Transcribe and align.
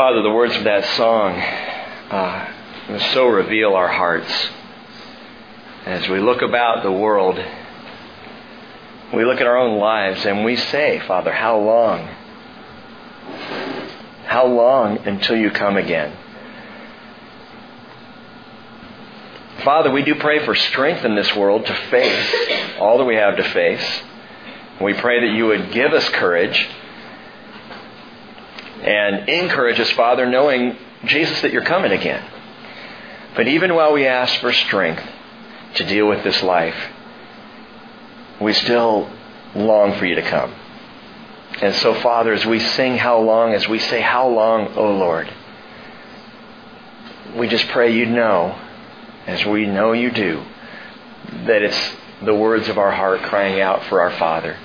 Father, 0.00 0.22
the 0.22 0.30
words 0.30 0.56
of 0.56 0.64
that 0.64 0.82
song 0.96 1.38
uh, 1.38 2.98
so 3.12 3.26
reveal 3.26 3.74
our 3.74 3.88
hearts. 3.88 4.32
As 5.84 6.08
we 6.08 6.18
look 6.20 6.40
about 6.40 6.82
the 6.82 6.90
world, 6.90 7.38
we 9.12 9.26
look 9.26 9.42
at 9.42 9.46
our 9.46 9.58
own 9.58 9.78
lives 9.78 10.24
and 10.24 10.42
we 10.42 10.56
say, 10.56 11.02
Father, 11.06 11.30
how 11.30 11.58
long? 11.58 12.08
How 14.24 14.46
long 14.46 15.06
until 15.06 15.36
you 15.36 15.50
come 15.50 15.76
again? 15.76 16.16
Father, 19.62 19.90
we 19.90 20.02
do 20.02 20.14
pray 20.14 20.42
for 20.46 20.54
strength 20.54 21.04
in 21.04 21.14
this 21.14 21.36
world 21.36 21.66
to 21.66 21.74
face 21.74 22.34
all 22.78 22.96
that 22.96 23.04
we 23.04 23.16
have 23.16 23.36
to 23.36 23.44
face. 23.44 24.00
We 24.80 24.94
pray 24.94 25.20
that 25.20 25.36
you 25.36 25.48
would 25.48 25.72
give 25.72 25.92
us 25.92 26.08
courage 26.08 26.70
and 28.82 29.28
encourage 29.28 29.78
us, 29.78 29.90
Father, 29.92 30.26
knowing, 30.26 30.76
Jesus, 31.04 31.40
that 31.42 31.52
you're 31.52 31.64
coming 31.64 31.92
again. 31.92 32.24
But 33.36 33.48
even 33.48 33.74
while 33.74 33.92
we 33.92 34.06
ask 34.06 34.40
for 34.40 34.52
strength 34.52 35.02
to 35.74 35.84
deal 35.84 36.08
with 36.08 36.24
this 36.24 36.42
life, 36.42 36.76
we 38.40 38.52
still 38.52 39.10
long 39.54 39.98
for 39.98 40.06
you 40.06 40.14
to 40.16 40.22
come. 40.22 40.54
And 41.60 41.74
so, 41.76 41.94
Father, 41.94 42.32
as 42.32 42.46
we 42.46 42.58
sing 42.58 42.96
How 42.96 43.20
Long, 43.20 43.52
as 43.52 43.68
we 43.68 43.78
say, 43.78 44.00
How 44.00 44.28
Long, 44.28 44.74
O 44.76 44.92
Lord, 44.92 45.32
we 47.36 47.48
just 47.48 47.68
pray 47.68 47.94
you 47.94 48.06
know, 48.06 48.58
as 49.26 49.44
we 49.44 49.66
know 49.66 49.92
you 49.92 50.10
do, 50.10 50.42
that 51.46 51.62
it's 51.62 51.92
the 52.22 52.34
words 52.34 52.68
of 52.68 52.78
our 52.78 52.90
heart 52.90 53.22
crying 53.22 53.60
out 53.60 53.84
for 53.84 54.00
our 54.00 54.10
Father 54.10 54.56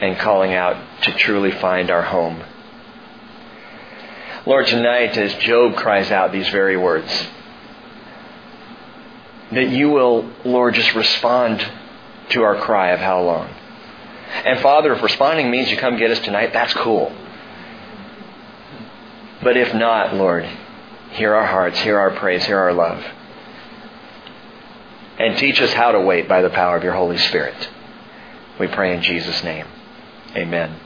and 0.00 0.18
calling 0.18 0.52
out 0.52 1.02
to 1.02 1.12
truly 1.12 1.50
find 1.50 1.90
our 1.90 2.02
home. 2.02 2.42
Lord, 4.44 4.66
tonight 4.66 5.16
as 5.16 5.34
Job 5.34 5.76
cries 5.76 6.10
out 6.10 6.32
these 6.32 6.48
very 6.48 6.76
words, 6.76 7.10
that 9.52 9.68
you 9.68 9.90
will, 9.90 10.28
Lord, 10.44 10.74
just 10.74 10.94
respond 10.94 11.64
to 12.30 12.42
our 12.42 12.56
cry 12.56 12.90
of 12.90 13.00
how 13.00 13.22
long. 13.22 13.48
And 14.44 14.58
Father, 14.60 14.94
if 14.94 15.02
responding 15.02 15.50
means 15.50 15.70
you 15.70 15.76
come 15.76 15.96
get 15.96 16.10
us 16.10 16.18
tonight, 16.20 16.52
that's 16.52 16.74
cool. 16.74 17.12
But 19.42 19.56
if 19.56 19.74
not, 19.74 20.14
Lord, 20.14 20.44
hear 21.12 21.34
our 21.34 21.46
hearts, 21.46 21.78
hear 21.80 21.98
our 21.98 22.10
praise, 22.12 22.44
hear 22.44 22.58
our 22.58 22.72
love. 22.72 23.04
And 25.18 25.36
teach 25.36 25.60
us 25.60 25.72
how 25.72 25.92
to 25.92 26.00
wait 26.00 26.28
by 26.28 26.42
the 26.42 26.50
power 26.50 26.76
of 26.76 26.82
your 26.82 26.94
Holy 26.94 27.18
Spirit. 27.18 27.68
We 28.58 28.66
pray 28.66 28.96
in 28.96 29.02
Jesus' 29.02 29.44
name. 29.44 29.66
Amen. 30.34 30.80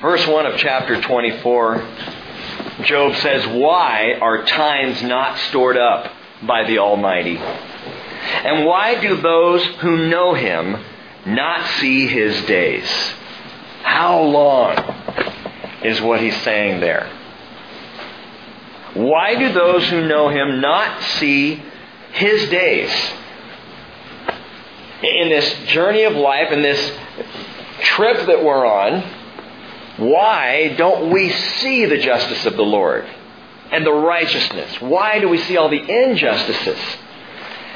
Verse 0.00 0.26
1 0.26 0.44
of 0.44 0.58
chapter 0.58 1.00
24, 1.00 1.88
Job 2.84 3.16
says, 3.16 3.46
Why 3.46 4.12
are 4.20 4.44
times 4.44 5.02
not 5.02 5.38
stored 5.48 5.78
up 5.78 6.12
by 6.42 6.64
the 6.64 6.78
Almighty? 6.78 7.38
And 7.38 8.66
why 8.66 9.00
do 9.00 9.16
those 9.16 9.64
who 9.80 10.08
know 10.08 10.34
him 10.34 10.76
not 11.24 11.66
see 11.80 12.06
his 12.06 12.44
days? 12.44 12.86
How 13.82 14.20
long 14.20 14.76
is 15.82 15.98
what 16.02 16.20
he's 16.20 16.36
saying 16.42 16.80
there? 16.80 17.10
Why 18.92 19.34
do 19.34 19.50
those 19.50 19.88
who 19.88 20.06
know 20.06 20.28
him 20.28 20.60
not 20.60 21.02
see 21.02 21.62
his 22.12 22.50
days? 22.50 22.90
In 25.02 25.30
this 25.30 25.68
journey 25.68 26.02
of 26.02 26.14
life, 26.14 26.52
in 26.52 26.60
this 26.60 26.92
trip 27.80 28.26
that 28.26 28.44
we're 28.44 28.66
on, 28.66 29.02
why 29.98 30.74
don't 30.76 31.10
we 31.10 31.30
see 31.30 31.86
the 31.86 31.98
justice 31.98 32.44
of 32.46 32.56
the 32.56 32.62
Lord 32.62 33.06
and 33.72 33.84
the 33.84 33.92
righteousness? 33.92 34.80
Why 34.80 35.20
do 35.20 35.28
we 35.28 35.38
see 35.38 35.56
all 35.56 35.68
the 35.68 35.80
injustices? 35.80 36.78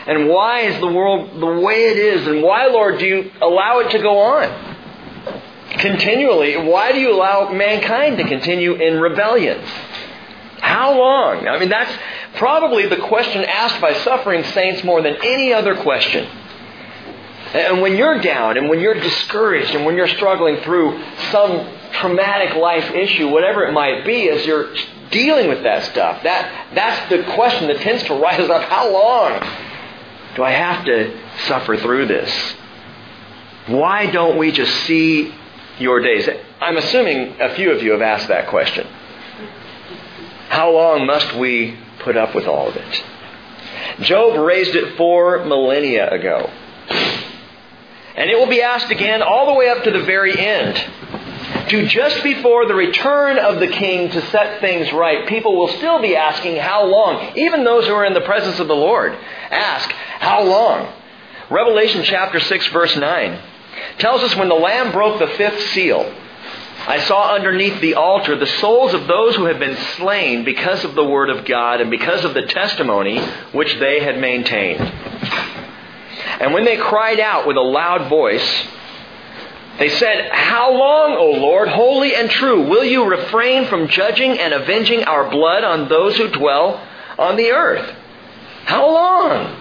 And 0.06 0.28
why 0.28 0.60
is 0.60 0.80
the 0.80 0.88
world 0.88 1.40
the 1.40 1.60
way 1.60 1.88
it 1.90 1.98
is? 1.98 2.26
And 2.26 2.42
why, 2.42 2.66
Lord, 2.66 2.98
do 2.98 3.06
you 3.06 3.30
allow 3.40 3.80
it 3.80 3.90
to 3.92 3.98
go 3.98 4.18
on? 4.18 4.76
Continually, 5.78 6.56
why 6.56 6.92
do 6.92 6.98
you 6.98 7.14
allow 7.14 7.50
mankind 7.52 8.18
to 8.18 8.24
continue 8.24 8.74
in 8.74 9.00
rebellion? 9.00 9.60
How 10.60 10.98
long? 10.98 11.48
I 11.48 11.58
mean, 11.58 11.70
that's 11.70 11.92
probably 12.34 12.86
the 12.86 12.96
question 12.96 13.44
asked 13.44 13.80
by 13.80 13.94
suffering 13.94 14.44
saints 14.44 14.84
more 14.84 15.00
than 15.00 15.16
any 15.22 15.54
other 15.54 15.76
question. 15.76 16.28
And 17.54 17.80
when 17.80 17.96
you're 17.96 18.20
down 18.20 18.58
and 18.58 18.68
when 18.68 18.80
you're 18.80 18.94
discouraged 18.94 19.74
and 19.74 19.84
when 19.84 19.96
you're 19.96 20.08
struggling 20.08 20.58
through 20.58 21.02
some 21.30 21.79
traumatic 22.00 22.56
life 22.56 22.90
issue, 22.92 23.28
whatever 23.28 23.64
it 23.64 23.72
might 23.72 24.04
be, 24.04 24.28
as 24.28 24.44
you're 24.44 24.74
dealing 25.10 25.48
with 25.48 25.62
that 25.62 25.84
stuff, 25.90 26.22
that, 26.22 26.74
that's 26.74 27.10
the 27.10 27.32
question 27.34 27.68
that 27.68 27.80
tends 27.80 28.02
to 28.04 28.14
rise 28.20 28.48
up. 28.48 28.62
How 28.62 28.92
long 28.92 29.40
do 30.36 30.42
I 30.42 30.50
have 30.50 30.84
to 30.84 31.18
suffer 31.46 31.76
through 31.76 32.06
this? 32.06 32.54
Why 33.66 34.10
don't 34.10 34.38
we 34.38 34.52
just 34.52 34.74
see 34.84 35.34
your 35.78 36.00
days? 36.00 36.28
I'm 36.60 36.76
assuming 36.76 37.40
a 37.40 37.54
few 37.54 37.72
of 37.72 37.82
you 37.82 37.92
have 37.92 38.02
asked 38.02 38.28
that 38.28 38.48
question. 38.48 38.86
How 40.48 40.72
long 40.72 41.06
must 41.06 41.36
we 41.36 41.78
put 42.00 42.16
up 42.16 42.34
with 42.34 42.46
all 42.46 42.68
of 42.68 42.76
it? 42.76 43.04
Job 44.00 44.38
raised 44.38 44.74
it 44.74 44.96
four 44.96 45.44
millennia 45.44 46.10
ago. 46.10 46.50
And 48.16 48.28
it 48.28 48.36
will 48.36 48.48
be 48.48 48.60
asked 48.60 48.90
again 48.90 49.22
all 49.22 49.46
the 49.46 49.54
way 49.54 49.68
up 49.68 49.84
to 49.84 49.90
the 49.90 50.02
very 50.02 50.38
end. 50.38 50.76
To 51.70 51.86
just 51.86 52.24
before 52.24 52.66
the 52.66 52.74
return 52.74 53.38
of 53.38 53.60
the 53.60 53.68
king 53.68 54.10
to 54.10 54.26
set 54.32 54.60
things 54.60 54.92
right, 54.92 55.28
people 55.28 55.56
will 55.56 55.68
still 55.68 56.02
be 56.02 56.16
asking 56.16 56.56
how 56.56 56.84
long. 56.84 57.36
Even 57.36 57.62
those 57.62 57.86
who 57.86 57.94
are 57.94 58.04
in 58.04 58.12
the 58.12 58.22
presence 58.22 58.58
of 58.58 58.66
the 58.66 58.74
Lord 58.74 59.12
ask, 59.12 59.88
how 60.18 60.42
long? 60.42 60.92
Revelation 61.48 62.02
chapter 62.02 62.40
6 62.40 62.66
verse 62.68 62.96
9 62.96 63.40
tells 63.98 64.20
us 64.22 64.34
when 64.34 64.48
the 64.48 64.54
Lamb 64.56 64.90
broke 64.90 65.20
the 65.20 65.28
fifth 65.28 65.60
seal, 65.70 66.12
I 66.88 67.04
saw 67.04 67.36
underneath 67.36 67.80
the 67.80 67.94
altar 67.94 68.36
the 68.36 68.46
souls 68.46 68.92
of 68.92 69.06
those 69.06 69.36
who 69.36 69.44
had 69.44 69.60
been 69.60 69.76
slain 69.96 70.44
because 70.44 70.82
of 70.84 70.96
the 70.96 71.04
word 71.04 71.30
of 71.30 71.44
God 71.44 71.80
and 71.80 71.88
because 71.88 72.24
of 72.24 72.34
the 72.34 72.46
testimony 72.46 73.20
which 73.52 73.78
they 73.78 74.00
had 74.00 74.18
maintained. 74.18 74.80
And 76.40 76.52
when 76.52 76.64
they 76.64 76.78
cried 76.78 77.20
out 77.20 77.46
with 77.46 77.56
a 77.56 77.60
loud 77.60 78.08
voice, 78.08 78.66
they 79.78 79.88
said, 79.88 80.30
How 80.32 80.72
long, 80.72 81.16
O 81.16 81.30
Lord, 81.40 81.68
holy 81.68 82.14
and 82.14 82.30
true, 82.30 82.68
will 82.68 82.84
you 82.84 83.04
refrain 83.04 83.66
from 83.66 83.88
judging 83.88 84.38
and 84.38 84.52
avenging 84.52 85.04
our 85.04 85.30
blood 85.30 85.64
on 85.64 85.88
those 85.88 86.16
who 86.16 86.28
dwell 86.28 86.86
on 87.18 87.36
the 87.36 87.50
earth? 87.50 87.96
How 88.64 88.92
long? 88.92 89.56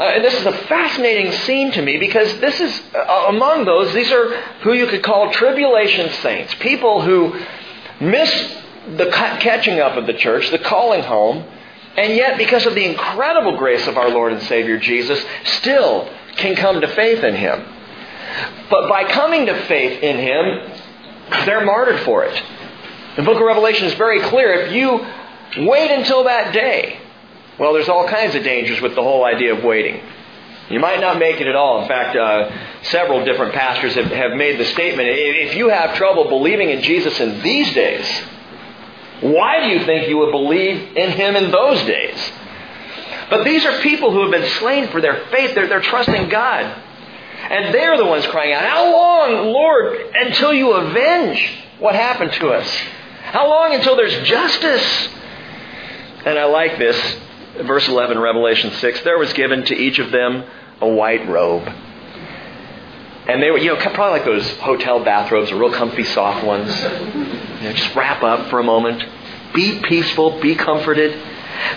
Uh, 0.00 0.04
and 0.14 0.24
this 0.24 0.34
is 0.34 0.46
a 0.46 0.52
fascinating 0.52 1.32
scene 1.32 1.72
to 1.72 1.82
me 1.82 1.98
because 1.98 2.38
this 2.38 2.60
is 2.60 2.82
uh, 2.94 3.26
among 3.28 3.64
those, 3.64 3.92
these 3.92 4.12
are 4.12 4.40
who 4.62 4.72
you 4.72 4.86
could 4.86 5.02
call 5.02 5.32
tribulation 5.32 6.10
saints, 6.22 6.54
people 6.60 7.02
who 7.02 7.38
miss 8.00 8.30
the 8.96 9.06
catching 9.10 9.80
up 9.80 9.96
of 9.96 10.06
the 10.06 10.14
church, 10.14 10.50
the 10.50 10.58
calling 10.58 11.02
home, 11.02 11.44
and 11.96 12.14
yet 12.14 12.38
because 12.38 12.64
of 12.64 12.76
the 12.76 12.84
incredible 12.84 13.56
grace 13.56 13.88
of 13.88 13.98
our 13.98 14.08
Lord 14.08 14.32
and 14.32 14.42
Savior 14.44 14.78
Jesus, 14.78 15.22
still 15.44 16.08
can 16.36 16.54
come 16.54 16.80
to 16.80 16.88
faith 16.88 17.24
in 17.24 17.34
Him. 17.34 17.66
But 18.70 18.88
by 18.88 19.04
coming 19.04 19.46
to 19.46 19.66
faith 19.66 20.02
in 20.02 20.16
Him, 20.18 21.44
they're 21.44 21.64
martyred 21.64 22.00
for 22.00 22.24
it. 22.24 22.42
The 23.16 23.22
book 23.22 23.36
of 23.36 23.42
Revelation 23.42 23.86
is 23.86 23.94
very 23.94 24.20
clear. 24.20 24.52
If 24.52 24.72
you 24.72 25.04
wait 25.66 25.90
until 25.90 26.24
that 26.24 26.52
day, 26.52 27.00
well, 27.58 27.72
there's 27.72 27.88
all 27.88 28.06
kinds 28.06 28.34
of 28.34 28.44
dangers 28.44 28.80
with 28.80 28.94
the 28.94 29.02
whole 29.02 29.24
idea 29.24 29.54
of 29.54 29.64
waiting. 29.64 30.00
You 30.70 30.80
might 30.80 31.00
not 31.00 31.18
make 31.18 31.40
it 31.40 31.46
at 31.46 31.56
all. 31.56 31.82
In 31.82 31.88
fact, 31.88 32.14
uh, 32.14 32.50
several 32.82 33.24
different 33.24 33.54
pastors 33.54 33.94
have, 33.94 34.06
have 34.06 34.32
made 34.32 34.60
the 34.60 34.66
statement 34.66 35.08
if 35.08 35.56
you 35.56 35.68
have 35.70 35.96
trouble 35.96 36.28
believing 36.28 36.70
in 36.70 36.82
Jesus 36.82 37.18
in 37.20 37.42
these 37.42 37.72
days, 37.74 38.06
why 39.20 39.60
do 39.60 39.68
you 39.68 39.84
think 39.84 40.08
you 40.08 40.18
would 40.18 40.30
believe 40.30 40.96
in 40.96 41.10
him 41.10 41.36
in 41.36 41.50
those 41.50 41.80
days? 41.82 42.32
But 43.30 43.44
these 43.44 43.64
are 43.64 43.80
people 43.80 44.12
who 44.12 44.22
have 44.22 44.30
been 44.30 44.48
slain 44.58 44.88
for 44.88 45.00
their 45.00 45.26
faith. 45.26 45.54
They're, 45.54 45.66
they're 45.66 45.80
trusting 45.80 46.28
God. 46.28 46.82
And 47.50 47.74
they're 47.74 47.96
the 47.96 48.04
ones 48.04 48.26
crying 48.26 48.52
out, 48.52 48.64
How 48.64 48.92
long, 48.92 49.52
Lord, 49.52 49.96
until 50.14 50.52
you 50.52 50.72
avenge 50.72 51.50
what 51.78 51.94
happened 51.94 52.32
to 52.34 52.48
us? 52.48 52.68
How 53.22 53.48
long 53.48 53.74
until 53.74 53.96
there's 53.96 54.26
justice? 54.26 55.08
And 56.24 56.38
I 56.38 56.44
like 56.44 56.78
this 56.78 57.16
verse 57.64 57.88
11, 57.88 58.18
Revelation 58.18 58.72
6, 58.72 59.02
there 59.02 59.18
was 59.18 59.32
given 59.32 59.64
to 59.64 59.74
each 59.74 59.98
of 59.98 60.10
them 60.10 60.44
a 60.80 60.88
white 60.88 61.28
robe. 61.28 61.66
And 63.28 63.42
they 63.42 63.50
were, 63.50 63.58
you 63.58 63.74
know, 63.74 63.76
probably 63.76 64.18
like 64.18 64.24
those 64.24 64.48
hotel 64.58 65.04
bathrobes, 65.04 65.52
real 65.52 65.72
comfy, 65.72 66.04
soft 66.04 66.46
ones. 66.46 66.74
You 66.74 67.68
know, 67.68 67.72
just 67.74 67.94
wrap 67.94 68.22
up 68.22 68.48
for 68.48 68.58
a 68.58 68.64
moment. 68.64 69.04
Be 69.54 69.80
peaceful, 69.80 70.40
be 70.40 70.54
comforted. 70.54 71.20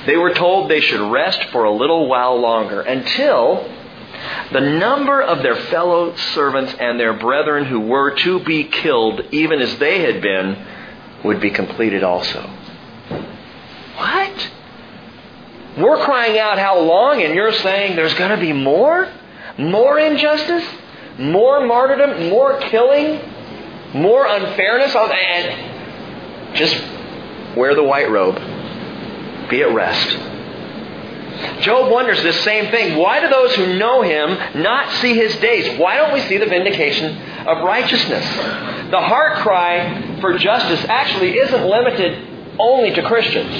They 0.05 0.15
were 0.15 0.33
told 0.33 0.69
they 0.69 0.79
should 0.79 1.01
rest 1.11 1.43
for 1.51 1.65
a 1.65 1.71
little 1.71 2.07
while 2.07 2.39
longer 2.39 2.81
until 2.81 3.69
the 4.51 4.61
number 4.61 5.21
of 5.21 5.43
their 5.43 5.55
fellow 5.55 6.15
servants 6.33 6.73
and 6.79 6.99
their 6.99 7.13
brethren 7.13 7.65
who 7.65 7.79
were 7.79 8.15
to 8.17 8.43
be 8.43 8.65
killed, 8.65 9.21
even 9.31 9.61
as 9.61 9.77
they 9.79 10.01
had 10.01 10.21
been, 10.21 10.65
would 11.23 11.39
be 11.39 11.51
completed 11.51 12.03
also. 12.03 12.41
What? 13.95 14.51
We're 15.77 16.03
crying 16.03 16.37
out 16.37 16.57
how 16.59 16.79
long, 16.79 17.21
and 17.21 17.33
you're 17.33 17.53
saying 17.53 17.95
there's 17.95 18.13
going 18.15 18.31
to 18.31 18.37
be 18.37 18.53
more? 18.53 19.07
More 19.57 19.99
injustice? 19.99 20.65
More 21.17 21.65
martyrdom? 21.65 22.29
More 22.29 22.59
killing? 22.59 23.21
More 23.93 24.25
unfairness? 24.25 24.95
And 24.95 26.55
just 26.55 26.75
wear 27.55 27.75
the 27.75 27.83
white 27.83 28.09
robe. 28.09 28.35
Be 29.49 29.61
at 29.61 29.73
rest. 29.73 30.30
Job 31.61 31.91
wonders 31.91 32.21
this 32.23 32.43
same 32.43 32.71
thing. 32.71 32.97
Why 32.97 33.19
do 33.19 33.29
those 33.29 33.55
who 33.55 33.77
know 33.77 34.01
him 34.01 34.61
not 34.61 34.91
see 35.01 35.15
his 35.15 35.35
days? 35.37 35.79
Why 35.79 35.97
don't 35.97 36.13
we 36.13 36.21
see 36.21 36.37
the 36.37 36.45
vindication 36.45 37.17
of 37.47 37.63
righteousness? 37.63 38.25
The 38.91 38.99
heart 38.99 39.37
cry 39.39 40.19
for 40.21 40.37
justice 40.37 40.83
actually 40.85 41.37
isn't 41.37 41.65
limited 41.65 42.57
only 42.59 42.91
to 42.93 43.01
Christians. 43.03 43.51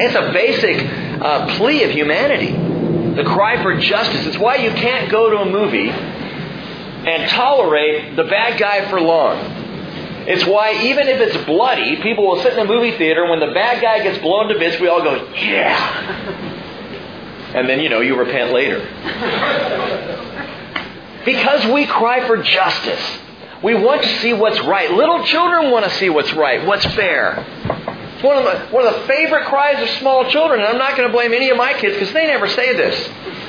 It's 0.00 0.14
a 0.14 0.32
basic 0.32 0.78
uh, 1.22 1.56
plea 1.56 1.84
of 1.84 1.90
humanity. 1.90 2.52
The 3.14 3.24
cry 3.24 3.62
for 3.62 3.78
justice. 3.78 4.26
It's 4.26 4.38
why 4.38 4.56
you 4.56 4.70
can't 4.70 5.10
go 5.10 5.30
to 5.30 5.38
a 5.38 5.50
movie 5.50 5.90
and 5.90 7.28
tolerate 7.30 8.16
the 8.16 8.24
bad 8.24 8.58
guy 8.58 8.88
for 8.88 9.00
long. 9.00 9.61
It's 10.26 10.46
why 10.46 10.72
even 10.82 11.08
if 11.08 11.20
it's 11.20 11.44
bloody, 11.46 12.00
people 12.02 12.26
will 12.26 12.42
sit 12.42 12.52
in 12.52 12.58
a 12.58 12.64
movie 12.64 12.96
theater 12.96 13.28
when 13.28 13.40
the 13.40 13.52
bad 13.52 13.82
guy 13.82 14.02
gets 14.02 14.18
blown 14.18 14.48
to 14.48 14.58
bits, 14.58 14.80
we 14.80 14.88
all 14.88 15.02
go, 15.02 15.32
yeah. 15.34 16.48
And 17.54 17.68
then, 17.68 17.80
you 17.80 17.90
know, 17.90 18.00
you 18.00 18.18
repent 18.18 18.50
later. 18.50 18.78
because 21.26 21.66
we 21.66 21.84
cry 21.84 22.26
for 22.26 22.42
justice. 22.42 23.18
We 23.62 23.74
want 23.74 24.02
to 24.02 24.08
see 24.20 24.32
what's 24.32 24.58
right. 24.60 24.90
Little 24.90 25.22
children 25.24 25.70
want 25.70 25.84
to 25.84 25.90
see 25.92 26.08
what's 26.08 26.32
right, 26.32 26.66
what's 26.66 26.86
fair. 26.94 27.44
One 28.22 28.38
of, 28.38 28.44
the, 28.44 28.58
one 28.74 28.86
of 28.86 28.94
the 28.94 29.00
favorite 29.06 29.46
cries 29.46 29.82
of 29.82 29.88
small 29.98 30.30
children, 30.30 30.60
and 30.60 30.68
I'm 30.68 30.78
not 30.78 30.96
going 30.96 31.08
to 31.08 31.12
blame 31.12 31.32
any 31.32 31.50
of 31.50 31.56
my 31.56 31.72
kids 31.74 31.94
because 31.94 32.12
they 32.12 32.26
never 32.26 32.48
say 32.48 32.74
this. 32.74 33.08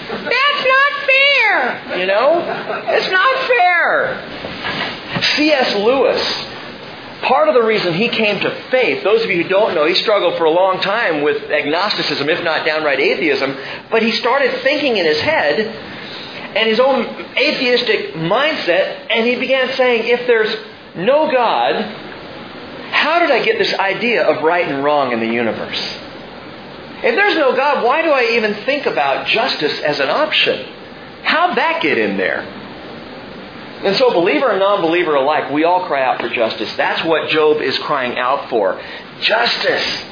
That's 0.10 0.66
not 0.66 0.92
fair! 1.06 2.00
You 2.00 2.06
know? 2.08 2.40
It's 2.88 3.10
not 3.10 3.48
fair. 3.48 4.18
C.S. 5.36 5.75
Lewis, 5.75 6.22
part 7.24 7.48
of 7.48 7.56
the 7.56 7.64
reason 7.64 7.94
he 7.94 8.10
came 8.10 8.40
to 8.42 8.52
faith, 8.70 9.04
those 9.04 9.24
of 9.24 9.30
you 9.30 9.44
who 9.44 9.50
don't 9.50 9.74
know, 9.74 9.86
he 9.86 9.96
struggled 9.96 10.38
for 10.38 10.46
a 10.46 10.52
long 10.52 10.80
time 10.81 11.22
with 11.22 11.50
agnosticism, 11.50 12.30
if 12.30 12.44
not 12.44 12.66
downright 12.66 13.00
atheism, 13.00 13.58
but 13.90 14.04
he 14.04 14.12
started 14.12 14.62
thinking 14.62 14.98
in 14.98 15.06
his 15.06 15.20
head 15.22 15.60
and 16.56 16.70
his 16.70 16.80
own 16.80 17.06
atheistic 17.36 18.14
mindset, 18.14 19.08
and 19.10 19.25
he 19.25 19.36
began 19.36 19.74
saying, 19.74 20.08
if 20.08 20.28
there's 20.28 20.56
no 20.96 21.31
God, 21.31 21.81
how 22.92 23.20
did 23.20 23.31
I 23.31 23.44
get 23.44 23.58
this 23.58 23.74
idea 23.74 24.24
of 24.24 24.44
right 24.44 24.68
and 24.68 24.84
wrong 24.84 25.12
in 25.12 25.20
the 25.20 25.28
universe? 25.28 25.81
If 27.04 27.16
there's 27.16 27.36
no 27.36 27.56
God, 27.56 27.84
why 27.84 28.02
do 28.02 28.12
I 28.12 28.36
even 28.36 28.54
think 28.66 28.86
about 28.86 29.28
justice 29.28 29.80
as 29.81 30.00
an 30.00 30.10
option? 30.10 30.66
How'd 31.24 31.58
that 31.58 31.81
get 31.81 31.98
in 31.98 32.18
there? 32.18 32.62
And 33.84 33.96
so, 33.98 34.12
believer 34.12 34.50
and 34.50 34.60
non 34.60 34.82
believer 34.82 35.16
alike, 35.16 35.52
we 35.52 35.64
all 35.64 35.86
cry 35.86 36.04
out 36.04 36.22
for 36.22 36.30
justice. 36.30 36.74
That's 36.76 37.04
what 37.06 37.30
Job 37.30 37.62
is 37.62 37.78
crying 37.80 38.18
out 38.18 38.50
for. 38.50 38.82
Justice. 39.22 40.04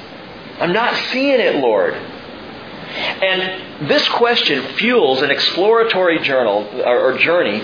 I'm 0.59 0.73
not 0.73 0.93
seeing 1.11 1.39
it, 1.39 1.55
Lord. 1.55 1.93
And 1.93 3.89
this 3.89 4.07
question 4.09 4.61
fuels 4.75 5.21
an 5.21 5.31
exploratory 5.31 6.19
journal 6.19 6.67
or 6.85 7.17
journey 7.17 7.59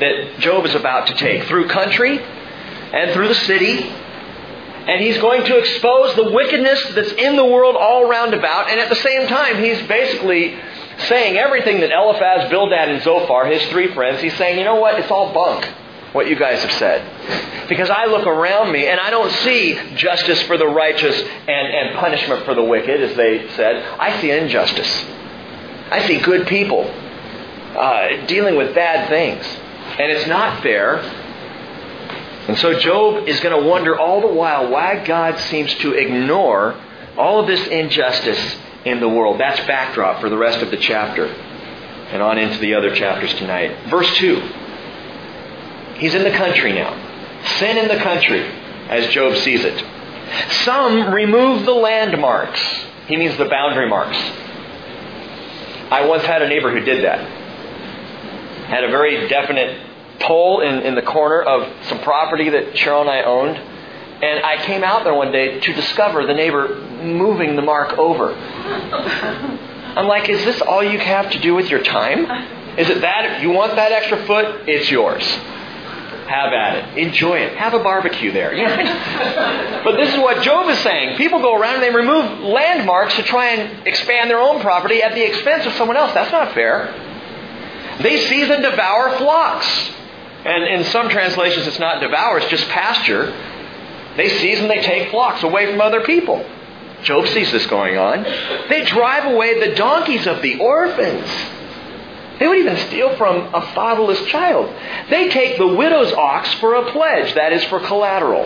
that 0.00 0.38
Job 0.40 0.66
is 0.66 0.74
about 0.74 1.06
to 1.06 1.14
take 1.14 1.44
through 1.44 1.68
country 1.68 2.18
and 2.18 3.12
through 3.12 3.28
the 3.28 3.34
city 3.34 3.92
and 4.86 5.00
he's 5.00 5.18
going 5.18 5.44
to 5.44 5.58
expose 5.58 6.16
the 6.16 6.30
wickedness 6.30 6.82
that's 6.94 7.12
in 7.12 7.36
the 7.36 7.44
world 7.44 7.76
all 7.76 8.08
round 8.08 8.34
about, 8.34 8.68
and 8.68 8.80
at 8.80 8.88
the 8.88 8.96
same 8.96 9.28
time, 9.28 9.62
he's 9.62 9.80
basically 9.86 10.58
saying 11.08 11.36
everything 11.36 11.80
that 11.80 11.90
Eliphaz, 11.92 12.50
Bildad, 12.50 12.88
and 12.88 13.02
Zophar, 13.02 13.46
his 13.46 13.62
three 13.70 13.92
friends, 13.94 14.20
he's 14.20 14.36
saying, 14.36 14.58
you 14.58 14.64
know 14.64 14.76
what, 14.76 14.98
it's 14.98 15.10
all 15.10 15.32
bunk, 15.32 15.64
what 16.12 16.28
you 16.28 16.36
guys 16.36 16.62
have 16.62 16.72
said. 16.72 17.68
Because 17.68 17.90
I 17.90 18.06
look 18.06 18.26
around 18.26 18.72
me 18.72 18.86
and 18.86 19.00
I 19.00 19.10
don't 19.10 19.30
see 19.30 19.78
justice 19.94 20.42
for 20.42 20.56
the 20.56 20.66
righteous 20.66 21.18
and, 21.20 21.48
and 21.48 21.96
punishment 21.96 22.44
for 22.44 22.54
the 22.54 22.62
wicked, 22.62 23.00
as 23.00 23.16
they 23.16 23.48
said. 23.56 23.82
I 23.98 24.20
see 24.20 24.30
injustice. 24.30 25.04
I 25.90 26.06
see 26.06 26.18
good 26.20 26.46
people 26.46 26.82
uh, 26.84 28.26
dealing 28.26 28.56
with 28.56 28.74
bad 28.74 29.08
things. 29.08 29.46
And 29.98 30.10
it's 30.10 30.26
not 30.26 30.62
fair 30.62 31.00
and 32.48 32.58
so 32.58 32.78
Job 32.78 33.28
is 33.28 33.38
going 33.38 33.62
to 33.62 33.68
wonder 33.68 33.96
all 33.96 34.20
the 34.20 34.34
while 34.34 34.68
why 34.68 35.04
God 35.04 35.38
seems 35.38 35.72
to 35.76 35.92
ignore 35.92 36.74
all 37.16 37.40
of 37.40 37.46
this 37.46 37.64
injustice 37.68 38.56
in 38.84 39.00
the 39.00 39.08
world. 39.08 39.38
That's 39.40 39.60
backdrop 39.66 40.20
for 40.20 40.28
the 40.28 40.36
rest 40.36 40.62
of 40.62 40.70
the 40.70 40.76
chapter 40.76 41.26
and 41.26 42.22
on 42.22 42.38
into 42.38 42.58
the 42.58 42.74
other 42.74 42.94
chapters 42.94 43.32
tonight. 43.34 43.88
Verse 43.88 44.10
2. 44.16 44.40
He's 45.96 46.14
in 46.14 46.24
the 46.24 46.30
country 46.30 46.72
now. 46.72 46.92
Sin 47.58 47.78
in 47.78 47.88
the 47.88 48.02
country, 48.02 48.42
as 48.88 49.08
Job 49.08 49.36
sees 49.38 49.64
it. 49.64 49.84
Some 50.64 51.12
remove 51.12 51.64
the 51.64 51.72
landmarks. 51.72 52.60
He 53.06 53.16
means 53.16 53.36
the 53.36 53.46
boundary 53.46 53.88
marks. 53.88 54.16
I 55.90 56.06
once 56.06 56.24
had 56.24 56.42
a 56.42 56.48
neighbor 56.48 56.70
who 56.70 56.80
did 56.80 57.04
that. 57.04 57.20
Had 58.66 58.84
a 58.84 58.88
very 58.88 59.28
definite 59.28 59.86
pole 60.20 60.60
in, 60.60 60.80
in 60.80 60.94
the 60.94 61.02
corner 61.02 61.42
of 61.42 61.86
some 61.86 61.98
property 62.00 62.48
that 62.50 62.74
Cheryl 62.74 63.02
and 63.02 63.10
I 63.10 63.22
owned. 63.22 63.56
And 64.22 64.44
I 64.46 64.64
came 64.64 64.84
out 64.84 65.02
there 65.02 65.14
one 65.14 65.32
day 65.32 65.58
to 65.58 65.72
discover 65.72 66.24
the 66.24 66.32
neighbor 66.34 66.76
moving 67.02 67.56
the 67.56 67.62
mark 67.62 67.98
over. 67.98 68.32
I'm 68.32 70.06
like, 70.06 70.28
is 70.28 70.44
this 70.44 70.60
all 70.60 70.82
you 70.82 71.00
have 71.00 71.32
to 71.32 71.40
do 71.40 71.54
with 71.54 71.68
your 71.68 71.82
time? 71.82 72.78
Is 72.78 72.88
it 72.88 73.00
that? 73.00 73.42
You 73.42 73.50
want 73.50 73.74
that 73.74 73.90
extra 73.90 74.24
foot? 74.24 74.68
It's 74.68 74.88
yours. 74.90 75.24
Have 75.24 76.52
at 76.52 76.76
it. 76.76 76.98
Enjoy 76.98 77.38
it. 77.38 77.56
Have 77.58 77.74
a 77.74 77.80
barbecue 77.80 78.32
there. 78.32 78.52
but 79.84 79.96
this 79.96 80.14
is 80.14 80.20
what 80.20 80.42
Job 80.42 80.70
is 80.70 80.78
saying. 80.78 81.16
People 81.18 81.40
go 81.40 81.54
around 81.54 81.74
and 81.74 81.82
they 81.82 81.94
remove 81.94 82.40
landmarks 82.40 83.16
to 83.16 83.24
try 83.24 83.48
and 83.48 83.86
expand 83.88 84.30
their 84.30 84.40
own 84.40 84.60
property 84.60 85.02
at 85.02 85.14
the 85.14 85.26
expense 85.26 85.66
of 85.66 85.72
someone 85.72 85.96
else. 85.96 86.14
That's 86.14 86.30
not 86.30 86.54
fair. 86.54 86.94
They 88.00 88.18
seize 88.28 88.48
and 88.48 88.62
devour 88.62 89.18
flocks. 89.18 89.66
And 90.44 90.64
in 90.64 90.84
some 90.84 91.08
translations, 91.08 91.66
it's 91.66 91.78
not 91.78 92.00
devour, 92.00 92.38
it's 92.38 92.48
just 92.48 92.68
pasture. 92.68 93.32
They 94.16 94.28
seize 94.28 94.60
and 94.60 94.70
they 94.70 94.80
take 94.80 95.10
flocks 95.10 95.42
away 95.42 95.66
from 95.66 95.80
other 95.80 96.02
people. 96.02 96.44
Job 97.02 97.26
sees 97.28 97.50
this 97.50 97.66
going 97.66 97.98
on. 97.98 98.22
They 98.68 98.84
drive 98.84 99.32
away 99.32 99.68
the 99.68 99.74
donkeys 99.74 100.26
of 100.26 100.42
the 100.42 100.58
orphans. 100.60 101.28
They 102.38 102.48
would 102.48 102.58
even 102.58 102.76
steal 102.88 103.16
from 103.16 103.54
a 103.54 103.60
fatherless 103.74 104.24
child. 104.26 104.74
They 105.10 105.28
take 105.28 105.58
the 105.58 105.66
widow's 105.66 106.12
ox 106.12 106.52
for 106.54 106.74
a 106.74 106.90
pledge, 106.90 107.34
that 107.34 107.52
is 107.52 107.62
for 107.64 107.80
collateral. 107.80 108.44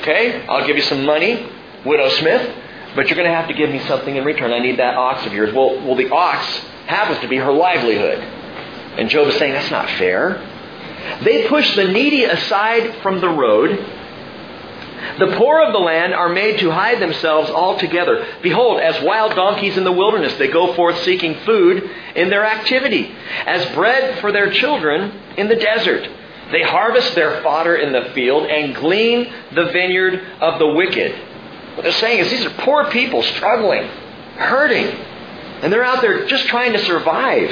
Okay, 0.00 0.46
I'll 0.46 0.66
give 0.66 0.76
you 0.76 0.82
some 0.82 1.04
money, 1.04 1.46
widow 1.84 2.08
Smith, 2.08 2.56
but 2.94 3.08
you're 3.08 3.16
going 3.16 3.28
to 3.28 3.34
have 3.34 3.48
to 3.48 3.54
give 3.54 3.70
me 3.70 3.80
something 3.80 4.16
in 4.16 4.24
return. 4.24 4.52
I 4.52 4.58
need 4.58 4.78
that 4.78 4.96
ox 4.96 5.26
of 5.26 5.32
yours. 5.32 5.54
Well, 5.54 5.76
well, 5.84 5.96
the 5.96 6.10
ox 6.10 6.46
happens 6.86 7.20
to 7.20 7.28
be 7.28 7.36
her 7.36 7.52
livelihood. 7.52 8.18
And 8.98 9.08
Job 9.08 9.28
is 9.28 9.36
saying, 9.38 9.52
that's 9.52 9.70
not 9.70 9.88
fair. 9.90 10.46
They 11.22 11.48
push 11.48 11.76
the 11.76 11.84
needy 11.84 12.24
aside 12.24 13.02
from 13.02 13.20
the 13.20 13.28
road. 13.28 13.78
The 15.20 15.36
poor 15.36 15.60
of 15.60 15.74
the 15.74 15.78
land 15.78 16.14
are 16.14 16.30
made 16.30 16.60
to 16.60 16.70
hide 16.70 16.98
themselves 16.98 17.50
altogether. 17.50 18.26
Behold, 18.40 18.80
as 18.80 19.02
wild 19.04 19.34
donkeys 19.34 19.76
in 19.76 19.84
the 19.84 19.92
wilderness, 19.92 20.34
they 20.36 20.48
go 20.48 20.72
forth 20.72 20.98
seeking 21.02 21.34
food 21.40 21.90
in 22.16 22.30
their 22.30 22.46
activity, 22.46 23.14
as 23.44 23.74
bread 23.74 24.18
for 24.20 24.32
their 24.32 24.50
children 24.50 25.12
in 25.36 25.48
the 25.48 25.56
desert. 25.56 26.08
They 26.50 26.62
harvest 26.62 27.14
their 27.14 27.42
fodder 27.42 27.76
in 27.76 27.92
the 27.92 28.12
field 28.14 28.46
and 28.46 28.74
glean 28.74 29.30
the 29.54 29.66
vineyard 29.66 30.24
of 30.40 30.58
the 30.58 30.68
wicked. 30.68 31.12
What 31.74 31.82
they're 31.82 31.92
saying 31.92 32.20
is 32.20 32.30
these 32.30 32.46
are 32.46 32.50
poor 32.64 32.90
people 32.90 33.22
struggling, 33.22 33.82
hurting, 34.36 34.86
and 35.62 35.70
they're 35.70 35.84
out 35.84 36.00
there 36.00 36.26
just 36.26 36.46
trying 36.46 36.72
to 36.72 36.78
survive. 36.78 37.50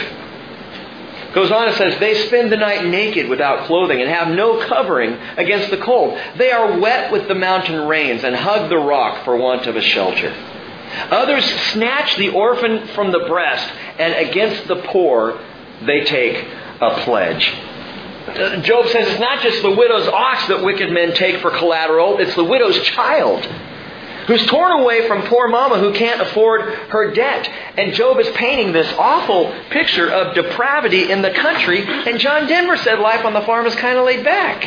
Goes 1.34 1.50
on 1.50 1.68
and 1.68 1.76
says, 1.76 1.98
They 2.00 2.26
spend 2.26 2.50
the 2.50 2.56
night 2.56 2.86
naked 2.86 3.28
without 3.28 3.66
clothing 3.66 4.00
and 4.00 4.10
have 4.10 4.28
no 4.28 4.64
covering 4.66 5.12
against 5.36 5.70
the 5.70 5.76
cold. 5.76 6.18
They 6.36 6.50
are 6.50 6.78
wet 6.78 7.12
with 7.12 7.28
the 7.28 7.34
mountain 7.34 7.86
rains 7.86 8.24
and 8.24 8.34
hug 8.34 8.70
the 8.70 8.78
rock 8.78 9.24
for 9.24 9.36
want 9.36 9.66
of 9.66 9.76
a 9.76 9.82
shelter. 9.82 10.32
Others 11.10 11.44
snatch 11.72 12.16
the 12.16 12.30
orphan 12.30 12.88
from 12.88 13.12
the 13.12 13.20
breast, 13.20 13.70
and 13.98 14.14
against 14.14 14.66
the 14.68 14.76
poor 14.76 15.38
they 15.84 16.04
take 16.04 16.46
a 16.80 17.02
pledge. 17.02 17.54
Uh, 18.26 18.60
Job 18.60 18.86
says 18.88 19.08
it's 19.08 19.20
not 19.20 19.42
just 19.42 19.62
the 19.62 19.70
widow's 19.70 20.08
ox 20.08 20.48
that 20.48 20.62
wicked 20.62 20.90
men 20.90 21.14
take 21.14 21.40
for 21.40 21.50
collateral, 21.50 22.18
it's 22.18 22.34
the 22.34 22.44
widow's 22.44 22.78
child 22.80 23.46
who's 24.28 24.44
torn 24.46 24.70
away 24.80 25.08
from 25.08 25.22
poor 25.22 25.48
mama 25.48 25.78
who 25.80 25.92
can't 25.92 26.20
afford 26.20 26.60
her 26.60 27.10
debt. 27.12 27.48
And 27.76 27.94
Job 27.94 28.20
is 28.20 28.28
painting 28.36 28.72
this 28.72 28.86
awful 28.98 29.52
picture 29.70 30.08
of 30.08 30.34
depravity 30.34 31.10
in 31.10 31.22
the 31.22 31.30
country. 31.32 31.84
And 31.84 32.20
John 32.20 32.46
Denver 32.46 32.76
said 32.76 33.00
life 33.00 33.24
on 33.24 33.32
the 33.32 33.40
farm 33.40 33.66
is 33.66 33.74
kind 33.74 33.98
of 33.98 34.04
laid 34.04 34.22
back. 34.24 34.62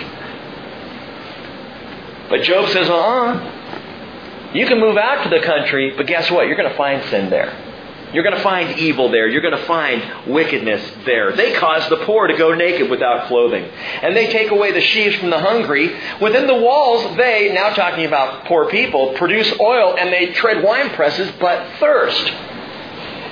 But 2.29 2.41
Job 2.41 2.69
says, 2.69 2.89
uh 2.89 2.95
uh 2.95 4.51
You 4.53 4.65
can 4.65 4.79
move 4.79 4.97
out 4.97 5.23
to 5.23 5.29
the 5.29 5.45
country, 5.45 5.93
but 5.95 6.07
guess 6.07 6.29
what? 6.31 6.47
You're 6.47 6.57
going 6.57 6.69
to 6.69 6.77
find 6.77 7.03
sin 7.09 7.29
there. 7.29 7.70
You're 8.13 8.23
going 8.23 8.35
to 8.35 8.43
find 8.43 8.77
evil 8.77 9.09
there. 9.09 9.27
You're 9.27 9.41
going 9.41 9.57
to 9.57 9.65
find 9.65 10.27
wickedness 10.33 11.05
there. 11.05 11.33
They 11.33 11.53
cause 11.53 11.87
the 11.89 11.97
poor 11.97 12.27
to 12.27 12.37
go 12.37 12.53
naked 12.53 12.89
without 12.89 13.27
clothing. 13.27 13.63
And 13.63 14.15
they 14.15 14.31
take 14.31 14.51
away 14.51 14.71
the 14.73 14.81
sheaves 14.81 15.15
from 15.15 15.29
the 15.29 15.39
hungry. 15.39 15.95
Within 16.21 16.47
the 16.47 16.55
walls, 16.55 17.15
they, 17.17 17.51
now 17.53 17.69
talking 17.69 18.05
about 18.05 18.45
poor 18.45 18.69
people, 18.69 19.13
produce 19.13 19.51
oil 19.59 19.95
and 19.97 20.11
they 20.11 20.33
tread 20.33 20.63
wine 20.63 20.89
presses, 20.89 21.31
but 21.39 21.79
thirst. 21.79 22.27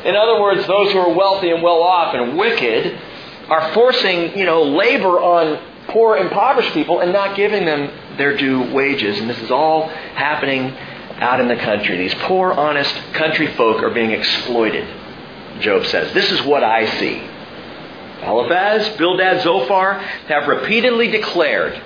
In 0.05 0.15
other 0.15 0.39
words, 0.39 0.65
those 0.65 0.93
who 0.93 0.99
are 0.99 1.13
wealthy 1.13 1.49
and 1.49 1.61
well 1.61 1.83
off 1.83 2.15
and 2.15 2.37
wicked 2.37 2.97
are 3.49 3.73
forcing, 3.73 4.37
you 4.37 4.45
know, 4.45 4.63
labor 4.63 5.19
on 5.19 5.61
poor, 5.87 6.17
impoverished 6.17 6.73
people 6.73 7.01
and 7.01 7.11
not 7.11 7.35
giving 7.35 7.65
them 7.65 7.91
their 8.17 8.37
due 8.37 8.71
wages. 8.73 9.19
And 9.19 9.29
this 9.29 9.39
is 9.41 9.51
all 9.51 9.87
happening 9.87 10.73
out 11.19 11.39
in 11.39 11.47
the 11.47 11.55
country. 11.55 11.97
These 11.97 12.15
poor, 12.21 12.51
honest 12.53 12.93
country 13.13 13.47
folk 13.55 13.83
are 13.83 13.91
being 13.91 14.11
exploited, 14.11 14.87
Job 15.61 15.85
says. 15.85 16.13
This 16.13 16.31
is 16.31 16.41
what 16.43 16.63
I 16.63 16.85
see. 16.99 17.21
Eliphaz, 18.23 18.97
Bildad, 18.97 19.43
Zophar 19.43 19.93
have 20.27 20.47
repeatedly 20.47 21.09
declared 21.09 21.81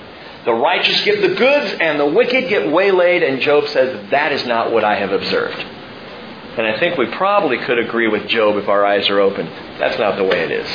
the 0.45 0.53
righteous 0.53 1.01
get 1.05 1.21
the 1.21 1.35
goods 1.35 1.77
and 1.79 1.99
the 1.99 2.05
wicked 2.05 2.49
get 2.49 2.71
waylaid, 2.71 3.23
and 3.23 3.41
Job 3.41 3.67
says 3.69 4.09
that 4.11 4.31
is 4.33 4.45
not 4.45 4.71
what 4.71 4.83
I 4.83 4.95
have 4.95 5.11
observed. 5.11 5.57
And 5.57 6.67
I 6.67 6.79
think 6.79 6.97
we 6.97 7.07
probably 7.07 7.57
could 7.59 7.79
agree 7.79 8.07
with 8.07 8.27
Job 8.27 8.57
if 8.57 8.67
our 8.67 8.85
eyes 8.85 9.09
are 9.09 9.19
open. 9.19 9.45
That's 9.79 9.97
not 9.97 10.17
the 10.17 10.23
way 10.23 10.41
it 10.41 10.51
is. 10.51 10.67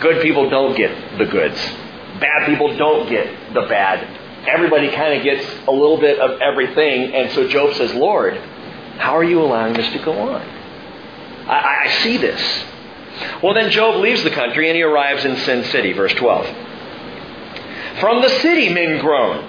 Good 0.00 0.22
people 0.22 0.50
don't 0.50 0.76
get 0.76 1.18
the 1.18 1.26
goods. 1.26 1.56
Bad 2.20 2.46
people 2.46 2.76
don't 2.76 3.08
get 3.08 3.54
the 3.54 3.62
bad 3.62 4.27
everybody 4.48 4.90
kind 4.90 5.14
of 5.14 5.22
gets 5.22 5.46
a 5.66 5.72
little 5.72 5.98
bit 5.98 6.18
of 6.18 6.40
everything. 6.40 7.14
And 7.14 7.30
so 7.32 7.48
Job 7.48 7.74
says, 7.74 7.92
Lord, 7.94 8.36
how 8.98 9.16
are 9.16 9.24
you 9.24 9.40
allowing 9.40 9.74
this 9.74 9.90
to 9.92 9.98
go 10.04 10.12
on? 10.12 10.42
I, 11.48 11.84
I 11.84 11.90
see 12.02 12.16
this. 12.16 12.64
Well, 13.42 13.54
then 13.54 13.70
Job 13.70 14.00
leaves 14.00 14.22
the 14.22 14.30
country 14.30 14.68
and 14.68 14.76
he 14.76 14.82
arrives 14.82 15.24
in 15.24 15.36
Sin 15.38 15.64
City, 15.64 15.92
verse 15.92 16.12
12. 16.14 16.46
From 18.00 18.22
the 18.22 18.28
city 18.40 18.72
men 18.72 19.00
groan, 19.00 19.44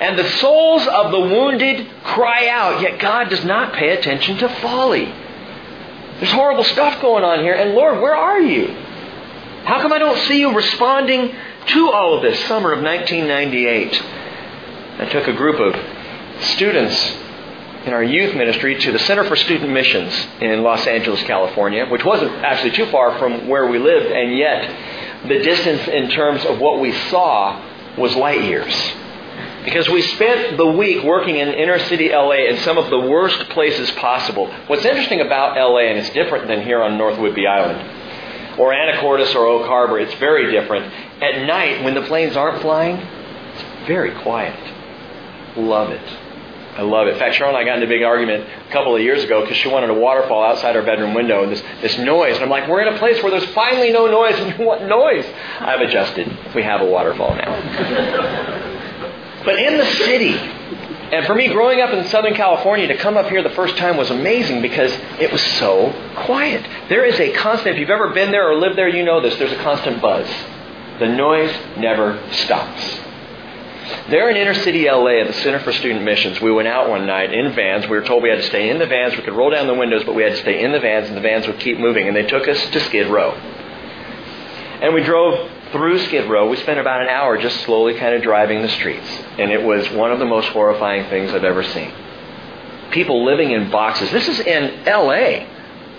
and 0.00 0.18
the 0.18 0.28
souls 0.38 0.86
of 0.86 1.12
the 1.12 1.20
wounded 1.20 1.88
cry 2.02 2.48
out, 2.48 2.80
yet 2.80 2.98
God 2.98 3.28
does 3.28 3.44
not 3.44 3.74
pay 3.74 3.90
attention 3.90 4.38
to 4.38 4.48
folly. 4.60 5.04
There's 6.18 6.32
horrible 6.32 6.64
stuff 6.64 7.00
going 7.00 7.24
on 7.24 7.40
here, 7.40 7.54
and 7.54 7.74
Lord, 7.74 8.00
where 8.00 8.16
are 8.16 8.40
you? 8.40 8.68
How 9.64 9.80
come 9.80 9.92
I 9.92 9.98
don't 9.98 10.18
see 10.26 10.40
you 10.40 10.54
responding 10.54 11.34
to 11.66 11.90
all 11.90 12.16
of 12.16 12.22
this? 12.22 12.38
Summer 12.46 12.72
of 12.72 12.82
1998. 12.82 14.02
I 15.02 15.06
took 15.06 15.26
a 15.26 15.32
group 15.32 15.58
of 15.58 15.74
students 16.44 16.96
in 17.86 17.92
our 17.92 18.04
youth 18.04 18.36
ministry 18.36 18.78
to 18.78 18.92
the 18.92 19.00
Center 19.00 19.24
for 19.24 19.34
Student 19.34 19.72
Missions 19.72 20.14
in 20.40 20.62
Los 20.62 20.86
Angeles, 20.86 21.20
California, 21.24 21.86
which 21.86 22.04
wasn't 22.04 22.30
actually 22.36 22.70
too 22.70 22.86
far 22.86 23.18
from 23.18 23.48
where 23.48 23.66
we 23.66 23.80
lived, 23.80 24.06
and 24.12 24.38
yet 24.38 25.26
the 25.26 25.40
distance 25.40 25.88
in 25.88 26.08
terms 26.10 26.44
of 26.44 26.60
what 26.60 26.78
we 26.78 26.92
saw 27.10 27.60
was 27.98 28.14
light 28.14 28.44
years. 28.44 28.72
Because 29.64 29.88
we 29.88 30.02
spent 30.02 30.56
the 30.56 30.66
week 30.66 31.02
working 31.02 31.36
in 31.36 31.48
inner 31.48 31.80
city 31.80 32.10
LA 32.10 32.46
in 32.46 32.58
some 32.58 32.78
of 32.78 32.88
the 32.88 33.00
worst 33.00 33.40
places 33.50 33.90
possible. 33.92 34.46
What's 34.68 34.84
interesting 34.84 35.20
about 35.20 35.56
LA, 35.56 35.80
and 35.80 35.98
it's 35.98 36.10
different 36.10 36.46
than 36.46 36.62
here 36.62 36.80
on 36.80 36.96
North 36.96 37.16
Whidbey 37.18 37.48
Island, 37.48 38.56
or 38.56 38.72
Anacortes 38.72 39.34
or 39.34 39.46
Oak 39.46 39.66
Harbor, 39.66 39.98
it's 39.98 40.14
very 40.14 40.52
different. 40.52 40.94
At 41.20 41.44
night, 41.44 41.82
when 41.82 41.94
the 41.94 42.02
planes 42.02 42.36
aren't 42.36 42.62
flying, 42.62 42.98
it's 42.98 43.88
very 43.88 44.14
quiet. 44.22 44.71
Love 45.56 45.90
it. 45.90 46.18
I 46.76 46.80
love 46.80 47.06
it. 47.06 47.14
In 47.14 47.18
fact, 47.18 47.36
Cheryl 47.36 47.48
and 47.48 47.56
I 47.56 47.64
got 47.64 47.74
into 47.74 47.86
a 47.86 47.88
big 47.88 48.02
argument 48.02 48.48
a 48.68 48.72
couple 48.72 48.96
of 48.96 49.02
years 49.02 49.22
ago 49.22 49.42
because 49.42 49.58
she 49.58 49.68
wanted 49.68 49.90
a 49.90 49.94
waterfall 49.94 50.42
outside 50.42 50.74
our 50.74 50.82
bedroom 50.82 51.12
window 51.12 51.42
and 51.42 51.52
this, 51.52 51.62
this 51.82 51.98
noise. 51.98 52.36
And 52.36 52.44
I'm 52.44 52.50
like, 52.50 52.66
we're 52.66 52.80
in 52.80 52.94
a 52.94 52.98
place 52.98 53.22
where 53.22 53.30
there's 53.30 53.52
finally 53.52 53.92
no 53.92 54.06
noise 54.06 54.38
and 54.38 54.50
you 54.58 54.64
want 54.64 54.86
noise. 54.86 55.26
I've 55.60 55.80
adjusted. 55.80 56.54
We 56.54 56.62
have 56.62 56.80
a 56.80 56.86
waterfall 56.86 57.34
now. 57.34 59.42
but 59.44 59.58
in 59.58 59.76
the 59.76 59.84
city, 59.84 60.32
and 60.32 61.26
for 61.26 61.34
me, 61.34 61.48
growing 61.48 61.82
up 61.82 61.90
in 61.90 62.08
Southern 62.08 62.34
California, 62.34 62.86
to 62.86 62.96
come 62.96 63.18
up 63.18 63.28
here 63.28 63.42
the 63.42 63.50
first 63.50 63.76
time 63.76 63.98
was 63.98 64.10
amazing 64.10 64.62
because 64.62 64.92
it 65.20 65.30
was 65.30 65.42
so 65.42 65.92
quiet. 66.24 66.66
There 66.88 67.04
is 67.04 67.20
a 67.20 67.34
constant, 67.34 67.74
if 67.74 67.80
you've 67.80 67.90
ever 67.90 68.14
been 68.14 68.30
there 68.30 68.50
or 68.50 68.54
lived 68.54 68.78
there, 68.78 68.88
you 68.88 69.04
know 69.04 69.20
this, 69.20 69.36
there's 69.36 69.52
a 69.52 69.62
constant 69.62 70.00
buzz. 70.00 70.26
The 71.00 71.08
noise 71.08 71.54
never 71.76 72.18
stops. 72.32 73.11
There 74.08 74.30
in 74.30 74.36
inner 74.36 74.54
city 74.54 74.88
LA 74.88 75.20
at 75.20 75.26
the 75.26 75.32
Center 75.32 75.58
for 75.60 75.72
Student 75.72 76.04
Missions, 76.04 76.40
we 76.40 76.52
went 76.52 76.68
out 76.68 76.88
one 76.88 77.06
night 77.06 77.32
in 77.32 77.52
vans. 77.52 77.84
We 77.84 77.96
were 77.96 78.02
told 78.02 78.22
we 78.22 78.30
had 78.30 78.40
to 78.40 78.46
stay 78.46 78.70
in 78.70 78.78
the 78.78 78.86
vans. 78.86 79.16
We 79.16 79.22
could 79.22 79.34
roll 79.34 79.50
down 79.50 79.66
the 79.66 79.74
windows, 79.74 80.04
but 80.04 80.14
we 80.14 80.22
had 80.22 80.32
to 80.32 80.38
stay 80.38 80.62
in 80.62 80.72
the 80.72 80.80
vans, 80.80 81.08
and 81.08 81.16
the 81.16 81.20
vans 81.20 81.46
would 81.46 81.58
keep 81.58 81.78
moving. 81.78 82.06
And 82.06 82.16
they 82.16 82.26
took 82.26 82.46
us 82.46 82.64
to 82.70 82.80
Skid 82.80 83.08
Row. 83.08 83.32
And 83.32 84.94
we 84.94 85.02
drove 85.02 85.50
through 85.72 85.98
Skid 86.06 86.28
Row. 86.30 86.48
We 86.48 86.56
spent 86.58 86.78
about 86.78 87.02
an 87.02 87.08
hour 87.08 87.38
just 87.38 87.60
slowly 87.62 87.94
kind 87.94 88.14
of 88.14 88.22
driving 88.22 88.62
the 88.62 88.68
streets. 88.68 89.08
And 89.38 89.50
it 89.50 89.62
was 89.62 89.88
one 89.90 90.12
of 90.12 90.18
the 90.18 90.26
most 90.26 90.48
horrifying 90.48 91.08
things 91.08 91.32
I've 91.32 91.44
ever 91.44 91.62
seen. 91.62 91.92
People 92.90 93.24
living 93.24 93.52
in 93.52 93.70
boxes. 93.70 94.10
This 94.10 94.28
is 94.28 94.40
in 94.40 94.84
LA. 94.84 95.46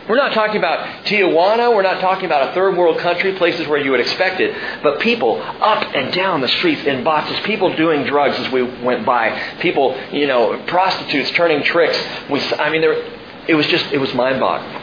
We're 0.07 0.17
not 0.17 0.33
talking 0.33 0.57
about 0.57 1.05
Tijuana. 1.05 1.73
We're 1.73 1.81
not 1.81 2.01
talking 2.01 2.25
about 2.25 2.49
a 2.49 2.53
third 2.53 2.75
world 2.77 2.97
country, 2.97 3.33
places 3.35 3.67
where 3.67 3.79
you 3.79 3.91
would 3.91 4.01
expect 4.01 4.41
it. 4.41 4.53
But 4.83 4.99
people 4.99 5.41
up 5.41 5.95
and 5.95 6.13
down 6.13 6.41
the 6.41 6.49
streets 6.49 6.83
in 6.83 7.05
boxes. 7.05 7.39
People 7.45 7.73
doing 7.75 8.03
drugs 8.05 8.37
as 8.37 8.51
we 8.51 8.63
went 8.63 9.05
by. 9.05 9.55
People, 9.61 9.97
you 10.11 10.27
know, 10.27 10.61
prostitutes 10.67 11.31
turning 11.31 11.63
tricks. 11.63 11.97
We, 12.29 12.41
I 12.55 12.69
mean, 12.69 12.81
there, 12.81 13.01
it 13.47 13.55
was 13.55 13.65
just, 13.67 13.85
it 13.93 13.97
was 13.97 14.13
mind 14.13 14.41
boggling. 14.41 14.81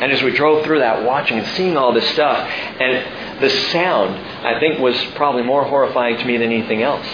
And 0.00 0.10
as 0.10 0.20
we 0.22 0.32
drove 0.32 0.64
through 0.64 0.80
that, 0.80 1.04
watching 1.04 1.38
and 1.38 1.46
seeing 1.48 1.76
all 1.76 1.92
this 1.92 2.08
stuff, 2.10 2.36
and 2.36 3.40
the 3.40 3.50
sound, 3.70 4.16
I 4.44 4.58
think, 4.58 4.80
was 4.80 5.00
probably 5.14 5.44
more 5.44 5.64
horrifying 5.64 6.18
to 6.18 6.24
me 6.24 6.36
than 6.38 6.50
anything 6.50 6.82
else. 6.82 7.06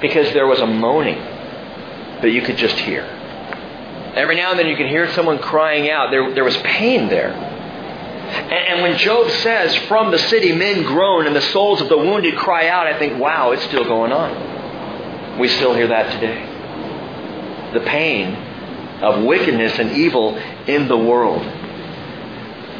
Because 0.00 0.32
there 0.32 0.48
was 0.48 0.58
a 0.58 0.66
moaning 0.66 1.18
that 2.20 2.30
you 2.30 2.42
could 2.42 2.56
just 2.56 2.76
hear. 2.80 3.21
Every 4.14 4.36
now 4.36 4.50
and 4.50 4.58
then 4.58 4.66
you 4.66 4.76
can 4.76 4.88
hear 4.88 5.10
someone 5.12 5.38
crying 5.38 5.90
out. 5.90 6.10
There, 6.10 6.34
there 6.34 6.44
was 6.44 6.56
pain 6.58 7.08
there. 7.08 7.32
And, 7.32 8.52
and 8.52 8.82
when 8.82 8.98
Job 8.98 9.30
says, 9.30 9.74
From 9.88 10.10
the 10.10 10.18
city 10.18 10.52
men 10.52 10.82
groan 10.82 11.26
and 11.26 11.34
the 11.34 11.40
souls 11.40 11.80
of 11.80 11.88
the 11.88 11.96
wounded 11.96 12.36
cry 12.36 12.68
out, 12.68 12.86
I 12.86 12.98
think, 12.98 13.18
wow, 13.18 13.52
it's 13.52 13.64
still 13.64 13.84
going 13.84 14.12
on. 14.12 15.38
We 15.38 15.48
still 15.48 15.74
hear 15.74 15.88
that 15.88 16.12
today. 16.12 16.48
The 17.72 17.80
pain 17.86 18.34
of 19.02 19.24
wickedness 19.24 19.78
and 19.78 19.92
evil 19.92 20.36
in 20.36 20.88
the 20.88 20.96
world. 20.96 21.42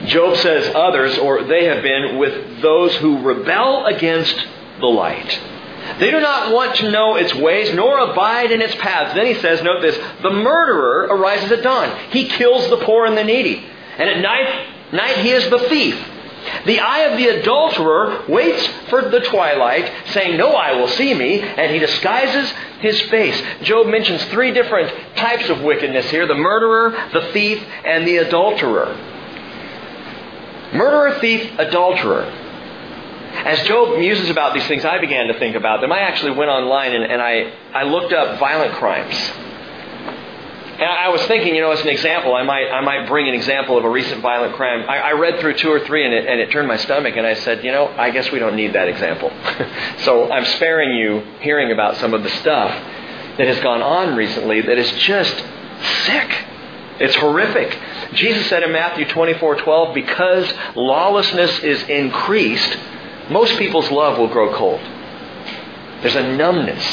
Job 0.06 0.36
says 0.38 0.70
others, 0.74 1.16
or 1.18 1.44
they 1.44 1.64
have 1.64 1.82
been, 1.82 2.18
with 2.18 2.60
those 2.60 2.94
who 2.96 3.22
rebel 3.22 3.86
against 3.86 4.34
the 4.80 4.86
light. 4.86 5.40
They 5.98 6.10
do 6.10 6.20
not 6.20 6.52
want 6.52 6.76
to 6.76 6.90
know 6.90 7.16
its 7.16 7.34
ways, 7.34 7.74
nor 7.74 7.98
abide 7.98 8.50
in 8.52 8.60
its 8.60 8.74
paths. 8.76 9.14
Then 9.14 9.26
he 9.26 9.34
says, 9.34 9.62
note 9.62 9.82
this, 9.82 9.98
the 10.22 10.30
murderer 10.30 11.08
arises 11.10 11.50
at 11.52 11.62
dawn. 11.62 11.96
He 12.10 12.28
kills 12.28 12.68
the 12.70 12.78
poor 12.78 13.06
and 13.06 13.16
the 13.16 13.24
needy. 13.24 13.64
And 13.98 14.08
at 14.08 14.20
night, 14.20 14.92
night 14.92 15.18
he 15.18 15.30
is 15.30 15.48
the 15.50 15.58
thief. 15.68 16.08
The 16.66 16.80
eye 16.80 17.00
of 17.00 17.18
the 17.18 17.28
adulterer 17.28 18.24
waits 18.28 18.66
for 18.88 19.02
the 19.02 19.20
twilight, 19.20 19.90
saying, 20.12 20.36
No 20.36 20.52
eye 20.52 20.72
will 20.72 20.88
see 20.88 21.14
me, 21.14 21.40
and 21.40 21.72
he 21.72 21.78
disguises 21.78 22.52
his 22.80 23.00
face. 23.02 23.40
Job 23.62 23.86
mentions 23.86 24.24
three 24.26 24.52
different 24.52 24.92
types 25.16 25.48
of 25.48 25.62
wickedness 25.62 26.10
here 26.10 26.26
the 26.26 26.34
murderer, 26.34 26.90
the 27.12 27.32
thief, 27.32 27.62
and 27.84 28.06
the 28.06 28.18
adulterer. 28.18 28.96
Murderer, 30.74 31.18
thief, 31.20 31.58
adulterer. 31.58 32.41
As 33.32 33.62
Job 33.66 33.98
muses 33.98 34.30
about 34.30 34.54
these 34.54 34.66
things, 34.66 34.84
I 34.84 34.98
began 34.98 35.28
to 35.28 35.38
think 35.38 35.56
about 35.56 35.80
them. 35.80 35.90
I 35.90 36.00
actually 36.00 36.32
went 36.32 36.50
online 36.50 36.92
and, 36.92 37.04
and 37.04 37.20
I, 37.20 37.52
I 37.74 37.82
looked 37.84 38.12
up 38.12 38.38
violent 38.38 38.74
crimes. 38.74 39.14
And 40.82 40.90
I 40.90 41.10
was 41.10 41.22
thinking, 41.26 41.54
you 41.54 41.60
know, 41.60 41.70
as 41.70 41.80
an 41.80 41.88
example, 41.88 42.34
I 42.34 42.42
might, 42.42 42.68
I 42.68 42.80
might 42.80 43.06
bring 43.06 43.28
an 43.28 43.34
example 43.34 43.78
of 43.78 43.84
a 43.84 43.90
recent 43.90 44.20
violent 44.20 44.54
crime. 44.54 44.88
I, 44.88 44.98
I 44.98 45.12
read 45.12 45.38
through 45.38 45.54
two 45.54 45.70
or 45.70 45.80
three 45.80 46.04
and 46.04 46.12
it, 46.12 46.26
and 46.26 46.40
it 46.40 46.50
turned 46.50 46.66
my 46.66 46.76
stomach, 46.76 47.14
and 47.16 47.26
I 47.26 47.34
said, 47.34 47.62
you 47.64 47.70
know, 47.70 47.86
I 47.86 48.10
guess 48.10 48.32
we 48.32 48.38
don't 48.38 48.56
need 48.56 48.72
that 48.74 48.88
example. 48.88 49.30
so 50.04 50.30
I'm 50.32 50.44
sparing 50.44 50.96
you 50.96 51.20
hearing 51.40 51.72
about 51.72 51.98
some 51.98 52.14
of 52.14 52.22
the 52.22 52.30
stuff 52.30 52.70
that 53.38 53.46
has 53.46 53.60
gone 53.60 53.80
on 53.80 54.16
recently 54.16 54.60
that 54.62 54.76
is 54.76 54.90
just 54.92 55.34
sick. 56.04 56.46
It's 56.98 57.14
horrific. 57.16 57.78
Jesus 58.14 58.48
said 58.48 58.62
in 58.62 58.72
Matthew 58.72 59.06
24 59.06 59.56
12, 59.56 59.94
because 59.94 60.52
lawlessness 60.74 61.60
is 61.60 61.82
increased, 61.84 62.76
most 63.30 63.58
people's 63.58 63.90
love 63.90 64.18
will 64.18 64.28
grow 64.28 64.54
cold. 64.54 64.80
There's 66.00 66.16
a 66.16 66.36
numbness 66.36 66.84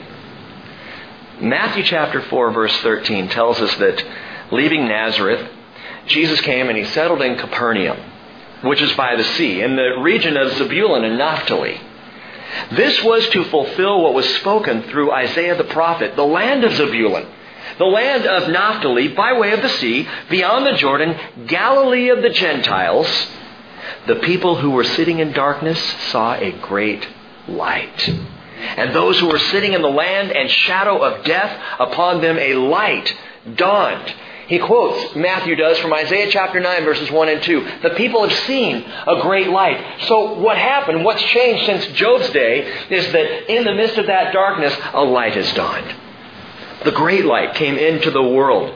Matthew 1.41 1.85
chapter 1.85 2.21
4, 2.21 2.51
verse 2.53 2.77
13 2.79 3.29
tells 3.29 3.61
us 3.61 3.75
that 3.77 4.05
leaving 4.51 4.89
Nazareth, 4.89 5.49
Jesus 6.07 6.41
came 6.43 6.69
and 6.69 6.77
he 6.77 6.85
settled 6.85 7.23
in 7.23 7.39
Capernaum 7.39 7.99
which 8.63 8.81
is 8.83 8.93
by 8.95 9.17
the 9.17 9.25
sea, 9.25 9.63
in 9.63 9.77
the 9.77 10.01
region 10.01 10.37
of 10.37 10.53
Zebulun 10.53 11.05
and 11.05 11.19
Naphtali. 11.19 11.81
This 12.73 13.03
was 13.03 13.29
to 13.31 13.45
fulfill 13.45 14.03
what 14.03 14.15
was 14.15 14.29
spoken 14.37 14.83
through 14.85 15.13
Isaiah 15.13 15.57
the 15.57 15.65
prophet, 15.65 16.17
the 16.17 16.25
land 16.25 16.65
of 16.65 16.73
Zebulun, 16.73 17.27
the 17.79 17.85
land 17.85 18.27
of 18.27 18.49
Naphtali 18.51 19.09
by 19.09 19.39
way 19.39 19.53
of 19.53 19.63
the 19.63 19.69
sea, 19.69 20.09
beyond 20.31 20.67
the 20.67 20.77
Jordan, 20.77 21.19
Galilee 21.47 22.09
of 22.09 22.23
the 22.23 22.31
Gentiles. 22.31 23.09
The 24.07 24.17
people 24.17 24.57
who 24.57 24.71
were 24.71 24.85
sitting 24.85 25.19
in 25.19 25.33
darkness 25.33 25.79
saw 26.11 26.35
a 26.35 26.53
great 26.53 27.07
light. 27.47 28.09
And 28.09 28.95
those 28.95 29.19
who 29.21 29.29
were 29.29 29.39
sitting 29.39 29.73
in 29.73 29.83
the 29.83 29.89
land 29.89 30.33
and 30.33 30.51
shadow 30.51 31.03
of 31.03 31.25
death, 31.25 31.63
upon 31.79 32.21
them 32.21 32.39
a 32.39 32.55
light 32.55 33.15
dawned. 33.55 34.15
He 34.49 34.59
quotes, 34.59 35.15
Matthew 35.15 35.57
does, 35.57 35.79
from 35.79 35.93
Isaiah 35.93 36.31
chapter 36.31 36.59
9, 36.59 36.85
verses 36.85 37.11
1 37.11 37.29
and 37.29 37.43
2. 37.43 37.69
The 37.83 37.91
people 37.91 38.27
have 38.27 38.37
seen 38.47 38.83
a 39.07 39.21
great 39.21 39.49
light. 39.49 40.05
So 40.07 40.41
what 40.41 40.57
happened, 40.57 41.05
what's 41.05 41.23
changed 41.23 41.67
since 41.67 41.87
Job's 41.89 42.31
day, 42.31 42.67
is 42.89 43.13
that 43.13 43.55
in 43.55 43.65
the 43.65 43.75
midst 43.75 43.99
of 43.99 44.07
that 44.07 44.33
darkness, 44.33 44.75
a 44.95 45.05
light 45.05 45.35
has 45.35 45.53
dawned. 45.53 45.95
The 46.83 46.93
great 46.93 47.27
light 47.27 47.57
came 47.57 47.77
into 47.77 48.11
the 48.11 48.23
world. 48.23 48.75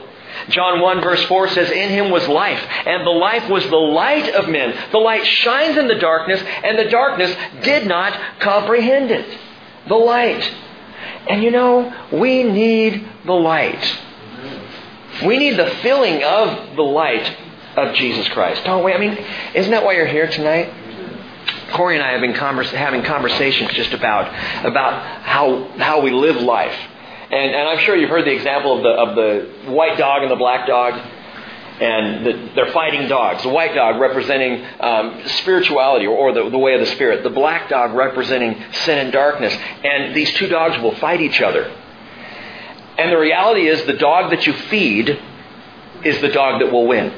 John 0.49 0.79
1 0.79 1.01
verse 1.01 1.23
4 1.25 1.47
says, 1.49 1.71
In 1.71 1.89
him 1.89 2.11
was 2.11 2.27
life, 2.27 2.63
and 2.85 3.05
the 3.05 3.11
life 3.11 3.49
was 3.49 3.67
the 3.67 3.75
light 3.75 4.31
of 4.35 4.47
men. 4.49 4.77
The 4.91 4.99
light 4.99 5.25
shines 5.25 5.75
in 5.75 5.87
the 5.87 5.95
darkness, 5.95 6.39
and 6.63 6.77
the 6.77 6.89
darkness 6.89 7.35
did 7.63 7.87
not 7.87 8.39
comprehend 8.39 9.09
it. 9.09 9.39
The 9.87 9.95
light. 9.95 10.51
And 11.27 11.41
you 11.41 11.49
know, 11.49 11.91
we 12.11 12.43
need 12.43 13.07
the 13.25 13.33
light. 13.33 14.02
We 15.25 15.37
need 15.37 15.57
the 15.57 15.69
filling 15.81 16.23
of 16.23 16.75
the 16.75 16.81
light 16.81 17.37
of 17.77 17.95
Jesus 17.95 18.27
Christ, 18.29 18.63
don't 18.63 18.83
we? 18.83 18.93
I 18.93 18.97
mean, 18.97 19.17
isn't 19.53 19.71
that 19.71 19.83
why 19.83 19.93
you're 19.93 20.07
here 20.07 20.27
tonight? 20.27 20.73
Corey 21.73 21.95
and 21.95 22.03
I 22.03 22.11
have 22.11 22.21
been 22.21 22.33
having 22.33 23.03
conversations 23.03 23.71
just 23.71 23.93
about 23.93 24.27
about 24.65 25.23
how 25.23 25.67
how 25.77 26.01
we 26.01 26.11
live 26.11 26.37
life, 26.37 26.75
and 27.31 27.55
and 27.55 27.67
I'm 27.69 27.79
sure 27.79 27.95
you've 27.95 28.09
heard 28.09 28.25
the 28.25 28.33
example 28.33 28.77
of 28.77 28.83
the 28.83 28.89
of 28.89 29.15
the 29.15 29.71
white 29.71 29.97
dog 29.97 30.21
and 30.21 30.31
the 30.31 30.35
black 30.35 30.67
dog, 30.67 30.93
and 31.81 32.25
the, 32.25 32.49
they're 32.55 32.71
fighting 32.71 33.07
dogs. 33.07 33.41
The 33.43 33.49
white 33.49 33.73
dog 33.73 33.99
representing 33.99 34.65
um, 34.79 35.21
spirituality 35.25 36.05
or, 36.05 36.15
or 36.15 36.33
the, 36.33 36.49
the 36.49 36.59
way 36.59 36.75
of 36.75 36.79
the 36.79 36.85
spirit, 36.87 37.23
the 37.23 37.31
black 37.31 37.69
dog 37.69 37.93
representing 37.93 38.61
sin 38.71 38.99
and 38.99 39.11
darkness, 39.11 39.55
and 39.83 40.15
these 40.15 40.31
two 40.33 40.47
dogs 40.47 40.77
will 40.81 40.95
fight 40.95 41.21
each 41.21 41.41
other. 41.41 41.75
And 42.97 43.11
the 43.11 43.17
reality 43.17 43.67
is, 43.67 43.85
the 43.85 43.93
dog 43.93 44.31
that 44.31 44.45
you 44.45 44.53
feed 44.53 45.19
is 46.03 46.21
the 46.21 46.29
dog 46.29 46.61
that 46.61 46.71
will 46.71 46.87
win. 46.87 47.13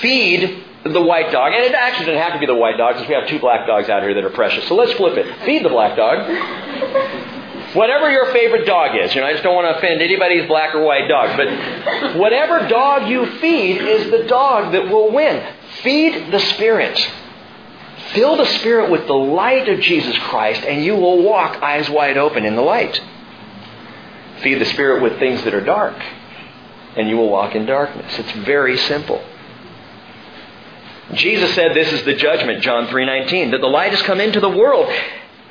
Feed 0.00 0.64
the 0.84 1.02
white 1.02 1.32
dog, 1.32 1.52
and 1.52 1.64
it 1.64 1.74
actually 1.74 2.06
doesn't 2.06 2.22
have 2.22 2.34
to 2.34 2.38
be 2.38 2.46
the 2.46 2.54
white 2.54 2.76
dog 2.76 2.94
because 2.94 3.08
we 3.08 3.14
have 3.14 3.26
two 3.28 3.40
black 3.40 3.66
dogs 3.66 3.88
out 3.88 4.02
here 4.02 4.14
that 4.14 4.24
are 4.24 4.30
precious. 4.30 4.66
So 4.68 4.74
let's 4.74 4.92
flip 4.92 5.16
it. 5.16 5.44
Feed 5.44 5.64
the 5.64 5.68
black 5.68 5.96
dog. 5.96 6.18
Whatever 7.74 8.10
your 8.10 8.32
favorite 8.32 8.66
dog 8.66 8.96
is, 8.96 9.14
you 9.14 9.20
know, 9.20 9.26
I 9.26 9.32
just 9.32 9.42
don't 9.42 9.54
want 9.54 9.66
to 9.66 9.76
offend 9.78 10.00
anybody's 10.00 10.46
black 10.46 10.74
or 10.74 10.82
white 10.82 11.08
dog, 11.08 11.36
but 11.36 12.16
whatever 12.16 12.68
dog 12.68 13.08
you 13.08 13.26
feed 13.38 13.82
is 13.82 14.10
the 14.10 14.24
dog 14.28 14.72
that 14.72 14.88
will 14.88 15.12
win. 15.12 15.44
Feed 15.82 16.30
the 16.30 16.38
Spirit. 16.38 16.98
Fill 18.12 18.36
the 18.36 18.46
Spirit 18.46 18.90
with 18.90 19.06
the 19.06 19.14
light 19.14 19.68
of 19.68 19.80
Jesus 19.80 20.16
Christ, 20.20 20.62
and 20.62 20.84
you 20.84 20.94
will 20.94 21.22
walk 21.22 21.62
eyes 21.62 21.90
wide 21.90 22.16
open 22.16 22.44
in 22.44 22.54
the 22.54 22.62
light. 22.62 23.00
Feed 24.42 24.60
the 24.60 24.66
Spirit 24.66 25.02
with 25.02 25.18
things 25.18 25.42
that 25.44 25.54
are 25.54 25.64
dark, 25.64 25.96
and 26.96 27.08
you 27.08 27.16
will 27.16 27.30
walk 27.30 27.54
in 27.54 27.66
darkness. 27.66 28.18
It's 28.18 28.32
very 28.32 28.76
simple. 28.76 29.22
Jesus 31.14 31.54
said 31.54 31.74
this 31.74 31.92
is 31.92 32.04
the 32.04 32.14
judgment, 32.14 32.62
John 32.62 32.88
3:19, 32.88 33.52
that 33.52 33.60
the 33.60 33.68
light 33.68 33.92
has 33.92 34.02
come 34.02 34.20
into 34.20 34.40
the 34.40 34.48
world, 34.48 34.92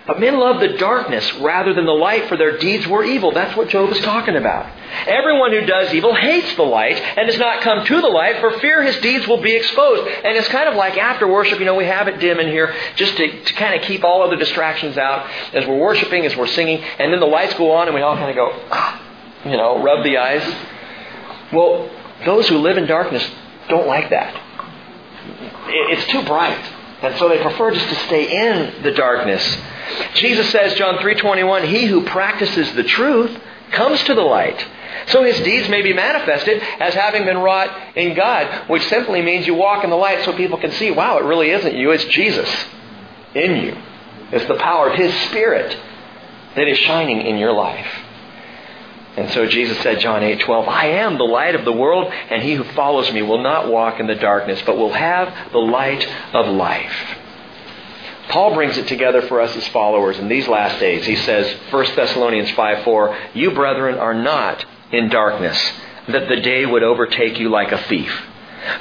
but 0.08 0.20
men 0.20 0.38
love 0.38 0.60
the 0.60 0.78
darkness 0.78 1.34
rather 1.36 1.74
than 1.74 1.86
the 1.86 1.92
light, 1.92 2.28
for 2.28 2.38
their 2.38 2.58
deeds 2.60 2.86
were 2.86 3.04
evil. 3.04 3.32
That's 3.32 3.58
what 3.58 3.70
Job 3.70 3.90
is 3.92 4.00
talking 4.02 4.36
about. 4.36 4.72
Everyone 5.08 5.52
who 5.52 5.62
does 5.66 5.92
evil 5.96 6.14
hates 6.14 6.56
the 6.56 6.64
light 6.64 6.98
and 6.98 7.28
does 7.28 7.40
not 7.40 7.62
come 7.62 7.84
to 7.86 8.02
the 8.02 8.08
light 8.08 8.40
for 8.40 8.60
fear 8.60 8.84
his 8.84 8.98
deeds 8.98 9.28
will 9.28 9.42
be 9.42 9.56
exposed. 9.56 10.08
And 10.24 10.38
it's 10.38 10.48
kind 10.50 10.70
of 10.70 10.76
like 10.76 10.98
after 10.98 11.28
worship, 11.28 11.60
you 11.60 11.66
know, 11.66 11.74
we 11.74 11.86
have 11.86 12.08
it 12.08 12.20
dim 12.20 12.40
in 12.40 12.48
here 12.48 12.76
just 12.96 13.18
to, 13.18 13.44
to 13.44 13.54
kind 13.54 13.80
of 13.80 13.88
keep 13.88 14.04
all 14.04 14.22
other 14.22 14.36
distractions 14.36 14.96
out 14.96 15.28
as 15.54 15.66
we're 15.68 15.80
worshiping, 15.80 16.24
as 16.26 16.36
we're 16.36 16.48
singing, 16.48 16.84
and 17.00 17.12
then 17.12 17.20
the 17.20 17.26
lights 17.26 17.56
go 17.56 17.72
on 17.72 17.88
and 17.88 17.96
we 17.96 18.02
all 18.02 18.16
kind 18.16 18.30
of 18.30 18.36
go, 18.36 18.52
ah, 18.72 19.02
you 19.44 19.58
know, 19.58 19.82
rub 19.82 20.04
the 20.04 20.18
eyes. 20.18 20.44
Well, 21.52 21.90
those 22.26 22.48
who 22.48 22.60
live 22.60 22.78
in 22.78 22.86
darkness 22.86 23.28
don't 23.70 23.88
like 23.88 24.12
that. 24.12 24.40
It's 25.68 26.06
too 26.12 26.24
bright. 26.24 26.74
And 27.02 27.18
so 27.18 27.28
they 27.28 27.42
prefer 27.42 27.72
just 27.72 27.88
to 27.90 27.96
stay 28.06 28.48
in 28.48 28.84
the 28.84 28.92
darkness. 28.92 29.44
Jesus 30.16 30.50
says, 30.52 30.74
John 30.76 30.98
3.21, 30.98 31.66
He 31.68 31.86
who 31.86 32.06
practices 32.06 32.74
the 32.74 32.84
truth 32.84 33.40
comes 33.72 34.02
to 34.04 34.14
the 34.14 34.22
light. 34.22 34.66
So 35.08 35.24
his 35.24 35.40
deeds 35.42 35.70
may 35.70 35.82
be 35.82 35.94
manifested 35.94 36.62
as 36.80 36.94
having 36.94 37.26
been 37.26 37.38
wrought 37.38 37.98
in 37.98 38.16
God, 38.16 38.70
which 38.70 38.88
simply 38.88 39.22
means 39.22 39.46
you 39.46 39.54
walk 39.54 39.84
in 39.84 39.90
the 39.90 39.96
light 39.96 40.24
so 40.24 40.34
people 40.34 40.58
can 40.58 40.72
see, 40.72 40.92
wow, 40.92 41.18
it 41.18 41.26
really 41.26 41.52
isn't 41.52 41.76
you, 41.76 41.92
it's 41.92 42.06
Jesus 42.06 42.50
in 43.34 43.58
you. 43.64 43.78
It's 44.32 44.48
the 44.48 44.56
power 44.56 44.90
of 44.90 44.98
His 44.98 45.14
Spirit 45.28 45.78
that 46.56 46.68
is 46.68 46.78
shining 46.80 47.22
in 47.22 47.38
your 47.38 47.52
life. 47.52 47.88
And 49.18 49.32
so 49.32 49.46
Jesus 49.46 49.78
said, 49.82 50.00
John 50.00 50.24
8, 50.24 50.42
12, 50.42 50.68
I 50.68 50.88
am 50.88 51.18
the 51.18 51.24
light 51.24 51.56
of 51.56 51.64
the 51.64 51.72
world, 51.72 52.12
and 52.12 52.42
he 52.44 52.54
who 52.54 52.64
follows 52.64 53.12
me 53.14 53.22
will 53.22 53.42
not 53.42 53.70
walk 53.70 54.00
in 54.00 54.08
the 54.08 54.16
darkness, 54.16 54.62
but 54.66 54.78
will 54.78 54.92
have 54.92 55.52
the 55.54 55.60
light 55.60 56.06
of 56.34 56.48
life. 56.48 57.18
Paul 58.30 58.54
brings 58.54 58.78
it 58.78 58.88
together 58.88 59.22
for 59.24 59.40
us 59.40 59.56
as 59.56 59.68
followers 59.70 60.18
in 60.18 60.28
these 60.28 60.48
last 60.48 60.80
days. 60.80 61.06
He 61.06 61.16
says, 61.16 61.56
1 61.70 61.96
Thessalonians 61.96 62.52
5, 62.52 62.84
4, 62.84 63.18
You, 63.34 63.52
brethren, 63.52 63.98
are 63.98 64.14
not 64.14 64.66
in 64.92 65.10
darkness, 65.10 65.58
that 66.08 66.28
the 66.28 66.42
day 66.42 66.66
would 66.66 66.84
overtake 66.84 67.40
you 67.40 67.50
like 67.50 67.72
a 67.72 67.84
thief. 67.84 68.12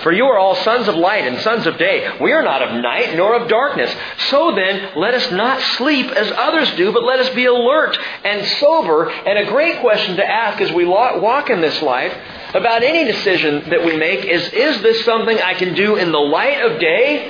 For 0.01 0.13
you 0.13 0.25
are 0.25 0.39
all 0.39 0.55
sons 0.57 0.89
of 0.89 0.95
light 0.95 1.27
and 1.27 1.41
sons 1.41 1.67
of 1.67 1.77
day. 1.77 2.17
We 2.21 2.33
are 2.33 2.43
not 2.43 2.63
of 2.63 2.81
night 2.83 3.15
nor 3.17 3.35
of 3.37 3.49
darkness. 3.49 3.95
So 4.31 4.55
then, 4.55 4.93
let 4.97 5.15
us 5.15 5.31
not 5.31 5.61
sleep 5.77 6.07
as 6.07 6.31
others 6.33 6.71
do, 6.77 6.93
but 6.93 7.05
let 7.05 7.21
us 7.21 7.29
be 7.35 7.45
alert 7.45 7.99
and 8.25 8.47
sober. 8.59 9.11
And 9.11 9.39
a 9.39 9.45
great 9.45 9.81
question 9.81 10.17
to 10.17 10.27
ask 10.27 10.61
as 10.61 10.73
we 10.73 10.87
walk 10.87 11.51
in 11.51 11.61
this 11.61 11.83
life 11.83 12.17
about 12.55 12.83
any 12.83 13.05
decision 13.05 13.69
that 13.71 13.85
we 13.85 13.97
make 13.97 14.25
is, 14.25 14.43
is 14.53 14.81
this 14.81 15.05
something 15.05 15.39
I 15.39 15.55
can 15.55 15.75
do 15.75 15.97
in 15.97 16.13
the 16.13 16.19
light 16.19 16.63
of 16.63 16.81
day, 16.81 17.29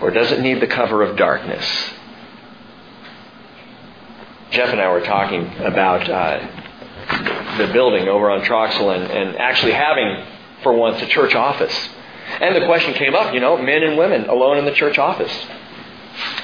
or 0.00 0.10
does 0.10 0.30
it 0.30 0.40
need 0.40 0.60
the 0.60 0.66
cover 0.66 1.02
of 1.02 1.16
darkness? 1.16 1.66
Jeff 4.50 4.70
and 4.70 4.80
I 4.80 4.90
were 4.90 5.02
talking 5.02 5.46
about 5.58 6.08
uh, 6.08 7.58
the 7.58 7.72
building 7.72 8.08
over 8.08 8.30
on 8.30 8.42
Troxel 8.42 8.94
and, 8.94 9.10
and 9.10 9.36
actually 9.36 9.72
having, 9.72 10.24
for 10.62 10.72
once, 10.72 11.02
a 11.02 11.06
church 11.06 11.34
office. 11.34 11.88
And 12.40 12.54
the 12.54 12.66
question 12.66 12.94
came 12.94 13.14
up, 13.14 13.34
you 13.34 13.40
know, 13.40 13.56
men 13.56 13.82
and 13.82 13.98
women 13.98 14.28
alone 14.28 14.58
in 14.58 14.64
the 14.64 14.72
church 14.72 14.98
office. 14.98 15.32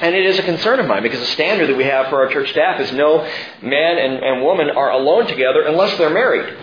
And 0.01 0.15
it 0.15 0.27
is 0.27 0.39
a 0.39 0.43
concern 0.43 0.81
of 0.81 0.87
mine 0.87 1.03
because 1.03 1.21
the 1.21 1.27
standard 1.27 1.69
that 1.69 1.77
we 1.77 1.85
have 1.85 2.09
for 2.09 2.25
our 2.25 2.31
church 2.31 2.51
staff 2.51 2.81
is 2.81 2.93
no 2.93 3.23
man 3.63 3.99
and, 3.99 4.23
and 4.23 4.43
woman 4.43 4.71
are 4.71 4.91
alone 4.91 5.27
together 5.27 5.63
unless 5.63 5.97
they're 5.99 6.11
married. 6.11 6.57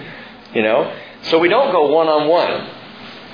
You 0.53 0.63
know? 0.63 0.95
So 1.23 1.39
we 1.39 1.49
don't 1.49 1.71
go 1.71 1.91
one 1.93 2.07
on 2.07 2.27
one 2.27 2.69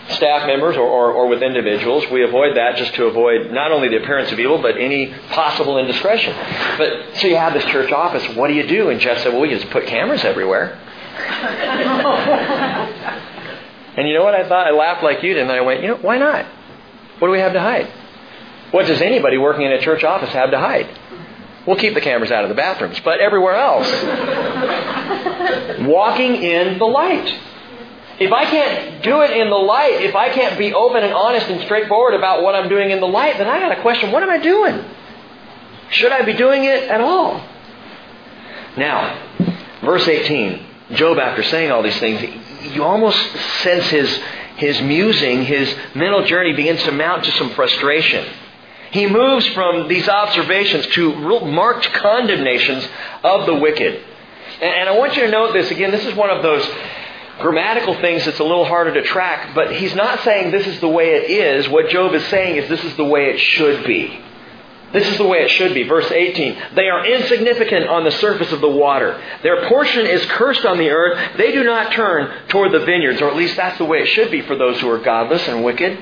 staff 0.10 0.48
members 0.48 0.78
or, 0.78 0.88
or, 0.88 1.12
or, 1.12 1.28
with 1.28 1.44
individuals. 1.44 2.06
We 2.12 2.24
avoid 2.24 2.56
that 2.56 2.78
just 2.78 2.94
to 2.96 3.06
avoid 3.06 3.52
not 3.52 3.72
only 3.72 3.90
the 3.90 3.98
appearance 3.98 4.32
of 4.32 4.40
evil, 4.40 4.62
but 4.62 4.78
any 4.78 5.14
possible 5.30 5.78
indiscretion. 5.78 6.34
But 6.78 7.18
so 7.18 7.28
you 7.28 7.36
have 7.36 7.54
this 7.54 7.66
church 7.66 7.92
office. 7.92 8.24
What 8.36 8.48
do 8.48 8.54
you 8.54 8.68
do? 8.68 8.90
And 8.90 9.00
Jeff 9.00 9.20
said, 9.20 9.34
well, 9.34 9.42
we 9.42 9.50
just 9.50 9.70
put 9.70 9.86
cameras 9.88 10.24
everywhere. 10.24 10.80
and 13.98 14.08
you 14.08 14.14
know 14.14 14.24
what 14.24 14.34
I 14.34 14.48
thought? 14.48 14.68
I 14.68 14.72
laughed 14.72 15.04
like 15.04 15.24
you 15.24 15.34
did, 15.34 15.44
and 15.44 15.52
I 15.52 15.62
went, 15.62 15.82
you 15.82 15.90
know, 15.90 15.98
why 15.98 16.18
not? 16.18 16.46
What 17.20 17.28
do 17.28 17.32
we 17.32 17.40
have 17.40 17.54
to 17.54 17.60
hide? 17.60 17.92
What 18.72 18.86
does 18.86 19.02
anybody 19.02 19.38
working 19.38 19.66
in 19.66 19.72
a 19.72 19.82
church 19.82 20.04
office 20.04 20.30
have 20.30 20.52
to 20.52 20.60
hide? 20.60 20.88
We'll 21.66 21.78
keep 21.78 21.96
the 21.96 22.02
cameras 22.02 22.32
out 22.32 22.44
of 22.44 22.50
the 22.50 22.56
bathrooms, 22.56 23.00
but 23.04 23.20
everywhere 23.20 23.56
else. 23.56 23.88
walking 25.86 26.36
in 26.36 26.78
the 26.78 26.86
light. 26.86 27.28
If 28.20 28.32
I 28.32 28.46
can't 28.46 29.04
do 29.04 29.22
it 29.22 29.32
in 29.32 29.50
the 29.50 29.56
light, 29.56 30.02
if 30.02 30.16
I 30.16 30.30
can't 30.30 30.58
be 30.58 30.74
open 30.74 31.04
and 31.04 31.14
honest 31.14 31.48
and 31.48 31.62
straightforward 31.64 32.16
about 32.16 32.42
what 32.42 32.56
I'm 32.56 32.68
doing 32.68 32.90
in 32.90 33.00
the 33.00 33.08
light, 33.08 33.38
then 33.38 33.48
I 33.48 33.60
got 33.60 33.76
to 33.76 33.82
question 33.82 34.12
what 34.12 34.24
am 34.24 34.30
I 34.30 34.40
doing? 34.40 34.84
Should 35.92 36.12
I 36.12 36.24
be 36.24 36.34
doing 36.34 36.64
it 36.64 36.84
at 36.84 37.00
all? 37.00 37.42
Now, 38.76 39.20
verse 39.82 40.08
18, 40.08 40.66
Job, 40.94 41.18
after 41.20 41.44
saying 41.44 41.72
all 41.72 41.84
these 41.84 42.00
things, 42.00 42.22
you 42.74 42.84
almost 42.84 43.18
sense 43.62 43.86
his, 43.88 44.20
his 44.58 44.82
musing, 44.82 45.46
his 45.46 45.74
mental 45.96 46.24
journey 46.26 46.54
begins 46.54 46.84
to 46.84 46.92
mount 46.92 47.24
to 47.26 47.32
some 47.34 47.52
frustration. 47.52 48.26
He 48.92 49.08
moves 49.08 49.46
from 49.50 49.88
these 49.88 50.08
observations 50.08 50.88
to 50.88 51.16
marked 51.46 51.92
condemnations 51.94 52.88
of 53.24 53.46
the 53.46 53.56
wicked. 53.56 54.02
And 54.62 54.90
I 54.90 54.98
want 54.98 55.16
you 55.16 55.24
to 55.24 55.30
note 55.32 55.54
this 55.54 55.70
again. 55.70 55.92
This 55.92 56.06
is 56.06 56.16
one 56.16 56.30
of 56.30 56.42
those 56.42 56.68
grammatical 57.40 58.00
things 58.02 58.26
that's 58.26 58.40
a 58.40 58.44
little 58.44 58.66
harder 58.66 58.94
to 58.94 59.04
track, 59.04 59.54
but 59.54 59.76
he's 59.76 59.96
not 59.96 60.24
saying 60.24 60.52
this 60.52 60.68
is 60.68 60.80
the 60.80 60.88
way 60.88 61.16
it 61.16 61.30
is. 61.30 61.70
What 61.70 61.90
Job 61.90 62.14
is 62.14 62.26
saying 62.28 62.58
is 62.58 62.70
this 62.70 62.84
is 62.84 62.96
the 62.98 63.06
way 63.06 63.26
it 63.26 63.40
should 63.40 63.86
be. 63.86 64.24
This 64.94 65.08
is 65.08 65.18
the 65.18 65.28
way 65.28 65.40
it 65.40 65.50
should 65.50 65.74
be. 65.74 65.84
Verse 65.84 66.10
18. 66.10 66.58
They 66.76 66.88
are 66.88 67.06
insignificant 67.06 67.88
on 67.88 68.06
the 68.06 68.12
surface 68.12 68.52
of 68.54 68.62
the 68.62 68.70
water. 68.70 69.22
Their 69.44 69.68
portion 69.68 70.06
is 70.06 70.26
cursed 70.28 70.66
on 70.66 70.78
the 70.78 70.90
earth. 70.90 71.38
They 71.38 71.52
do 71.52 71.64
not 71.64 71.92
turn 71.92 72.48
toward 72.48 72.72
the 72.72 72.86
vineyards, 72.86 73.22
or 73.22 73.30
at 73.30 73.36
least 73.36 73.58
that's 73.58 73.78
the 73.78 73.86
way 73.86 74.00
it 74.00 74.08
should 74.08 74.32
be 74.32 74.42
for 74.42 74.56
those 74.56 74.80
who 74.80 74.90
are 74.90 75.00
godless 75.00 75.46
and 75.48 75.64
wicked. 75.64 76.00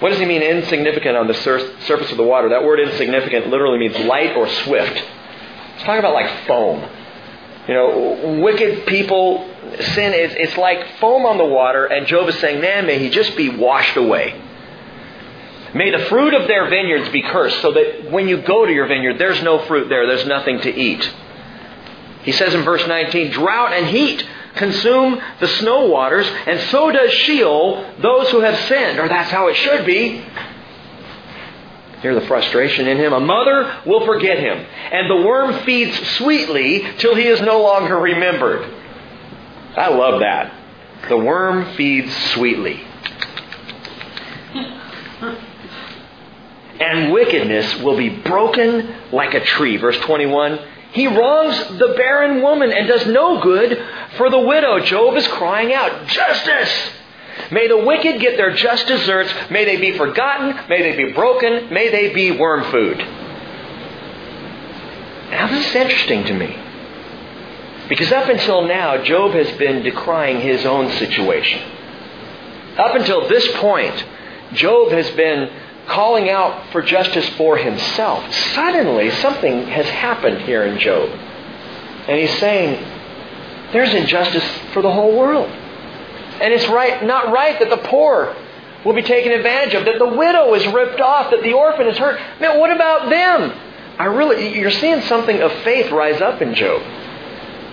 What 0.00 0.10
does 0.10 0.18
he 0.18 0.26
mean 0.26 0.42
insignificant 0.42 1.16
on 1.16 1.26
the 1.26 1.34
sur- 1.34 1.80
surface 1.82 2.10
of 2.10 2.18
the 2.18 2.24
water? 2.24 2.50
That 2.50 2.64
word 2.64 2.80
insignificant 2.80 3.48
literally 3.48 3.78
means 3.78 3.96
light 4.00 4.36
or 4.36 4.46
swift. 4.48 5.02
It's 5.74 5.84
talking 5.84 6.00
about 6.00 6.12
like 6.12 6.46
foam. 6.46 6.86
You 7.68 7.74
know, 7.74 8.40
wicked 8.42 8.86
people, 8.86 9.48
sin 9.94 10.12
is 10.12 10.32
it's 10.36 10.56
like 10.58 10.98
foam 10.98 11.24
on 11.24 11.38
the 11.38 11.44
water, 11.44 11.86
and 11.86 12.06
Job 12.06 12.28
is 12.28 12.38
saying, 12.38 12.60
Man, 12.60 12.86
may 12.86 12.98
he 12.98 13.08
just 13.08 13.36
be 13.36 13.48
washed 13.48 13.96
away. 13.96 14.40
May 15.74 15.90
the 15.90 16.04
fruit 16.06 16.34
of 16.34 16.46
their 16.46 16.68
vineyards 16.68 17.08
be 17.08 17.22
cursed, 17.22 17.60
so 17.60 17.72
that 17.72 18.10
when 18.10 18.28
you 18.28 18.42
go 18.42 18.64
to 18.64 18.72
your 18.72 18.86
vineyard, 18.86 19.18
there's 19.18 19.42
no 19.42 19.64
fruit 19.66 19.88
there, 19.88 20.06
there's 20.06 20.26
nothing 20.26 20.60
to 20.60 20.72
eat. 20.72 21.10
He 22.22 22.32
says 22.32 22.54
in 22.54 22.62
verse 22.62 22.86
19, 22.86 23.32
Drought 23.32 23.72
and 23.72 23.86
heat 23.86 24.24
consume 24.54 25.20
the 25.40 25.48
snow 25.48 25.86
waters, 25.86 26.26
and 26.46 26.60
so 26.70 26.92
does 26.92 27.12
Sheol 27.12 27.94
those 28.00 28.30
who 28.30 28.40
have 28.40 28.58
sinned, 28.68 28.98
or 28.98 29.08
that's 29.08 29.30
how 29.30 29.48
it 29.48 29.56
should 29.56 29.84
be. 29.84 30.24
Hear 32.04 32.14
the 32.14 32.26
frustration 32.26 32.86
in 32.86 32.98
him. 32.98 33.14
A 33.14 33.20
mother 33.20 33.80
will 33.86 34.04
forget 34.04 34.38
him, 34.38 34.58
and 34.58 35.10
the 35.10 35.26
worm 35.26 35.64
feeds 35.64 35.98
sweetly 36.18 36.86
till 36.98 37.14
he 37.14 37.26
is 37.26 37.40
no 37.40 37.62
longer 37.62 37.96
remembered. 37.96 38.70
I 39.74 39.88
love 39.88 40.20
that. 40.20 40.52
The 41.08 41.16
worm 41.16 41.74
feeds 41.76 42.14
sweetly. 42.34 42.82
and 46.78 47.10
wickedness 47.10 47.80
will 47.80 47.96
be 47.96 48.10
broken 48.10 48.96
like 49.10 49.32
a 49.32 49.42
tree. 49.42 49.78
Verse 49.78 49.96
21. 50.00 50.58
He 50.92 51.06
wrongs 51.06 51.56
the 51.78 51.94
barren 51.96 52.42
woman 52.42 52.70
and 52.70 52.86
does 52.86 53.06
no 53.06 53.40
good 53.40 53.82
for 54.18 54.28
the 54.28 54.40
widow. 54.40 54.78
Job 54.80 55.16
is 55.16 55.26
crying 55.28 55.72
out, 55.72 56.06
Justice! 56.08 56.90
May 57.50 57.68
the 57.68 57.78
wicked 57.78 58.20
get 58.20 58.36
their 58.36 58.54
just 58.54 58.86
deserts. 58.86 59.32
May 59.50 59.64
they 59.64 59.76
be 59.76 59.96
forgotten. 59.96 60.68
May 60.68 60.82
they 60.82 60.96
be 61.04 61.12
broken. 61.12 61.72
May 61.72 61.90
they 61.90 62.12
be 62.14 62.32
worm 62.32 62.70
food. 62.70 62.98
Now, 65.30 65.48
this 65.48 65.66
is 65.66 65.74
interesting 65.74 66.24
to 66.24 66.34
me. 66.34 66.56
Because 67.88 68.12
up 68.12 68.28
until 68.28 68.66
now, 68.66 69.02
Job 69.02 69.32
has 69.32 69.50
been 69.58 69.82
decrying 69.82 70.40
his 70.40 70.64
own 70.64 70.90
situation. 70.92 71.60
Up 72.78 72.94
until 72.94 73.28
this 73.28 73.46
point, 73.56 74.04
Job 74.52 74.90
has 74.92 75.10
been 75.10 75.50
calling 75.86 76.30
out 76.30 76.70
for 76.72 76.82
justice 76.82 77.28
for 77.30 77.56
himself. 77.58 78.32
Suddenly, 78.54 79.10
something 79.10 79.66
has 79.66 79.86
happened 79.86 80.42
here 80.42 80.64
in 80.64 80.78
Job. 80.78 81.10
And 82.08 82.18
he's 82.18 82.38
saying, 82.38 82.82
there's 83.72 83.92
injustice 83.92 84.44
for 84.72 84.82
the 84.82 84.92
whole 84.92 85.16
world. 85.16 85.50
And 86.40 86.52
it's 86.52 86.66
right, 86.68 87.04
not 87.04 87.32
right 87.32 87.58
that 87.58 87.70
the 87.70 87.76
poor 87.88 88.34
will 88.84 88.94
be 88.94 89.02
taken 89.02 89.32
advantage 89.32 89.74
of, 89.74 89.84
that 89.86 89.98
the 89.98 90.08
widow 90.08 90.54
is 90.54 90.66
ripped 90.68 91.00
off, 91.00 91.30
that 91.30 91.42
the 91.42 91.52
orphan 91.52 91.86
is 91.86 91.96
hurt. 91.96 92.20
Man, 92.40 92.58
what 92.58 92.70
about 92.70 93.08
them? 93.08 93.52
I 93.98 94.06
really, 94.06 94.58
you're 94.58 94.70
seeing 94.70 95.00
something 95.02 95.40
of 95.40 95.52
faith 95.62 95.90
rise 95.90 96.20
up 96.20 96.42
in 96.42 96.54
Job. 96.54 96.82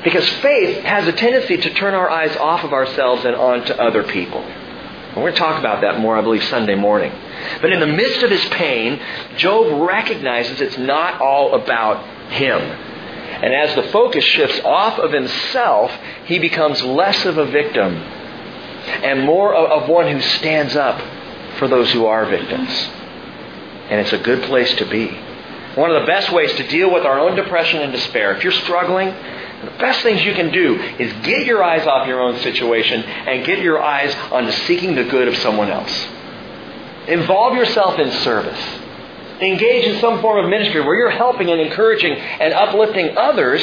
Because 0.03 0.27
faith 0.39 0.83
has 0.83 1.07
a 1.07 1.11
tendency 1.11 1.57
to 1.57 1.73
turn 1.73 1.93
our 1.93 2.09
eyes 2.09 2.35
off 2.37 2.63
of 2.63 2.73
ourselves 2.73 3.25
and 3.25 3.35
onto 3.35 3.73
other 3.73 4.03
people. 4.03 4.41
And 4.41 5.17
we're 5.17 5.23
going 5.23 5.33
to 5.33 5.39
talk 5.39 5.59
about 5.59 5.81
that 5.81 5.99
more, 5.99 6.17
I 6.17 6.21
believe, 6.21 6.43
Sunday 6.43 6.75
morning. 6.75 7.11
But 7.61 7.71
in 7.71 7.79
the 7.79 7.87
midst 7.87 8.23
of 8.23 8.31
his 8.31 8.45
pain, 8.45 8.99
Job 9.35 9.81
recognizes 9.87 10.61
it's 10.61 10.77
not 10.77 11.19
all 11.19 11.53
about 11.55 12.05
him. 12.31 12.61
And 12.61 13.53
as 13.53 13.75
the 13.75 13.83
focus 13.91 14.23
shifts 14.23 14.59
off 14.63 14.99
of 14.99 15.11
himself, 15.11 15.91
he 16.25 16.39
becomes 16.39 16.81
less 16.83 17.25
of 17.25 17.37
a 17.37 17.45
victim 17.45 18.01
and 18.85 19.21
more 19.21 19.53
of 19.53 19.89
one 19.89 20.11
who 20.11 20.21
stands 20.21 20.75
up 20.75 20.99
for 21.57 21.67
those 21.67 21.91
who 21.91 22.05
are 22.05 22.25
victims. 22.25 22.69
And 23.89 23.99
it's 23.99 24.13
a 24.13 24.17
good 24.19 24.43
place 24.43 24.73
to 24.75 24.85
be. 24.85 25.07
One 25.75 25.91
of 25.91 26.01
the 26.01 26.07
best 26.07 26.31
ways 26.31 26.51
to 26.53 26.67
deal 26.67 26.91
with 26.91 27.05
our 27.05 27.19
own 27.19 27.35
depression 27.35 27.81
and 27.81 27.91
despair, 27.91 28.35
if 28.35 28.43
you're 28.43 28.51
struggling, 28.51 29.07
the 29.07 29.71
best 29.77 30.01
things 30.01 30.23
you 30.23 30.33
can 30.33 30.51
do 30.51 30.75
is 30.99 31.13
get 31.23 31.45
your 31.45 31.63
eyes 31.63 31.85
off 31.85 32.07
your 32.07 32.19
own 32.19 32.39
situation 32.39 33.03
and 33.03 33.45
get 33.45 33.59
your 33.59 33.81
eyes 33.81 34.13
onto 34.31 34.51
seeking 34.51 34.95
the 34.95 35.03
good 35.03 35.27
of 35.27 35.37
someone 35.37 35.69
else. 35.69 36.07
Involve 37.07 37.55
yourself 37.55 37.99
in 37.99 38.11
service. 38.23 38.59
Engage 39.39 39.85
in 39.85 39.99
some 40.01 40.21
form 40.21 40.43
of 40.43 40.49
ministry 40.49 40.81
where 40.81 40.95
you're 40.95 41.09
helping 41.09 41.49
and 41.49 41.61
encouraging 41.61 42.13
and 42.13 42.53
uplifting 42.53 43.17
others 43.17 43.61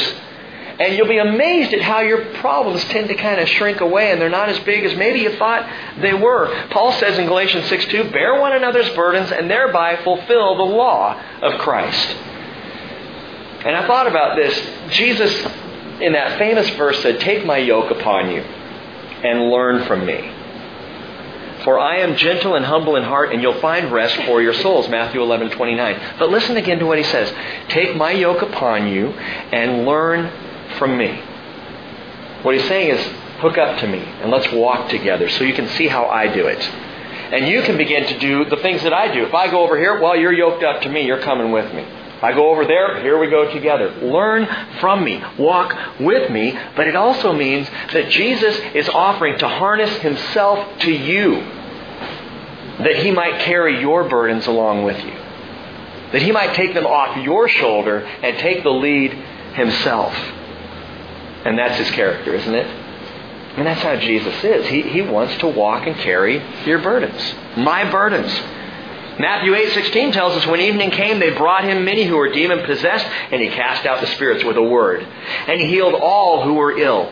and 0.78 0.96
you'll 0.96 1.08
be 1.08 1.18
amazed 1.18 1.72
at 1.74 1.80
how 1.80 2.00
your 2.00 2.24
problems 2.36 2.84
tend 2.84 3.08
to 3.08 3.14
kind 3.14 3.40
of 3.40 3.48
shrink 3.48 3.80
away 3.80 4.12
and 4.12 4.20
they're 4.20 4.28
not 4.28 4.48
as 4.48 4.58
big 4.60 4.84
as 4.84 4.96
maybe 4.96 5.20
you 5.20 5.36
thought 5.36 5.68
they 6.00 6.14
were. 6.14 6.68
Paul 6.70 6.92
says 6.92 7.18
in 7.18 7.26
Galatians 7.26 7.66
6 7.68 7.86
2, 7.86 8.10
bear 8.10 8.40
one 8.40 8.52
another's 8.52 8.88
burdens 8.90 9.32
and 9.32 9.50
thereby 9.50 9.96
fulfill 10.04 10.56
the 10.56 10.62
law 10.62 11.20
of 11.42 11.60
Christ. 11.60 12.16
And 13.64 13.74
I 13.74 13.86
thought 13.88 14.06
about 14.06 14.36
this. 14.36 14.54
Jesus, 14.90 15.32
in 16.00 16.12
that 16.12 16.38
famous 16.38 16.68
verse, 16.70 17.02
said, 17.02 17.20
Take 17.20 17.44
my 17.44 17.58
yoke 17.58 17.90
upon 17.90 18.30
you 18.30 18.40
and 18.40 19.50
learn 19.50 19.84
from 19.86 20.06
me. 20.06 20.32
For 21.64 21.76
I 21.76 21.98
am 21.98 22.16
gentle 22.16 22.54
and 22.54 22.64
humble 22.64 22.94
in 22.94 23.02
heart, 23.02 23.32
and 23.32 23.42
you'll 23.42 23.60
find 23.60 23.90
rest 23.90 24.14
for 24.26 24.40
your 24.40 24.54
souls. 24.54 24.88
Matthew 24.88 25.20
11, 25.20 25.50
29. 25.50 26.00
But 26.20 26.30
listen 26.30 26.56
again 26.56 26.78
to 26.78 26.86
what 26.86 26.98
he 26.98 27.04
says. 27.04 27.32
Take 27.68 27.96
my 27.96 28.12
yoke 28.12 28.42
upon 28.42 28.86
you 28.86 29.08
and 29.08 29.84
learn 29.84 30.30
from 30.78 30.96
me. 30.96 31.20
What 32.42 32.54
he's 32.54 32.66
saying 32.68 32.96
is, 32.96 33.04
hook 33.40 33.58
up 33.58 33.78
to 33.80 33.86
me 33.86 33.98
and 33.98 34.30
let's 34.30 34.50
walk 34.52 34.88
together 34.88 35.28
so 35.28 35.44
you 35.44 35.54
can 35.54 35.68
see 35.70 35.86
how 35.86 36.06
I 36.06 36.32
do 36.32 36.46
it. 36.46 36.60
And 36.60 37.46
you 37.46 37.62
can 37.62 37.76
begin 37.76 38.06
to 38.06 38.18
do 38.18 38.44
the 38.46 38.56
things 38.56 38.82
that 38.82 38.92
I 38.92 39.12
do. 39.12 39.24
If 39.24 39.34
I 39.34 39.50
go 39.50 39.62
over 39.62 39.78
here, 39.78 40.00
well, 40.00 40.16
you're 40.16 40.32
yoked 40.32 40.62
up 40.62 40.82
to 40.82 40.88
me. 40.88 41.04
You're 41.06 41.20
coming 41.20 41.52
with 41.52 41.72
me. 41.74 41.82
If 41.82 42.24
I 42.24 42.32
go 42.32 42.50
over 42.50 42.64
there, 42.64 43.00
here 43.02 43.18
we 43.18 43.28
go 43.28 43.52
together. 43.52 43.90
Learn 44.00 44.48
from 44.80 45.04
me. 45.04 45.22
Walk 45.38 46.00
with 46.00 46.30
me. 46.30 46.58
But 46.74 46.88
it 46.88 46.96
also 46.96 47.32
means 47.32 47.68
that 47.92 48.08
Jesus 48.10 48.58
is 48.74 48.88
offering 48.88 49.38
to 49.38 49.48
harness 49.48 49.94
himself 49.98 50.78
to 50.80 50.90
you 50.90 51.34
that 52.78 52.96
he 52.96 53.10
might 53.10 53.40
carry 53.40 53.80
your 53.80 54.08
burdens 54.08 54.46
along 54.46 54.84
with 54.84 54.98
you. 55.04 55.12
That 56.12 56.22
he 56.22 56.32
might 56.32 56.54
take 56.54 56.74
them 56.74 56.86
off 56.86 57.16
your 57.18 57.48
shoulder 57.48 57.98
and 57.98 58.38
take 58.38 58.62
the 58.62 58.70
lead 58.70 59.12
himself. 59.54 60.14
And 61.48 61.58
that's 61.58 61.78
his 61.78 61.90
character, 61.92 62.34
isn't 62.34 62.54
it? 62.54 62.66
And 63.56 63.66
that's 63.66 63.80
how 63.80 63.96
Jesus 63.96 64.44
is. 64.44 64.66
He, 64.66 64.82
he 64.82 65.00
wants 65.00 65.34
to 65.38 65.48
walk 65.48 65.86
and 65.86 65.96
carry 65.96 66.42
your 66.66 66.78
burdens. 66.80 67.34
My 67.56 67.90
burdens. 67.90 68.30
Matthew 69.18 69.54
8:16 69.54 70.12
tells 70.12 70.36
us 70.36 70.46
when 70.46 70.60
evening 70.60 70.90
came 70.90 71.18
they 71.18 71.30
brought 71.30 71.64
him 71.64 71.86
many 71.86 72.04
who 72.04 72.16
were 72.16 72.28
demon 72.28 72.66
possessed 72.66 73.06
and 73.32 73.40
he 73.40 73.48
cast 73.48 73.86
out 73.86 74.02
the 74.02 74.08
spirits 74.08 74.44
with 74.44 74.58
a 74.58 74.62
word 74.62 75.00
and 75.00 75.58
he 75.58 75.66
healed 75.68 75.94
all 75.94 76.44
who 76.44 76.52
were 76.52 76.78
ill. 76.78 77.10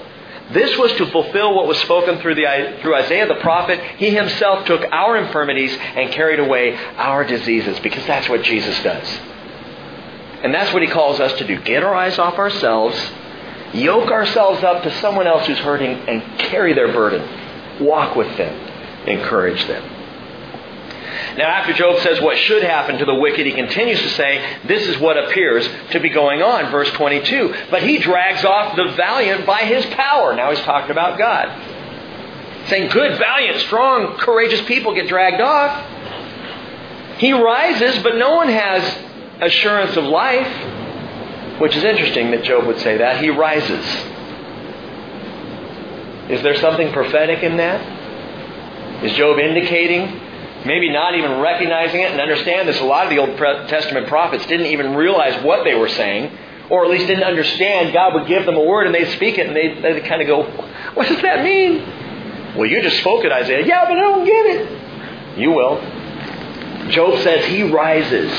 This 0.53 0.77
was 0.79 0.93
to 0.99 1.11
fulfill 1.11 1.55
what 1.55 1.67
was 1.67 1.79
spoken 1.79 2.19
through, 2.19 2.35
the, 2.35 2.79
through 2.83 2.95
Isaiah 2.95 3.27
the 3.27 3.37
prophet. 3.37 3.81
He 3.97 4.11
himself 4.11 4.67
took 4.67 4.83
our 4.93 5.17
infirmities 5.17 5.75
and 5.81 6.13
carried 6.13 6.41
away 6.41 6.77
our 6.77 7.25
diseases 7.25 7.81
because 7.81 8.07
that's 8.07 8.29
what 8.29 8.43
Jesus 8.43 8.81
does. 8.83 9.09
And 10.45 10.55
that's 10.55 10.75
what 10.75 10.83
he 10.83 10.89
calls 10.89 11.21
us 11.21 11.33
to 11.39 11.47
do. 11.47 11.59
Get 11.63 11.83
our 11.83 11.95
eyes 11.95 12.19
off 12.19 12.35
ourselves, 12.35 12.97
yoke 13.77 14.11
ourselves 14.11 14.63
up 14.63 14.83
to 14.83 15.01
someone 15.01 15.27
else 15.27 15.47
who's 15.47 15.59
hurting, 15.59 15.91
and 16.09 16.23
carry 16.39 16.73
their 16.75 16.93
burden. 16.93 17.85
Walk 17.85 18.17
with 18.17 18.37
them, 18.37 18.55
encourage 19.07 19.65
them. 19.67 19.97
Now, 21.37 21.49
after 21.49 21.75
Job 21.75 22.01
says 22.01 22.21
what 22.21 22.39
should 22.39 22.63
happen 22.63 22.99
to 22.99 23.05
the 23.05 23.15
wicked, 23.15 23.47
he 23.47 23.53
continues 23.53 24.01
to 24.01 24.09
say, 24.11 24.59
This 24.67 24.87
is 24.87 24.99
what 24.99 25.19
appears 25.19 25.69
to 25.91 26.01
be 26.01 26.09
going 26.09 26.43
on. 26.43 26.71
Verse 26.71 26.91
22. 26.93 27.55
But 27.71 27.83
he 27.83 27.99
drags 27.99 28.45
off 28.45 28.75
the 28.75 28.93
valiant 28.97 29.45
by 29.45 29.61
his 29.65 29.85
power. 29.95 30.35
Now 30.35 30.51
he's 30.51 30.65
talking 30.65 30.91
about 30.91 31.19
God. 31.19 32.69
Saying, 32.69 32.91
Good, 32.91 33.19
valiant, 33.19 33.61
strong, 33.63 34.17
courageous 34.19 34.63
people 34.63 34.95
get 34.95 35.09
dragged 35.09 35.41
off. 35.43 35.93
He 37.19 37.33
rises, 37.33 38.03
but 38.03 38.17
no 38.17 38.35
one 38.35 38.49
has 38.49 38.99
assurance 39.41 39.97
of 39.97 40.05
life. 40.05 40.86
Which 41.59 41.77
is 41.77 41.85
interesting 41.85 42.31
that 42.33 42.45
Job 42.45 42.67
would 42.67 42.79
say 42.81 42.99
that. 42.99 43.23
He 43.23 43.31
rises. 43.31 43.85
Is 46.31 46.43
there 46.43 46.57
something 46.57 46.93
prophetic 46.93 47.43
in 47.43 47.57
that? 47.57 49.05
Is 49.05 49.13
Job 49.13 49.39
indicating 49.39 50.21
maybe 50.67 50.91
not 50.91 51.15
even 51.15 51.41
recognizing 51.41 52.01
it 52.01 52.11
and 52.11 52.21
understand 52.21 52.69
this. 52.69 52.81
A 52.81 52.85
lot 52.85 53.05
of 53.05 53.11
the 53.11 53.19
Old 53.19 53.39
Testament 53.69 54.09
prophets 54.09 54.45
didn't 54.47 54.67
even 54.67 54.95
realize 54.95 55.43
what 55.45 55.65
they 55.65 55.75
were 55.75 55.89
saying, 55.89 56.37
or 56.69 56.85
at 56.85 56.91
least 56.91 57.07
didn't 57.07 57.25
understand. 57.25 57.93
God 57.93 58.15
would 58.15 58.27
give 58.27 58.45
them 58.45 58.57
a 58.57 58.65
word 58.65 58.87
and 58.87 58.95
they'd 58.95 59.13
speak 59.13 59.39
it 59.39 59.47
and 59.47 59.55
they'd, 59.55 59.83
they'd 59.83 60.05
kind 60.05 60.21
of 60.21 60.27
go, 60.27 60.43
What 60.95 61.09
does 61.09 61.23
that 61.23 61.45
mean? 61.45 61.79
Well, 62.57 62.67
you 62.67 62.83
just 62.83 62.99
spoke 62.99 63.25
it, 63.25 63.33
Isaiah. 63.33 63.65
Yeah, 63.65 63.85
but 63.85 63.97
I 63.97 64.01
don't 64.01 64.25
get 64.25 64.47
it. 64.47 65.39
You 65.39 65.53
will. 65.53 65.81
Job 66.91 67.19
says 67.23 67.45
he 67.47 67.63
rises, 67.63 68.33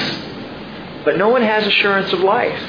but 1.06 1.18
no 1.18 1.30
one 1.30 1.42
has 1.42 1.66
assurance 1.66 2.12
of 2.14 2.20
life. 2.20 2.60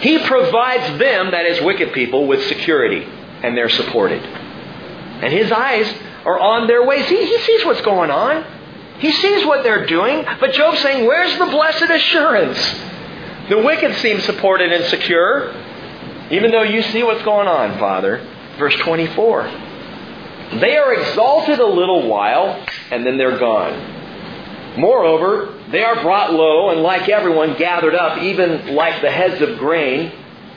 He 0.00 0.18
provides 0.18 0.98
them, 0.98 1.30
that 1.32 1.46
is, 1.46 1.60
wicked 1.62 1.92
people, 1.92 2.26
with 2.26 2.46
security, 2.46 3.04
and 3.42 3.56
they're 3.56 3.68
supported. 3.68 4.22
And 4.22 5.32
his 5.32 5.50
eyes 5.50 5.92
are 6.24 6.38
on 6.38 6.66
their 6.66 6.84
ways. 6.84 7.08
He, 7.08 7.24
he 7.24 7.38
sees 7.38 7.64
what's 7.64 7.80
going 7.80 8.10
on. 8.10 8.44
He 8.98 9.12
sees 9.12 9.46
what 9.46 9.62
they're 9.62 9.86
doing, 9.86 10.24
but 10.40 10.52
Job's 10.52 10.80
saying, 10.80 11.06
Where's 11.06 11.36
the 11.38 11.46
blessed 11.46 11.90
assurance? 11.90 12.58
The 13.48 13.58
wicked 13.58 13.96
seem 13.96 14.20
supported 14.20 14.72
and 14.72 14.84
secure, 14.86 15.54
even 16.30 16.50
though 16.50 16.64
you 16.64 16.82
see 16.82 17.02
what's 17.02 17.22
going 17.22 17.48
on, 17.48 17.78
Father. 17.78 18.18
Verse 18.58 18.74
24. 18.76 19.44
They 20.60 20.76
are 20.76 20.94
exalted 20.94 21.58
a 21.58 21.66
little 21.66 22.08
while, 22.08 22.64
and 22.90 23.06
then 23.06 23.16
they're 23.16 23.38
gone. 23.38 23.97
Moreover, 24.76 25.54
they 25.70 25.82
are 25.82 26.02
brought 26.02 26.32
low, 26.32 26.70
and 26.70 26.82
like 26.82 27.08
everyone, 27.08 27.56
gathered 27.56 27.94
up, 27.94 28.18
even 28.18 28.74
like 28.74 29.02
the 29.02 29.10
heads 29.10 29.40
of 29.40 29.58
grain. 29.58 30.12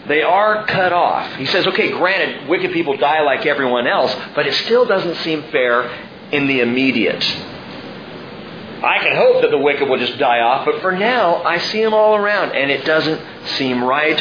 They 0.08 0.24
are 0.24 0.66
cut 0.66 0.94
off. 0.94 1.36
He 1.36 1.46
says, 1.46 1.68
okay, 1.68 1.92
granted, 1.92 2.50
wicked 2.50 2.72
people 2.74 2.98
die 2.98 3.22
like 3.22 3.46
everyone 3.46 3.88
else, 3.88 4.16
but 4.36 4.48
it 4.48 4.54
still 4.56 4.86
doesn't 4.86 5.16
seem 5.18 5.44
fair 5.52 5.84
in 6.32 6.48
the 6.48 6.62
immediate. 6.62 7.24
I 8.84 8.98
can 9.00 9.16
hope 9.16 9.44
that 9.44 9.52
the 9.52 9.60
wicked 9.60 9.88
will 9.88 10.00
just 10.00 10.18
die 10.18 10.40
off, 10.40 10.66
but 10.66 10.82
for 10.82 10.92
now, 10.92 11.44
I 11.44 11.60
see 11.60 11.84
them 11.84 11.94
all 11.94 12.16
around, 12.16 12.52
and 12.54 12.72
it 12.72 12.84
doesn't 12.84 13.22
seem 13.58 13.84
right. 13.84 14.20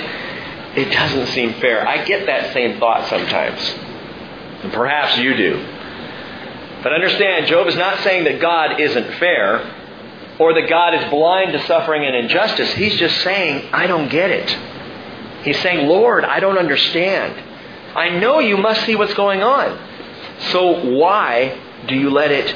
It 0.77 0.93
doesn't 0.93 1.29
seem 1.29 1.55
fair. 1.55 1.87
I 1.89 2.05
get 2.05 2.27
that 2.27 2.53
same 2.53 2.79
thought 2.79 3.09
sometimes. 3.09 3.61
And 4.63 4.73
perhaps 4.73 5.17
you 5.19 5.35
do. 5.35 5.67
But 6.83 6.93
understand, 6.93 7.47
Job 7.47 7.67
is 7.69 7.77
not 7.77 8.01
saying 8.01 8.25
that 8.25 8.41
God 8.41 8.81
isn't 8.81 9.15
fair 9.15 9.80
or 10.41 10.55
that 10.55 10.71
God 10.71 10.95
is 10.95 11.11
blind 11.11 11.53
to 11.53 11.65
suffering 11.67 12.07
and 12.07 12.17
injustice. 12.17 12.73
He's 12.73 12.95
just 12.95 13.21
saying, 13.21 13.69
I 13.75 13.87
don't 13.87 14.09
get 14.09 14.31
it. 14.31 14.51
He's 15.45 15.61
saying, 15.61 15.87
Lord, 15.87 16.25
I 16.25 16.41
don't 16.41 16.57
understand. 16.57 17.39
I 17.95 18.09
know 18.19 18.39
you 18.39 18.57
must 18.57 18.87
see 18.87 18.97
what's 18.97 19.13
going 19.13 19.43
on. 19.43 19.79
So 20.51 20.97
why 20.97 21.61
do 21.87 21.95
you 21.95 22.09
let 22.09 22.31
it 22.31 22.55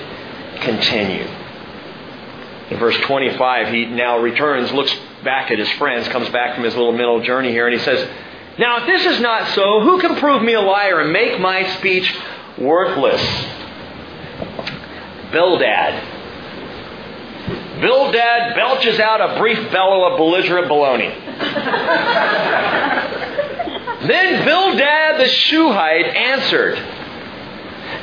continue? 0.63 1.27
In 2.71 2.79
verse 2.79 2.97
25, 3.03 3.69
he 3.69 3.85
now 3.85 4.19
returns, 4.19 4.73
looks 4.73 4.95
back 5.23 5.51
at 5.51 5.59
his 5.59 5.71
friends, 5.73 6.09
comes 6.09 6.31
back 6.31 6.55
from 6.55 6.65
his 6.65 6.75
little 6.75 6.93
mental 6.93 7.23
journey 7.23 7.51
here, 7.51 7.69
and 7.69 7.79
he 7.79 7.85
says, 7.85 8.09
Now, 8.59 8.81
if 8.81 8.87
this 8.87 9.05
is 9.15 9.21
not 9.21 9.55
so, 9.55 9.83
who 9.83 10.01
can 10.01 10.17
prove 10.17 10.43
me 10.43 10.55
a 10.55 10.61
liar 10.63 11.01
and 11.01 11.13
make 11.13 11.39
my 11.39 11.77
speech 11.77 12.11
worthless? 12.57 13.21
Bildad. 15.33 16.14
Bildad 17.85 18.55
belches 18.55 18.99
out 18.99 19.21
a 19.21 19.39
brief 19.39 19.71
bellow 19.71 20.11
of 20.11 20.17
belligerent 20.17 20.69
baloney. 20.69 21.11
then 24.09 24.43
Bildad 24.43 25.21
the 25.21 25.29
Shuhite 25.29 26.07
answered, 26.17 26.79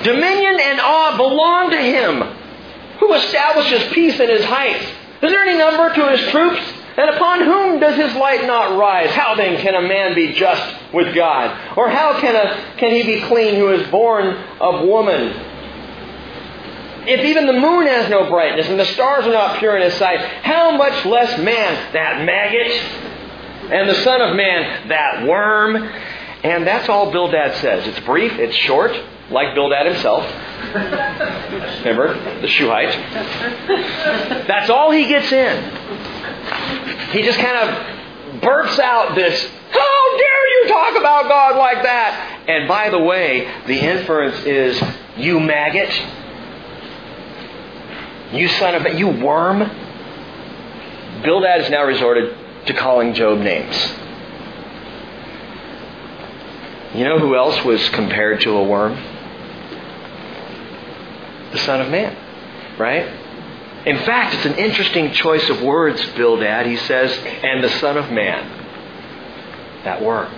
Dominion 0.03 0.59
and 0.59 0.79
awe 0.79 1.17
belong 1.17 1.71
to 1.71 1.81
him 1.81 2.21
who 2.99 3.11
establishes 3.15 3.91
peace 3.91 4.19
in 4.19 4.29
his 4.29 4.45
heights? 4.45 4.85
Is 5.23 5.31
there 5.31 5.41
any 5.41 5.57
number 5.57 5.91
to 5.95 6.09
his 6.15 6.29
troops? 6.29 6.61
And 6.97 7.09
upon 7.15 7.43
whom 7.43 7.79
does 7.79 7.95
his 7.95 8.13
light 8.15 8.45
not 8.45 8.77
rise? 8.77 9.09
How 9.09 9.33
then 9.33 9.59
can 9.61 9.73
a 9.73 9.81
man 9.81 10.13
be 10.13 10.33
just 10.33 10.93
with 10.93 11.15
God? 11.15 11.75
Or 11.75 11.89
how 11.89 12.19
can, 12.19 12.35
a, 12.35 12.77
can 12.77 12.91
he 12.91 13.01
be 13.01 13.21
clean 13.21 13.55
who 13.55 13.71
is 13.71 13.89
born 13.89 14.27
of 14.59 14.87
woman? 14.87 15.50
If 17.07 17.25
even 17.25 17.47
the 17.47 17.53
moon 17.53 17.87
has 17.87 18.09
no 18.09 18.29
brightness 18.29 18.67
and 18.67 18.79
the 18.79 18.85
stars 18.85 19.25
are 19.25 19.31
not 19.31 19.57
pure 19.59 19.75
in 19.75 19.81
his 19.81 19.95
sight, 19.95 20.19
how 20.19 20.77
much 20.77 21.05
less 21.05 21.39
man, 21.39 21.93
that 21.93 22.23
maggot, 22.23 22.71
and 23.71 23.89
the 23.89 23.95
Son 24.03 24.21
of 24.21 24.35
Man, 24.35 24.89
that 24.89 25.25
worm? 25.25 25.77
And 26.43 26.65
that's 26.65 26.89
all 26.89 27.11
Bildad 27.11 27.55
says. 27.55 27.87
It's 27.87 27.99
brief, 28.01 28.33
it's 28.33 28.55
short, 28.55 28.91
like 29.29 29.55
Bildad 29.55 29.87
himself. 29.87 30.23
Remember, 31.83 32.13
the 32.41 32.47
Shuhite. 32.47 32.91
That's 34.47 34.69
all 34.69 34.91
he 34.91 35.05
gets 35.07 35.31
in. 35.31 35.63
He 37.11 37.23
just 37.23 37.39
kind 37.39 37.57
of 37.57 38.41
burps 38.41 38.79
out 38.79 39.15
this, 39.15 39.43
How 39.71 40.17
dare 40.17 40.61
you 40.61 40.67
talk 40.67 40.97
about 40.97 41.27
God 41.27 41.57
like 41.57 41.83
that? 41.83 42.43
And 42.47 42.67
by 42.67 42.89
the 42.89 42.99
way, 42.99 43.51
the 43.67 43.79
inference 43.79 44.45
is, 44.45 44.81
You 45.17 45.39
maggot. 45.39 45.89
You 48.33 48.47
son 48.47 48.75
of 48.75 48.85
a, 48.85 48.97
you 48.97 49.07
worm. 49.07 49.59
Bildad 51.23 51.61
has 51.61 51.69
now 51.69 51.83
resorted 51.83 52.35
to 52.67 52.73
calling 52.73 53.13
Job 53.13 53.39
names. 53.39 53.75
You 56.95 57.05
know 57.05 57.19
who 57.19 57.35
else 57.35 57.63
was 57.63 57.87
compared 57.89 58.41
to 58.41 58.51
a 58.57 58.63
worm? 58.63 58.97
the 61.51 61.57
Son 61.59 61.81
of 61.81 61.89
Man. 61.89 62.15
Right? 62.77 63.05
In 63.85 63.97
fact, 63.99 64.35
it's 64.35 64.45
an 64.45 64.55
interesting 64.55 65.11
choice 65.11 65.49
of 65.49 65.61
words, 65.61 66.03
Bildad. 66.15 66.65
He 66.65 66.77
says, 66.77 67.11
and 67.43 67.63
the 67.63 67.69
Son 67.79 67.97
of 67.97 68.11
Man. 68.11 69.83
That 69.83 70.01
worm. 70.01 70.31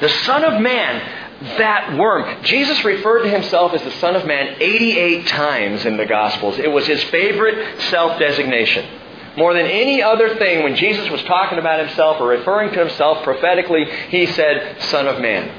The 0.00 0.08
Son 0.08 0.44
of 0.44 0.60
Man, 0.60 1.21
that 1.42 1.98
worm. 1.98 2.42
Jesus 2.44 2.84
referred 2.84 3.24
to 3.24 3.30
himself 3.30 3.72
as 3.74 3.82
the 3.82 3.90
Son 3.92 4.14
of 4.14 4.26
Man 4.26 4.56
88 4.60 5.26
times 5.26 5.84
in 5.84 5.96
the 5.96 6.06
Gospels. 6.06 6.58
It 6.58 6.70
was 6.70 6.86
his 6.86 7.02
favorite 7.04 7.80
self 7.90 8.18
designation. 8.18 9.00
More 9.36 9.54
than 9.54 9.66
any 9.66 10.02
other 10.02 10.36
thing, 10.36 10.62
when 10.62 10.76
Jesus 10.76 11.08
was 11.10 11.22
talking 11.22 11.58
about 11.58 11.80
himself 11.80 12.20
or 12.20 12.28
referring 12.28 12.72
to 12.74 12.78
himself 12.78 13.24
prophetically, 13.24 13.86
he 14.08 14.26
said, 14.26 14.82
Son 14.82 15.08
of 15.08 15.20
Man. 15.20 15.50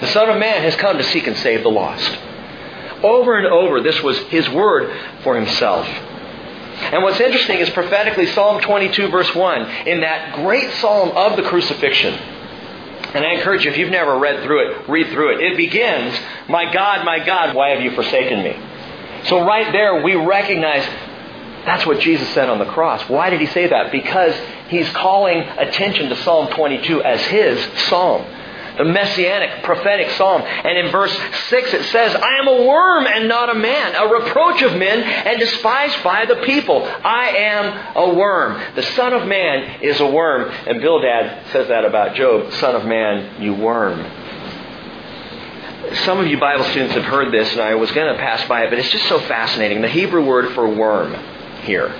The 0.00 0.06
Son 0.08 0.30
of 0.30 0.38
Man 0.38 0.62
has 0.62 0.76
come 0.76 0.96
to 0.98 1.04
seek 1.04 1.26
and 1.26 1.36
save 1.36 1.62
the 1.62 1.70
lost. 1.70 2.16
Over 3.02 3.36
and 3.36 3.46
over, 3.46 3.80
this 3.80 4.00
was 4.02 4.16
his 4.28 4.48
word 4.48 4.96
for 5.24 5.34
himself. 5.34 5.86
And 5.86 7.02
what's 7.02 7.18
interesting 7.18 7.58
is 7.58 7.68
prophetically, 7.70 8.26
Psalm 8.26 8.60
22, 8.60 9.08
verse 9.08 9.34
1, 9.34 9.88
in 9.88 10.00
that 10.02 10.36
great 10.36 10.70
psalm 10.74 11.10
of 11.10 11.36
the 11.36 11.42
crucifixion. 11.42 12.14
And 13.14 13.24
I 13.24 13.32
encourage 13.32 13.64
you, 13.64 13.70
if 13.70 13.78
you've 13.78 13.90
never 13.90 14.18
read 14.18 14.42
through 14.42 14.70
it, 14.70 14.88
read 14.88 15.10
through 15.10 15.36
it. 15.36 15.40
It 15.40 15.56
begins, 15.56 16.18
My 16.48 16.72
God, 16.72 17.04
my 17.04 17.24
God, 17.24 17.54
why 17.54 17.70
have 17.70 17.80
you 17.82 17.92
forsaken 17.94 18.42
me? 18.42 18.58
So 19.28 19.44
right 19.44 19.72
there, 19.72 20.02
we 20.02 20.14
recognize 20.14 20.84
that's 21.64 21.84
what 21.84 22.00
Jesus 22.00 22.28
said 22.30 22.48
on 22.48 22.58
the 22.58 22.66
cross. 22.66 23.08
Why 23.08 23.30
did 23.30 23.40
he 23.40 23.46
say 23.46 23.68
that? 23.68 23.92
Because 23.92 24.34
he's 24.68 24.88
calling 24.90 25.40
attention 25.40 26.08
to 26.08 26.16
Psalm 26.16 26.48
22 26.48 27.02
as 27.02 27.20
his 27.26 27.62
psalm. 27.88 28.24
The 28.78 28.84
messianic 28.84 29.62
prophetic 29.64 30.10
psalm. 30.12 30.42
And 30.42 30.78
in 30.78 30.90
verse 30.90 31.16
6 31.48 31.74
it 31.74 31.84
says, 31.86 32.14
I 32.14 32.38
am 32.38 32.48
a 32.48 32.66
worm 32.66 33.06
and 33.06 33.28
not 33.28 33.50
a 33.50 33.54
man, 33.54 33.94
a 33.94 34.08
reproach 34.08 34.62
of 34.62 34.76
men 34.76 35.02
and 35.02 35.38
despised 35.38 36.02
by 36.02 36.24
the 36.24 36.36
people. 36.36 36.84
I 36.84 37.28
am 37.28 37.96
a 37.96 38.14
worm. 38.14 38.62
The 38.74 38.82
Son 38.82 39.12
of 39.12 39.26
Man 39.26 39.82
is 39.82 40.00
a 40.00 40.06
worm. 40.06 40.50
And 40.66 40.80
Bildad 40.80 41.48
says 41.52 41.68
that 41.68 41.84
about 41.84 42.14
Job, 42.14 42.52
Son 42.54 42.74
of 42.74 42.86
Man, 42.86 43.42
you 43.42 43.54
worm. 43.54 44.00
Some 46.04 46.18
of 46.18 46.26
you 46.26 46.38
Bible 46.38 46.64
students 46.64 46.94
have 46.94 47.04
heard 47.04 47.32
this, 47.32 47.50
and 47.52 47.62
I 47.62 47.74
was 47.74 47.90
going 47.92 48.12
to 48.12 48.18
pass 48.20 48.46
by 48.46 48.64
it, 48.64 48.70
but 48.70 48.78
it's 48.78 48.90
just 48.90 49.06
so 49.08 49.18
fascinating. 49.20 49.80
The 49.80 49.88
Hebrew 49.88 50.24
word 50.24 50.54
for 50.54 50.68
worm 50.68 51.14
here 51.62 51.94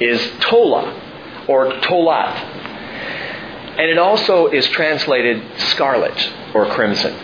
is 0.00 0.20
tola, 0.40 1.00
or 1.46 1.70
tolat. 1.82 2.69
And 3.80 3.88
it 3.88 3.96
also 3.96 4.48
is 4.48 4.66
translated 4.68 5.42
scarlet 5.70 6.30
or 6.52 6.66
crimson. 6.66 7.14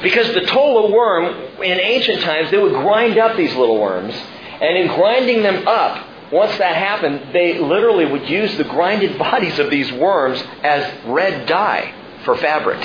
Because 0.00 0.32
the 0.32 0.42
tola 0.42 0.92
worm, 0.92 1.24
in 1.60 1.80
ancient 1.80 2.22
times, 2.22 2.52
they 2.52 2.58
would 2.58 2.70
grind 2.70 3.18
up 3.18 3.36
these 3.36 3.52
little 3.56 3.80
worms, 3.80 4.14
and 4.14 4.78
in 4.78 4.86
grinding 4.86 5.42
them 5.42 5.66
up, 5.66 6.06
once 6.30 6.56
that 6.58 6.76
happened, 6.76 7.34
they 7.34 7.58
literally 7.58 8.06
would 8.06 8.30
use 8.30 8.56
the 8.56 8.62
grinded 8.62 9.18
bodies 9.28 9.58
of 9.58 9.70
these 9.70 9.90
worms 9.92 10.40
as 10.62 11.04
red 11.04 11.48
dye 11.48 11.92
for 12.24 12.36
fabric, 12.36 12.80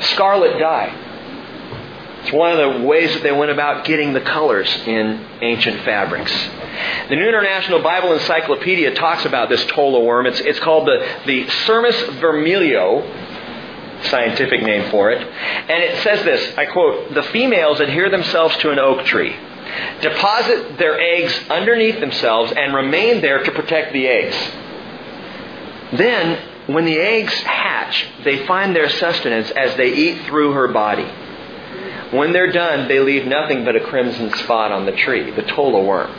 scarlet 0.00 0.58
dye. 0.58 0.94
It's 2.22 2.32
one 2.32 2.52
of 2.52 2.80
the 2.80 2.86
ways 2.86 3.14
that 3.14 3.22
they 3.22 3.32
went 3.32 3.50
about 3.50 3.84
getting 3.84 4.12
the 4.12 4.20
colors 4.20 4.68
in 4.86 5.26
ancient 5.40 5.84
fabrics. 5.84 6.32
The 7.08 7.16
New 7.16 7.26
International 7.26 7.82
Bible 7.82 8.12
Encyclopedia 8.12 8.94
talks 8.94 9.24
about 9.24 9.48
this 9.48 9.64
tola 9.66 10.00
worm. 10.00 10.26
It's, 10.26 10.40
it's 10.40 10.60
called 10.60 10.86
the, 10.86 10.98
the 11.26 11.46
Kermes 11.46 11.94
vermilio, 12.20 13.02
scientific 14.04 14.62
name 14.62 14.90
for 14.90 15.10
it. 15.10 15.20
And 15.20 15.82
it 15.82 16.02
says 16.02 16.22
this, 16.24 16.56
I 16.58 16.66
quote, 16.66 17.14
The 17.14 17.22
females 17.24 17.80
adhere 17.80 18.10
themselves 18.10 18.56
to 18.58 18.70
an 18.70 18.78
oak 18.78 19.06
tree, 19.06 19.34
deposit 20.02 20.78
their 20.78 21.00
eggs 21.00 21.38
underneath 21.48 22.00
themselves, 22.00 22.52
and 22.52 22.74
remain 22.74 23.22
there 23.22 23.42
to 23.42 23.50
protect 23.52 23.92
the 23.92 24.06
eggs. 24.06 24.36
Then, 25.96 26.38
when 26.66 26.84
the 26.84 26.98
eggs 26.98 27.32
hatch, 27.32 28.06
they 28.24 28.46
find 28.46 28.76
their 28.76 28.90
sustenance 28.90 29.50
as 29.50 29.76
they 29.76 29.92
eat 29.92 30.26
through 30.26 30.52
her 30.52 30.68
body. 30.68 31.10
When 32.12 32.32
they're 32.32 32.52
done, 32.52 32.88
they 32.88 33.00
leave 33.00 33.26
nothing 33.26 33.64
but 33.64 33.76
a 33.76 33.80
crimson 33.80 34.32
spot 34.34 34.72
on 34.72 34.86
the 34.86 34.92
tree, 34.92 35.30
the 35.30 35.42
tola 35.42 35.82
worm. 35.82 36.10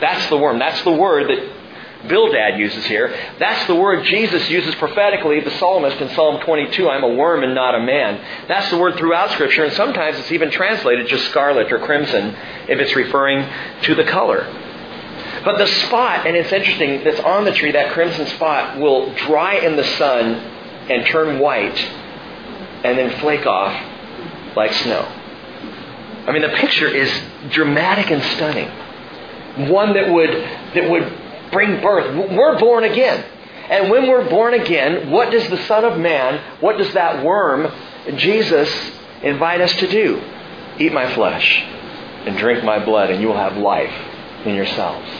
That's 0.00 0.28
the 0.28 0.36
worm. 0.36 0.58
That's 0.58 0.82
the 0.82 0.92
word 0.92 1.28
that 1.28 2.08
Bildad 2.08 2.58
uses 2.58 2.86
here. 2.86 3.14
That's 3.38 3.66
the 3.66 3.74
word 3.74 4.04
Jesus 4.06 4.48
uses 4.48 4.74
prophetically, 4.76 5.40
the 5.40 5.50
psalmist 5.58 6.00
in 6.00 6.08
Psalm 6.10 6.40
22, 6.40 6.88
I'm 6.88 7.04
a 7.04 7.14
worm 7.14 7.42
and 7.42 7.54
not 7.54 7.74
a 7.74 7.80
man. 7.80 8.46
That's 8.48 8.70
the 8.70 8.78
word 8.78 8.96
throughout 8.96 9.30
Scripture, 9.32 9.64
and 9.64 9.72
sometimes 9.74 10.18
it's 10.18 10.32
even 10.32 10.50
translated 10.50 11.08
just 11.08 11.26
scarlet 11.26 11.70
or 11.70 11.78
crimson 11.78 12.34
if 12.68 12.78
it's 12.78 12.96
referring 12.96 13.46
to 13.82 13.94
the 13.94 14.04
color. 14.04 14.44
But 15.44 15.58
the 15.58 15.66
spot, 15.66 16.26
and 16.26 16.36
it's 16.36 16.52
interesting, 16.52 17.04
that's 17.04 17.20
on 17.20 17.44
the 17.44 17.52
tree, 17.52 17.72
that 17.72 17.92
crimson 17.92 18.26
spot, 18.28 18.78
will 18.78 19.12
dry 19.14 19.56
in 19.56 19.76
the 19.76 19.84
sun 19.84 20.34
and 20.90 21.06
turn 21.06 21.38
white 21.38 21.78
and 22.82 22.98
then 22.98 23.20
flake 23.20 23.46
off 23.46 23.74
like 24.56 24.72
snow. 24.72 25.19
I 26.30 26.32
mean, 26.32 26.42
the 26.42 26.56
picture 26.58 26.86
is 26.86 27.10
dramatic 27.50 28.08
and 28.12 28.22
stunning. 28.36 28.68
One 29.68 29.94
that 29.94 30.12
would, 30.12 30.30
that 30.30 30.88
would 30.88 31.50
bring 31.50 31.80
birth. 31.82 32.30
We're 32.30 32.56
born 32.60 32.84
again. 32.84 33.24
And 33.68 33.90
when 33.90 34.06
we're 34.06 34.30
born 34.30 34.54
again, 34.54 35.10
what 35.10 35.32
does 35.32 35.48
the 35.50 35.56
Son 35.64 35.84
of 35.84 35.98
Man, 35.98 36.40
what 36.60 36.78
does 36.78 36.92
that 36.94 37.24
worm, 37.24 37.72
Jesus, 38.16 38.70
invite 39.24 39.60
us 39.60 39.74
to 39.74 39.88
do? 39.88 40.22
Eat 40.78 40.92
my 40.92 41.12
flesh 41.14 41.64
and 42.26 42.38
drink 42.38 42.62
my 42.62 42.78
blood, 42.84 43.10
and 43.10 43.20
you 43.20 43.26
will 43.26 43.36
have 43.36 43.56
life 43.56 43.92
in 44.46 44.54
yourselves. 44.54 45.10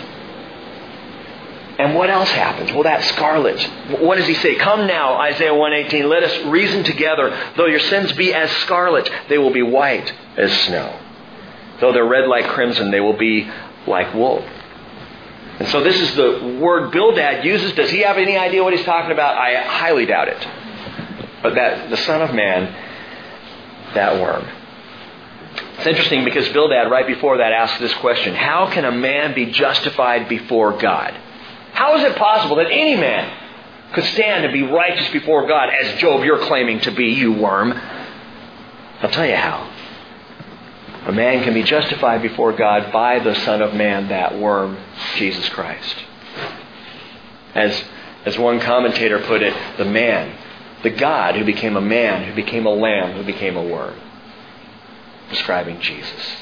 And 1.81 1.97
what 1.97 2.09
else 2.09 2.31
happens? 2.31 2.73
Well, 2.73 2.83
that 2.85 3.03
scarlet. 3.05 3.61
What 4.01 4.19
does 4.19 4.27
he 4.29 4.35
say? 4.35 4.57
Come 4.57 4.87
now, 4.87 5.15
Isaiah 5.15 5.55
118. 5.55 6.09
Let 6.09 6.23
us 6.23 6.47
reason 6.47 6.85
together. 6.85 7.37
Though 7.57 7.67
your 7.67 7.81
sins 7.81 8.13
be 8.13 8.33
as 8.33 8.49
scarlet, 8.59 9.11
they 9.29 9.39
will 9.39 9.53
be 9.53 9.63
white 9.63 10.13
as 10.41 10.53
snow. 10.63 10.99
Though 11.81 11.93
they're 11.93 12.05
red 12.05 12.29
like 12.29 12.47
crimson, 12.47 12.91
they 12.91 13.01
will 13.01 13.17
be 13.17 13.51
like 13.87 14.15
wool. 14.15 14.45
And 15.59 15.69
so 15.69 15.83
this 15.83 15.99
is 16.01 16.15
the 16.17 16.59
word 16.61 16.91
Bildad 16.91 17.45
uses. 17.45 17.73
Does 17.73 17.91
he 17.91 18.01
have 18.01 18.17
any 18.17 18.37
idea 18.37 18.63
what 18.63 18.73
he's 18.73 18.85
talking 18.85 19.13
about? 19.13 19.37
I 19.37 19.63
highly 19.63 20.07
doubt 20.07 20.29
it. 20.29 20.49
But 21.43 21.55
that 21.55 21.91
the 21.91 21.97
Son 21.99 22.23
of 22.23 22.35
Man, 22.35 22.75
that 23.95 24.21
worm. 24.21 24.47
It's 25.79 25.87
interesting 25.87 26.25
because 26.25 26.49
Bildad, 26.51 26.91
right 26.91 27.07
before 27.07 27.39
that, 27.39 27.53
asks 27.53 27.79
this 27.79 27.93
question 27.95 28.35
How 28.35 28.71
can 28.71 28.85
a 28.85 28.93
man 28.93 29.35
be 29.35 29.47
justified 29.47 30.29
before 30.29 30.79
God? 30.79 31.15
How 31.73 31.97
is 31.97 32.05
it 32.05 32.17
possible 32.17 32.57
that 32.57 32.71
any 32.71 32.97
man 32.97 33.31
could 33.93 34.05
stand 34.05 34.45
and 34.45 34.53
be 34.53 34.63
righteous 34.63 35.11
before 35.11 35.47
God 35.47 35.71
as 35.71 35.99
Job, 36.01 36.25
you're 36.25 36.47
claiming 36.47 36.81
to 36.81 36.91
be, 36.91 37.09
you 37.09 37.33
worm? 37.33 37.73
I'll 39.03 39.11
tell 39.11 39.27
you 39.27 39.37
how. 39.37 39.71
A 41.07 41.13
man 41.13 41.43
can 41.45 41.55
be 41.55 41.63
justified 41.63 42.21
before 42.21 42.53
God 42.53 42.93
by 42.93 43.19
the 43.21 43.35
Son 43.35 43.63
of 43.63 43.75
Man, 43.75 44.09
that 44.09 44.39
worm, 44.39 44.77
Jesus 45.17 45.49
Christ. 45.49 45.97
As, 47.55 47.83
as 48.27 48.39
one 48.39 48.61
commentator 48.61 49.19
put 49.19 49.43
it, 49.43 49.55
the 49.79 49.87
man, 49.87 50.37
the 50.83 50.91
God 50.91 51.37
who 51.37 51.45
became 51.45 51.77
a 51.77 51.81
man, 51.81 52.29
who 52.29 52.35
became 52.35 52.67
a 52.67 52.71
lamb, 52.71 53.17
who 53.17 53.25
became 53.25 53.57
a 53.57 53.63
worm. 53.63 53.99
Describing 55.31 55.81
Jesus. 55.81 56.37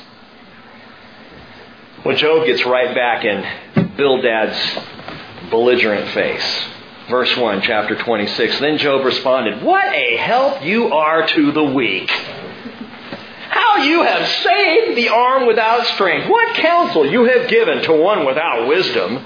Well, 2.04 2.16
Job 2.16 2.46
gets 2.46 2.64
right 2.64 2.94
back 2.94 3.24
in 3.24 3.96
Bildad's 3.96 4.78
belligerent 5.50 6.08
face. 6.10 6.64
Verse 7.08 7.34
1, 7.36 7.62
chapter 7.62 7.96
26. 7.96 8.58
Then 8.58 8.78
Job 8.78 9.04
responded, 9.04 9.62
What 9.62 9.94
a 9.94 10.16
help 10.16 10.64
you 10.64 10.92
are 10.92 11.26
to 11.26 11.52
the 11.52 11.64
weak! 11.64 12.10
How 13.48 13.76
you 13.78 14.02
have 14.02 14.28
saved 14.28 14.96
the 14.96 15.08
arm 15.08 15.46
without 15.46 15.86
strength! 15.86 16.28
What 16.28 16.54
counsel 16.56 17.06
you 17.06 17.24
have 17.24 17.48
given 17.48 17.82
to 17.84 17.92
one 17.92 18.24
without 18.24 18.68
wisdom! 18.68 19.24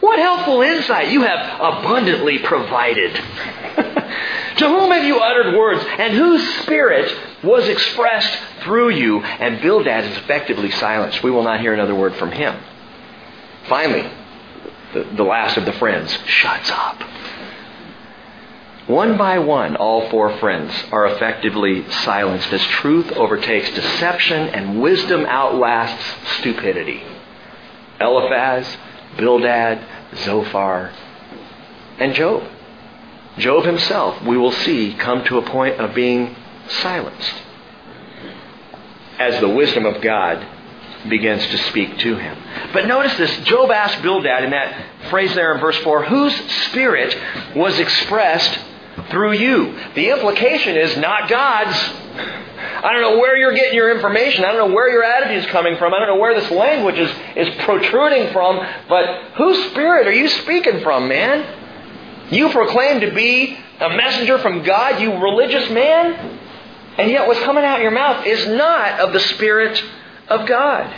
What 0.00 0.18
helpful 0.18 0.62
insight 0.62 1.12
you 1.12 1.22
have 1.22 1.60
abundantly 1.60 2.38
provided! 2.40 3.14
to 4.56 4.68
whom 4.68 4.90
have 4.90 5.04
you 5.04 5.18
uttered 5.18 5.56
words, 5.56 5.84
and 5.98 6.12
whose 6.12 6.46
spirit 6.62 7.14
was 7.42 7.68
expressed 7.68 8.38
through 8.62 8.90
you? 8.90 9.20
And 9.22 9.60
Bildad 9.60 10.04
is 10.04 10.16
effectively 10.18 10.70
silenced. 10.72 11.22
We 11.22 11.30
will 11.30 11.44
not 11.44 11.60
hear 11.60 11.72
another 11.72 11.94
word 11.94 12.16
from 12.16 12.32
him. 12.32 12.60
Finally, 13.68 14.10
the, 14.92 15.04
the 15.04 15.22
last 15.22 15.56
of 15.56 15.64
the 15.64 15.72
friends, 15.72 16.10
shuts 16.26 16.70
up. 16.70 17.00
One 18.86 19.16
by 19.16 19.38
one, 19.38 19.76
all 19.76 20.10
four 20.10 20.36
friends 20.38 20.72
are 20.90 21.06
effectively 21.06 21.88
silenced 21.88 22.52
as 22.52 22.62
truth 22.62 23.12
overtakes 23.12 23.70
deception 23.70 24.48
and 24.48 24.82
wisdom 24.82 25.24
outlasts 25.24 26.04
stupidity. 26.38 27.02
Eliphaz, 28.00 28.66
Bildad, 29.16 29.84
Zophar, 30.16 30.90
and 31.98 32.12
Job. 32.14 32.42
Job 33.38 33.64
himself, 33.64 34.20
we 34.24 34.36
will 34.36 34.52
see, 34.52 34.94
come 34.94 35.24
to 35.24 35.38
a 35.38 35.42
point 35.42 35.80
of 35.80 35.94
being 35.94 36.34
silenced 36.68 37.34
as 39.18 39.38
the 39.40 39.48
wisdom 39.48 39.86
of 39.86 40.02
God 40.02 40.44
begins 41.08 41.46
to 41.46 41.58
speak 41.58 41.98
to 41.98 42.16
him. 42.16 42.36
But 42.72 42.86
notice 42.86 43.16
this 43.16 43.36
Job 43.44 43.70
asked 43.70 44.02
Bildad 44.02 44.44
in 44.44 44.50
that 44.50 45.08
phrase 45.10 45.34
there 45.34 45.54
in 45.54 45.60
verse 45.60 45.76
4 45.78 46.04
whose 46.04 46.34
spirit 46.66 47.16
was 47.54 47.78
expressed 47.78 48.58
through 49.10 49.32
you. 49.32 49.78
The 49.94 50.10
implication 50.10 50.76
is 50.76 50.96
not 50.98 51.28
God's. 51.28 51.76
I 52.84 52.92
don't 52.92 53.00
know 53.00 53.18
where 53.18 53.36
you're 53.36 53.54
getting 53.54 53.74
your 53.74 53.94
information. 53.94 54.44
I 54.44 54.52
don't 54.52 54.68
know 54.68 54.74
where 54.74 54.90
your 54.90 55.04
attitude 55.04 55.44
is 55.44 55.50
coming 55.50 55.76
from. 55.76 55.94
I 55.94 55.98
don't 55.98 56.08
know 56.08 56.20
where 56.20 56.38
this 56.38 56.50
language 56.50 56.98
is, 56.98 57.10
is 57.36 57.54
protruding 57.64 58.32
from. 58.32 58.60
But 58.88 59.32
whose 59.36 59.70
spirit 59.70 60.06
are 60.06 60.12
you 60.12 60.28
speaking 60.28 60.80
from, 60.80 61.08
man? 61.08 61.60
You 62.30 62.50
proclaim 62.50 63.00
to 63.00 63.12
be 63.12 63.58
a 63.80 63.90
messenger 63.90 64.38
from 64.38 64.62
God, 64.62 65.00
you 65.00 65.12
religious 65.12 65.70
man? 65.70 66.38
And 66.98 67.10
yet 67.10 67.26
what's 67.26 67.40
coming 67.40 67.64
out 67.64 67.76
of 67.76 67.82
your 67.82 67.90
mouth 67.90 68.26
is 68.26 68.46
not 68.46 69.00
of 69.00 69.12
the 69.12 69.20
Spirit 69.20 69.82
of 70.28 70.46
God. 70.46 70.92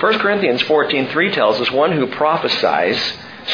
1 0.00 0.18
Corinthians 0.18 0.62
14:3 0.62 1.32
tells 1.32 1.60
us 1.60 1.70
one 1.70 1.92
who 1.92 2.06
prophesies 2.08 2.98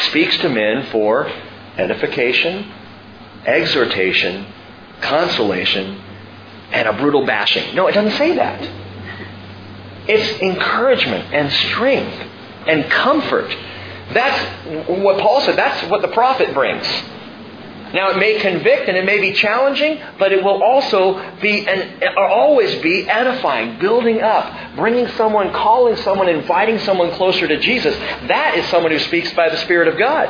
speaks 0.07 0.37
to 0.37 0.49
men 0.49 0.87
for 0.91 1.31
edification, 1.77 2.71
exhortation, 3.45 4.45
consolation, 5.01 6.01
and 6.71 6.87
a 6.87 6.93
brutal 6.93 7.25
bashing. 7.25 7.75
No, 7.75 7.87
it 7.87 7.93
doesn't 7.93 8.17
say 8.17 8.35
that. 8.35 8.61
It's 10.07 10.41
encouragement 10.41 11.33
and 11.33 11.51
strength 11.51 12.27
and 12.67 12.89
comfort. 12.89 13.55
That's 14.13 14.87
what 14.87 15.19
Paul 15.19 15.41
said. 15.41 15.57
That's 15.57 15.89
what 15.89 16.01
the 16.01 16.09
prophet 16.09 16.53
brings. 16.53 16.85
Now 17.93 18.09
it 18.11 18.17
may 18.17 18.39
convict 18.39 18.87
and 18.87 18.95
it 18.95 19.05
may 19.05 19.19
be 19.19 19.33
challenging, 19.33 20.01
but 20.17 20.31
it 20.31 20.43
will 20.43 20.63
also 20.63 21.37
be 21.41 21.67
and 21.67 22.03
always 22.17 22.81
be 22.81 23.09
edifying, 23.09 23.79
building 23.79 24.21
up, 24.21 24.75
bringing 24.75 25.07
someone, 25.09 25.51
calling 25.51 25.97
someone, 25.97 26.29
inviting 26.29 26.79
someone 26.79 27.11
closer 27.11 27.47
to 27.47 27.59
Jesus. 27.59 27.95
That 28.27 28.55
is 28.57 28.65
someone 28.69 28.91
who 28.91 28.99
speaks 28.99 29.33
by 29.33 29.49
the 29.49 29.57
Spirit 29.57 29.89
of 29.89 29.97
God. 29.97 30.29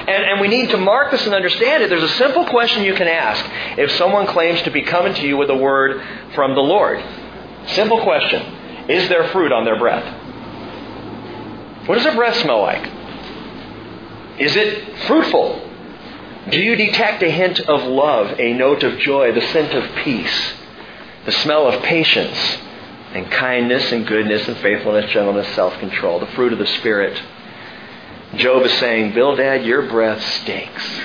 And, 0.00 0.24
and 0.24 0.40
we 0.40 0.48
need 0.48 0.70
to 0.70 0.76
mark 0.76 1.10
this 1.10 1.24
and 1.24 1.34
understand 1.34 1.82
it. 1.82 1.90
There's 1.90 2.02
a 2.02 2.16
simple 2.16 2.46
question 2.46 2.84
you 2.84 2.94
can 2.94 3.08
ask 3.08 3.44
if 3.78 3.90
someone 3.92 4.26
claims 4.26 4.62
to 4.62 4.70
be 4.70 4.82
coming 4.82 5.14
to 5.14 5.26
you 5.26 5.36
with 5.36 5.50
a 5.50 5.56
word 5.56 6.02
from 6.34 6.54
the 6.54 6.60
Lord. 6.60 7.02
Simple 7.68 8.02
question. 8.02 8.42
Is 8.88 9.08
there 9.08 9.28
fruit 9.28 9.52
on 9.52 9.64
their 9.64 9.78
breath? 9.78 10.04
What 11.86 11.96
does 11.96 12.04
their 12.04 12.14
breath 12.14 12.36
smell 12.36 12.60
like? 12.62 12.86
Is 14.38 14.56
it 14.56 14.98
fruitful? 15.06 15.68
Do 16.50 16.58
you 16.58 16.74
detect 16.74 17.22
a 17.22 17.30
hint 17.30 17.60
of 17.60 17.84
love, 17.84 18.40
a 18.40 18.54
note 18.54 18.82
of 18.82 18.98
joy, 18.98 19.32
the 19.32 19.40
scent 19.40 19.74
of 19.74 19.94
peace, 19.96 20.54
the 21.26 21.32
smell 21.32 21.68
of 21.68 21.82
patience, 21.82 22.38
and 23.12 23.30
kindness 23.30 23.92
and 23.92 24.06
goodness 24.06 24.48
and 24.48 24.56
faithfulness, 24.58 25.12
gentleness, 25.12 25.54
self 25.54 25.78
control, 25.78 26.18
the 26.18 26.26
fruit 26.28 26.52
of 26.52 26.58
the 26.58 26.66
Spirit? 26.66 27.20
Job 28.36 28.62
is 28.64 28.72
saying, 28.78 29.12
Bildad, 29.14 29.64
your 29.64 29.88
breath 29.88 30.22
stinks. 30.42 31.00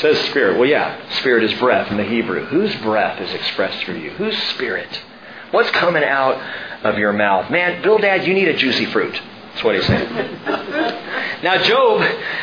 Says 0.00 0.18
spirit. 0.30 0.58
Well, 0.58 0.68
yeah, 0.68 1.10
spirit 1.18 1.44
is 1.44 1.54
breath 1.58 1.90
in 1.90 1.96
the 1.96 2.04
Hebrew. 2.04 2.46
Whose 2.46 2.74
breath 2.76 3.20
is 3.20 3.32
expressed 3.32 3.84
through 3.84 3.98
you? 3.98 4.10
Whose 4.10 4.36
spirit? 4.54 4.88
What's 5.50 5.70
coming 5.70 6.04
out 6.04 6.40
of 6.84 6.98
your 6.98 7.12
mouth? 7.12 7.50
Man, 7.50 7.82
Bildad, 7.82 8.26
you 8.26 8.34
need 8.34 8.48
a 8.48 8.56
juicy 8.56 8.86
fruit. 8.86 9.20
That's 9.58 9.64
what 9.64 9.74
he's 9.74 9.86
saying. 9.86 10.08
now, 11.42 11.60
Job, 11.62 12.00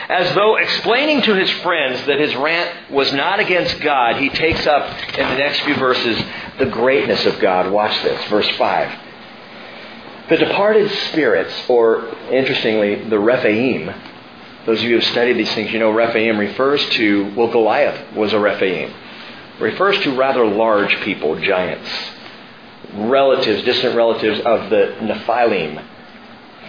as 0.10 0.36
though 0.36 0.58
explaining 0.58 1.22
to 1.22 1.34
his 1.34 1.50
friends 1.62 2.06
that 2.08 2.20
his 2.20 2.36
rant 2.36 2.92
was 2.92 3.14
not 3.14 3.40
against 3.40 3.80
God, 3.80 4.18
he 4.18 4.30
takes 4.30 4.68
up 4.68 5.18
in 5.18 5.30
the 5.30 5.38
next 5.38 5.62
few 5.62 5.76
verses 5.76 6.22
the 6.60 6.66
greatness 6.66 7.26
of 7.26 7.40
God. 7.40 7.72
Watch 7.72 8.04
this, 8.04 8.22
verse 8.30 8.50
5. 8.58 9.05
The 10.28 10.38
departed 10.38 10.90
spirits, 11.12 11.54
or 11.70 12.08
interestingly, 12.32 13.08
the 13.10 13.20
Rephaim, 13.20 13.94
those 14.66 14.80
of 14.80 14.84
you 14.84 14.92
who 14.92 14.96
have 14.96 15.12
studied 15.12 15.34
these 15.34 15.54
things, 15.54 15.72
you 15.72 15.78
know 15.78 15.92
Rephaim 15.92 16.40
refers 16.40 16.84
to, 16.90 17.32
well, 17.36 17.52
Goliath 17.52 18.16
was 18.16 18.34
a 18.34 18.40
Rephaim. 18.40 18.92
Refers 19.60 20.00
to 20.00 20.18
rather 20.18 20.44
large 20.44 20.96
people, 21.02 21.40
giants, 21.40 21.88
relatives, 22.96 23.64
distant 23.66 23.96
relatives 23.96 24.40
of 24.40 24.72
the 24.72 24.96
Nephilim 25.02 25.86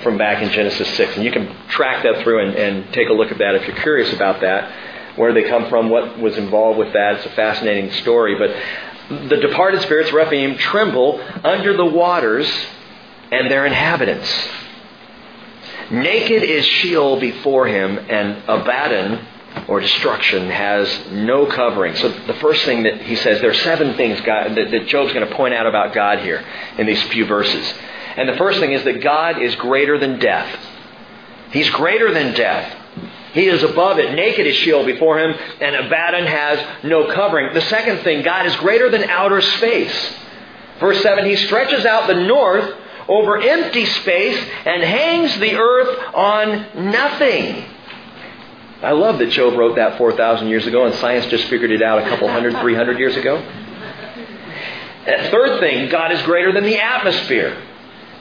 from 0.03 0.19
back 0.19 0.43
in 0.43 0.51
Genesis 0.51 0.95
6. 0.95 1.17
And 1.17 1.25
you 1.25 1.33
can 1.33 1.49
track 1.69 2.03
that 2.03 2.23
through 2.23 2.47
and, 2.47 2.55
and 2.55 2.93
take 2.93 3.09
a 3.09 3.13
look 3.15 3.33
at 3.33 3.39
that 3.39 3.55
if 3.55 3.67
you're 3.67 3.79
curious 3.79 4.13
about 4.13 4.43
that, 4.43 4.71
where 5.17 5.33
they 5.33 5.45
come 5.45 5.71
from, 5.71 5.89
what 5.89 6.19
was 6.19 6.37
involved 6.37 6.79
with 6.79 6.93
that. 6.93 7.17
It's 7.17 7.27
a 7.27 7.31
fascinating 7.31 7.91
story. 8.03 8.37
But 8.39 9.31
the 9.31 9.39
departed 9.39 9.81
spirits, 9.81 10.13
Rephaim, 10.13 10.59
tremble 10.59 11.23
under 11.43 11.75
the 11.75 11.87
waters 11.87 12.47
and 13.31 13.51
their 13.51 13.67
inhabitants. 13.67 14.31
Naked 15.91 16.43
is 16.43 16.65
Sheol 16.65 17.21
before 17.21 17.67
him, 17.67 17.99
and 17.99 18.43
Abaddon, 18.49 19.25
or 19.69 19.81
destruction, 19.81 20.51
has 20.51 21.07
no 21.13 21.47
covering. 21.47 21.95
So 21.95 22.09
the 22.09 22.35
first 22.35 22.65
thing 22.65 22.83
that 22.83 23.03
he 23.03 23.15
says, 23.17 23.41
there 23.41 23.51
are 23.51 23.55
seven 23.55 23.97
things 23.97 24.21
God, 24.23 24.57
that, 24.57 24.71
that 24.71 24.87
Job's 24.89 25.13
going 25.13 25.29
to 25.29 25.35
point 25.35 25.55
out 25.55 25.67
about 25.67 25.95
God 25.95 26.21
here 26.21 26.45
in 26.79 26.87
these 26.87 27.03
few 27.05 27.25
verses. 27.27 27.73
And 28.17 28.29
the 28.29 28.37
first 28.37 28.59
thing 28.59 28.73
is 28.73 28.83
that 28.85 29.03
God 29.03 29.41
is 29.41 29.55
greater 29.57 29.99
than 29.99 30.19
death. 30.19 30.59
He's 31.53 31.71
greater 31.71 32.13
than 32.13 32.35
death. 32.35 32.77
He 33.33 33.47
is 33.47 33.63
above 33.63 33.99
it. 33.99 34.15
Naked 34.15 34.47
is 34.47 34.57
Sheol 34.57 34.85
before 34.85 35.19
him, 35.19 35.37
and 35.61 35.77
Abaddon 35.77 36.27
has 36.27 36.85
no 36.85 37.13
covering. 37.13 37.53
The 37.53 37.61
second 37.63 37.99
thing, 37.99 38.23
God 38.25 38.47
is 38.47 38.57
greater 38.57 38.91
than 38.91 39.05
outer 39.05 39.41
space. 39.41 40.15
Verse 40.81 41.01
7, 41.03 41.27
He 41.27 41.37
stretches 41.37 41.85
out 41.85 42.09
the 42.09 42.15
north 42.15 42.75
over 43.09 43.39
empty 43.41 43.87
space 43.87 44.39
and 44.65 44.83
hangs 44.83 45.39
the 45.39 45.55
earth 45.57 46.15
on 46.15 46.91
nothing. 46.91 47.65
I 48.83 48.93
love 48.93 49.19
that 49.19 49.31
Job 49.31 49.55
wrote 49.55 49.77
that 49.77 49.97
4,000 49.97 50.49
years 50.49 50.67
ago 50.67 50.85
and 50.85 50.95
science 50.97 51.27
just 51.27 51.45
figured 51.49 51.71
it 51.71 51.83
out 51.83 51.99
a 51.99 52.09
couple 52.09 52.29
hundred, 52.29 52.53
300 52.61 52.99
years 52.99 53.17
ago. 53.17 53.43
third 55.05 55.61
thing, 55.61 55.89
God 55.89 56.13
is 56.13 56.23
greater 56.23 56.53
than 56.53 56.65
the 56.65 56.79
atmosphere. 56.79 57.63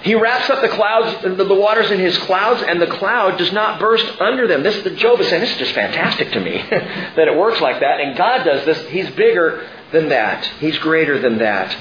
He 0.03 0.13
wraps 0.13 0.51
up 0.51 0.61
the 0.61 0.69
clouds, 0.69 1.23
the 1.23 1.55
waters 1.55 1.89
in 1.89 1.99
his 1.99 2.15
clouds, 2.19 2.61
and 2.61 2.79
the 2.79 2.87
cloud 2.87 3.39
does 3.39 3.51
not 3.51 3.79
burst 3.79 4.05
under 4.21 4.47
them. 4.47 4.61
This, 4.61 4.83
the 4.83 4.91
Job 4.91 5.19
is 5.19 5.27
saying, 5.29 5.41
this 5.41 5.51
is 5.51 5.57
just 5.57 5.73
fantastic 5.73 6.31
to 6.33 6.39
me 6.39 6.57
that 6.69 7.27
it 7.27 7.35
works 7.35 7.59
like 7.59 7.79
that. 7.79 7.99
And 7.99 8.15
God 8.15 8.43
does 8.43 8.65
this. 8.65 8.77
He's 8.89 9.09
bigger 9.15 9.67
than 9.91 10.09
that. 10.09 10.45
He's 10.59 10.77
greater 10.77 11.17
than 11.19 11.39
that. 11.39 11.75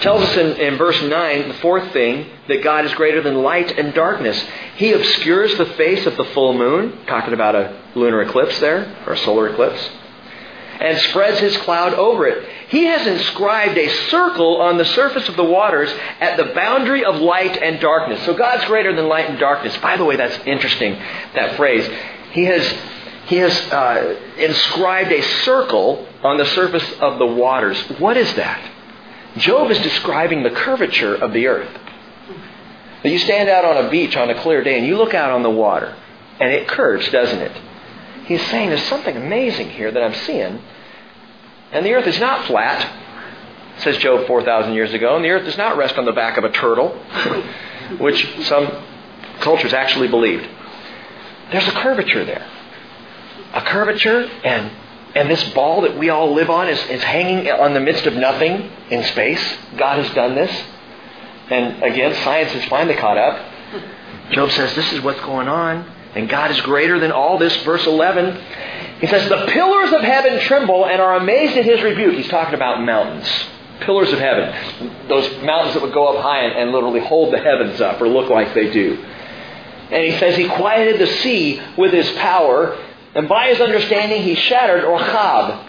Tells 0.00 0.22
us 0.22 0.36
in, 0.36 0.56
in 0.56 0.78
verse 0.78 1.02
9, 1.02 1.48
the 1.48 1.54
fourth 1.54 1.92
thing, 1.92 2.30
that 2.46 2.62
God 2.62 2.84
is 2.84 2.94
greater 2.94 3.20
than 3.20 3.42
light 3.42 3.76
and 3.76 3.92
darkness. 3.92 4.40
He 4.76 4.92
obscures 4.92 5.56
the 5.58 5.66
face 5.66 6.06
of 6.06 6.16
the 6.16 6.24
full 6.26 6.56
moon, 6.56 7.04
talking 7.06 7.34
about 7.34 7.56
a 7.56 7.82
lunar 7.96 8.22
eclipse 8.22 8.60
there, 8.60 8.96
or 9.06 9.14
a 9.14 9.18
solar 9.18 9.48
eclipse, 9.48 9.90
and 10.80 10.96
spreads 10.98 11.40
his 11.40 11.56
cloud 11.58 11.94
over 11.94 12.28
it. 12.28 12.48
He 12.68 12.84
has 12.84 13.08
inscribed 13.08 13.76
a 13.76 13.88
circle 14.08 14.60
on 14.60 14.78
the 14.78 14.84
surface 14.84 15.28
of 15.28 15.34
the 15.34 15.42
waters 15.42 15.90
at 16.20 16.36
the 16.36 16.54
boundary 16.54 17.04
of 17.04 17.16
light 17.16 17.60
and 17.60 17.80
darkness. 17.80 18.24
So 18.24 18.34
God's 18.34 18.66
greater 18.66 18.94
than 18.94 19.08
light 19.08 19.28
and 19.28 19.38
darkness. 19.40 19.76
By 19.78 19.96
the 19.96 20.04
way, 20.04 20.14
that's 20.14 20.38
interesting, 20.46 20.94
that 21.34 21.56
phrase. 21.56 21.84
He 22.30 22.44
has, 22.44 22.74
he 23.26 23.36
has 23.38 23.52
uh, 23.72 24.20
inscribed 24.38 25.10
a 25.10 25.22
circle 25.42 26.06
on 26.22 26.36
the 26.36 26.46
surface 26.46 26.88
of 27.00 27.18
the 27.18 27.26
waters. 27.26 27.80
What 27.98 28.16
is 28.16 28.32
that? 28.34 28.77
Job 29.40 29.70
is 29.70 29.78
describing 29.80 30.42
the 30.42 30.50
curvature 30.50 31.14
of 31.14 31.32
the 31.32 31.46
earth. 31.46 31.70
You 33.04 33.18
stand 33.18 33.48
out 33.48 33.64
on 33.64 33.86
a 33.86 33.90
beach 33.90 34.16
on 34.16 34.28
a 34.28 34.40
clear 34.42 34.62
day 34.62 34.76
and 34.76 34.86
you 34.86 34.96
look 34.96 35.14
out 35.14 35.30
on 35.30 35.42
the 35.42 35.50
water, 35.50 35.94
and 36.40 36.52
it 36.52 36.68
curves, 36.68 37.08
doesn't 37.10 37.38
it? 37.38 37.52
He's 38.26 38.44
saying 38.48 38.68
there's 38.68 38.82
something 38.84 39.16
amazing 39.16 39.70
here 39.70 39.90
that 39.90 40.02
I'm 40.02 40.14
seeing. 40.26 40.60
And 41.72 41.86
the 41.86 41.94
earth 41.94 42.06
is 42.06 42.18
not 42.18 42.46
flat, 42.46 42.86
says 43.78 43.96
Job 43.98 44.26
4,000 44.26 44.74
years 44.74 44.92
ago, 44.92 45.16
and 45.16 45.24
the 45.24 45.30
earth 45.30 45.44
does 45.44 45.56
not 45.56 45.76
rest 45.76 45.96
on 45.96 46.04
the 46.04 46.12
back 46.12 46.36
of 46.36 46.44
a 46.44 46.50
turtle, 46.50 46.88
which 48.00 48.26
some 48.44 48.84
cultures 49.40 49.72
actually 49.72 50.08
believed. 50.08 50.46
There's 51.52 51.68
a 51.68 51.72
curvature 51.72 52.24
there. 52.24 52.46
A 53.54 53.62
curvature 53.62 54.28
and 54.44 54.70
and 55.14 55.30
this 55.30 55.42
ball 55.50 55.82
that 55.82 55.98
we 55.98 56.10
all 56.10 56.34
live 56.34 56.50
on 56.50 56.68
is, 56.68 56.78
is 56.90 57.02
hanging 57.02 57.50
on 57.50 57.74
the 57.74 57.80
midst 57.80 58.06
of 58.06 58.14
nothing 58.14 58.70
in 58.90 59.02
space. 59.04 59.42
God 59.76 60.02
has 60.04 60.14
done 60.14 60.34
this. 60.34 60.50
And 61.50 61.82
again, 61.82 62.14
science 62.24 62.52
has 62.52 62.64
finally 62.66 62.94
caught 62.94 63.16
up. 63.16 64.32
Job 64.32 64.50
says, 64.50 64.74
This 64.74 64.92
is 64.92 65.00
what's 65.02 65.20
going 65.20 65.48
on. 65.48 65.90
And 66.14 66.28
God 66.28 66.50
is 66.50 66.60
greater 66.62 66.98
than 66.98 67.12
all 67.12 67.38
this. 67.38 67.54
Verse 67.62 67.86
11, 67.86 68.40
he 69.00 69.06
says, 69.06 69.28
The 69.28 69.46
pillars 69.46 69.92
of 69.92 70.02
heaven 70.02 70.40
tremble 70.40 70.86
and 70.86 71.00
are 71.00 71.16
amazed 71.16 71.56
at 71.56 71.64
his 71.64 71.82
rebuke. 71.82 72.14
He's 72.14 72.28
talking 72.28 72.54
about 72.54 72.82
mountains. 72.82 73.28
Pillars 73.80 74.12
of 74.12 74.18
heaven. 74.18 75.08
Those 75.08 75.42
mountains 75.42 75.74
that 75.74 75.82
would 75.82 75.94
go 75.94 76.08
up 76.08 76.22
high 76.22 76.40
and, 76.40 76.58
and 76.58 76.72
literally 76.72 77.00
hold 77.00 77.32
the 77.32 77.38
heavens 77.38 77.80
up 77.80 78.00
or 78.00 78.08
look 78.08 78.28
like 78.28 78.52
they 78.54 78.70
do. 78.70 79.02
And 79.90 80.04
he 80.12 80.18
says, 80.18 80.36
He 80.36 80.48
quieted 80.48 81.00
the 81.00 81.06
sea 81.22 81.62
with 81.78 81.92
his 81.92 82.10
power 82.12 82.76
and 83.14 83.28
by 83.28 83.48
his 83.48 83.60
understanding, 83.60 84.22
he 84.22 84.34
shattered 84.34 84.84
Rahab. 84.84 85.66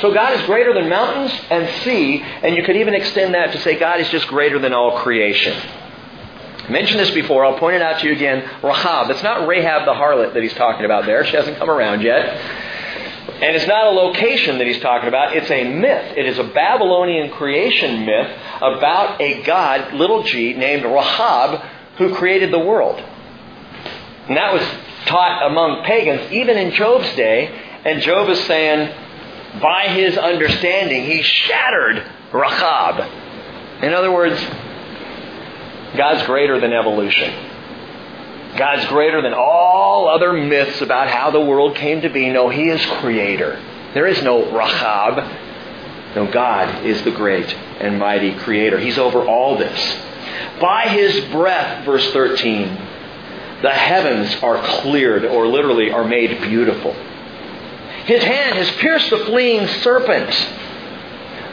So 0.00 0.12
God 0.14 0.38
is 0.38 0.46
greater 0.46 0.72
than 0.72 0.88
mountains 0.88 1.32
and 1.50 1.68
sea, 1.82 2.22
and 2.22 2.54
you 2.54 2.62
could 2.62 2.76
even 2.76 2.94
extend 2.94 3.34
that 3.34 3.52
to 3.52 3.60
say 3.60 3.78
God 3.78 4.00
is 4.00 4.08
just 4.10 4.28
greater 4.28 4.58
than 4.58 4.72
all 4.72 4.98
creation. 5.00 5.56
I 5.56 6.70
mentioned 6.70 7.00
this 7.00 7.10
before. 7.12 7.44
I'll 7.44 7.58
point 7.58 7.76
it 7.76 7.82
out 7.82 8.00
to 8.00 8.06
you 8.06 8.12
again. 8.12 8.42
Rahab. 8.62 9.10
It's 9.10 9.22
not 9.22 9.48
Rahab 9.48 9.86
the 9.86 9.92
harlot 9.92 10.34
that 10.34 10.42
he's 10.42 10.54
talking 10.54 10.84
about 10.84 11.06
there. 11.06 11.24
She 11.24 11.34
hasn't 11.34 11.56
come 11.56 11.70
around 11.70 12.02
yet. 12.02 12.26
And 13.40 13.56
it's 13.56 13.66
not 13.66 13.86
a 13.86 13.90
location 13.90 14.58
that 14.58 14.66
he's 14.66 14.80
talking 14.80 15.08
about. 15.08 15.36
It's 15.36 15.50
a 15.50 15.64
myth. 15.64 16.14
It 16.16 16.26
is 16.26 16.38
a 16.38 16.44
Babylonian 16.44 17.30
creation 17.30 18.04
myth 18.04 18.36
about 18.56 19.20
a 19.20 19.42
god, 19.44 19.94
little 19.94 20.24
g, 20.24 20.54
named 20.54 20.84
Rahab, 20.84 21.60
who 21.96 22.14
created 22.14 22.52
the 22.52 22.58
world. 22.58 23.02
And 24.28 24.36
that 24.36 24.52
was 24.52 24.62
taught 25.06 25.50
among 25.50 25.84
pagans, 25.84 26.32
even 26.32 26.56
in 26.56 26.72
Job's 26.72 27.08
day. 27.16 27.46
And 27.84 28.02
Job 28.02 28.28
is 28.28 28.44
saying, 28.44 28.94
by 29.60 29.88
his 29.88 30.16
understanding, 30.16 31.04
he 31.04 31.22
shattered 31.22 32.04
Rahab. 32.32 33.82
In 33.82 33.94
other 33.94 34.12
words, 34.12 34.38
God's 35.96 36.24
greater 36.26 36.60
than 36.60 36.72
evolution. 36.72 37.32
God's 38.56 38.86
greater 38.86 39.22
than 39.22 39.34
all 39.34 40.08
other 40.08 40.32
myths 40.32 40.80
about 40.80 41.08
how 41.08 41.30
the 41.30 41.40
world 41.40 41.76
came 41.76 42.00
to 42.02 42.08
be. 42.08 42.28
No, 42.30 42.48
He 42.48 42.68
is 42.68 42.84
creator. 43.00 43.62
There 43.94 44.06
is 44.06 44.22
no 44.22 44.50
Rahab. 44.52 45.16
No, 46.16 46.30
God 46.30 46.84
is 46.84 47.02
the 47.02 47.10
great 47.10 47.52
and 47.80 47.98
mighty 47.98 48.34
creator. 48.34 48.78
He's 48.78 48.98
over 48.98 49.24
all 49.24 49.56
this. 49.56 49.96
By 50.60 50.88
His 50.88 51.24
breath, 51.30 51.84
verse 51.84 52.10
13, 52.12 52.76
the 53.62 53.70
heavens 53.70 54.34
are 54.42 54.62
cleared, 54.80 55.24
or 55.24 55.46
literally 55.46 55.90
are 55.90 56.04
made 56.04 56.40
beautiful. 56.42 56.92
His 58.04 58.22
hand 58.22 58.56
has 58.56 58.70
pierced 58.76 59.10
the 59.10 59.18
fleeing 59.18 59.66
serpent. 59.82 60.32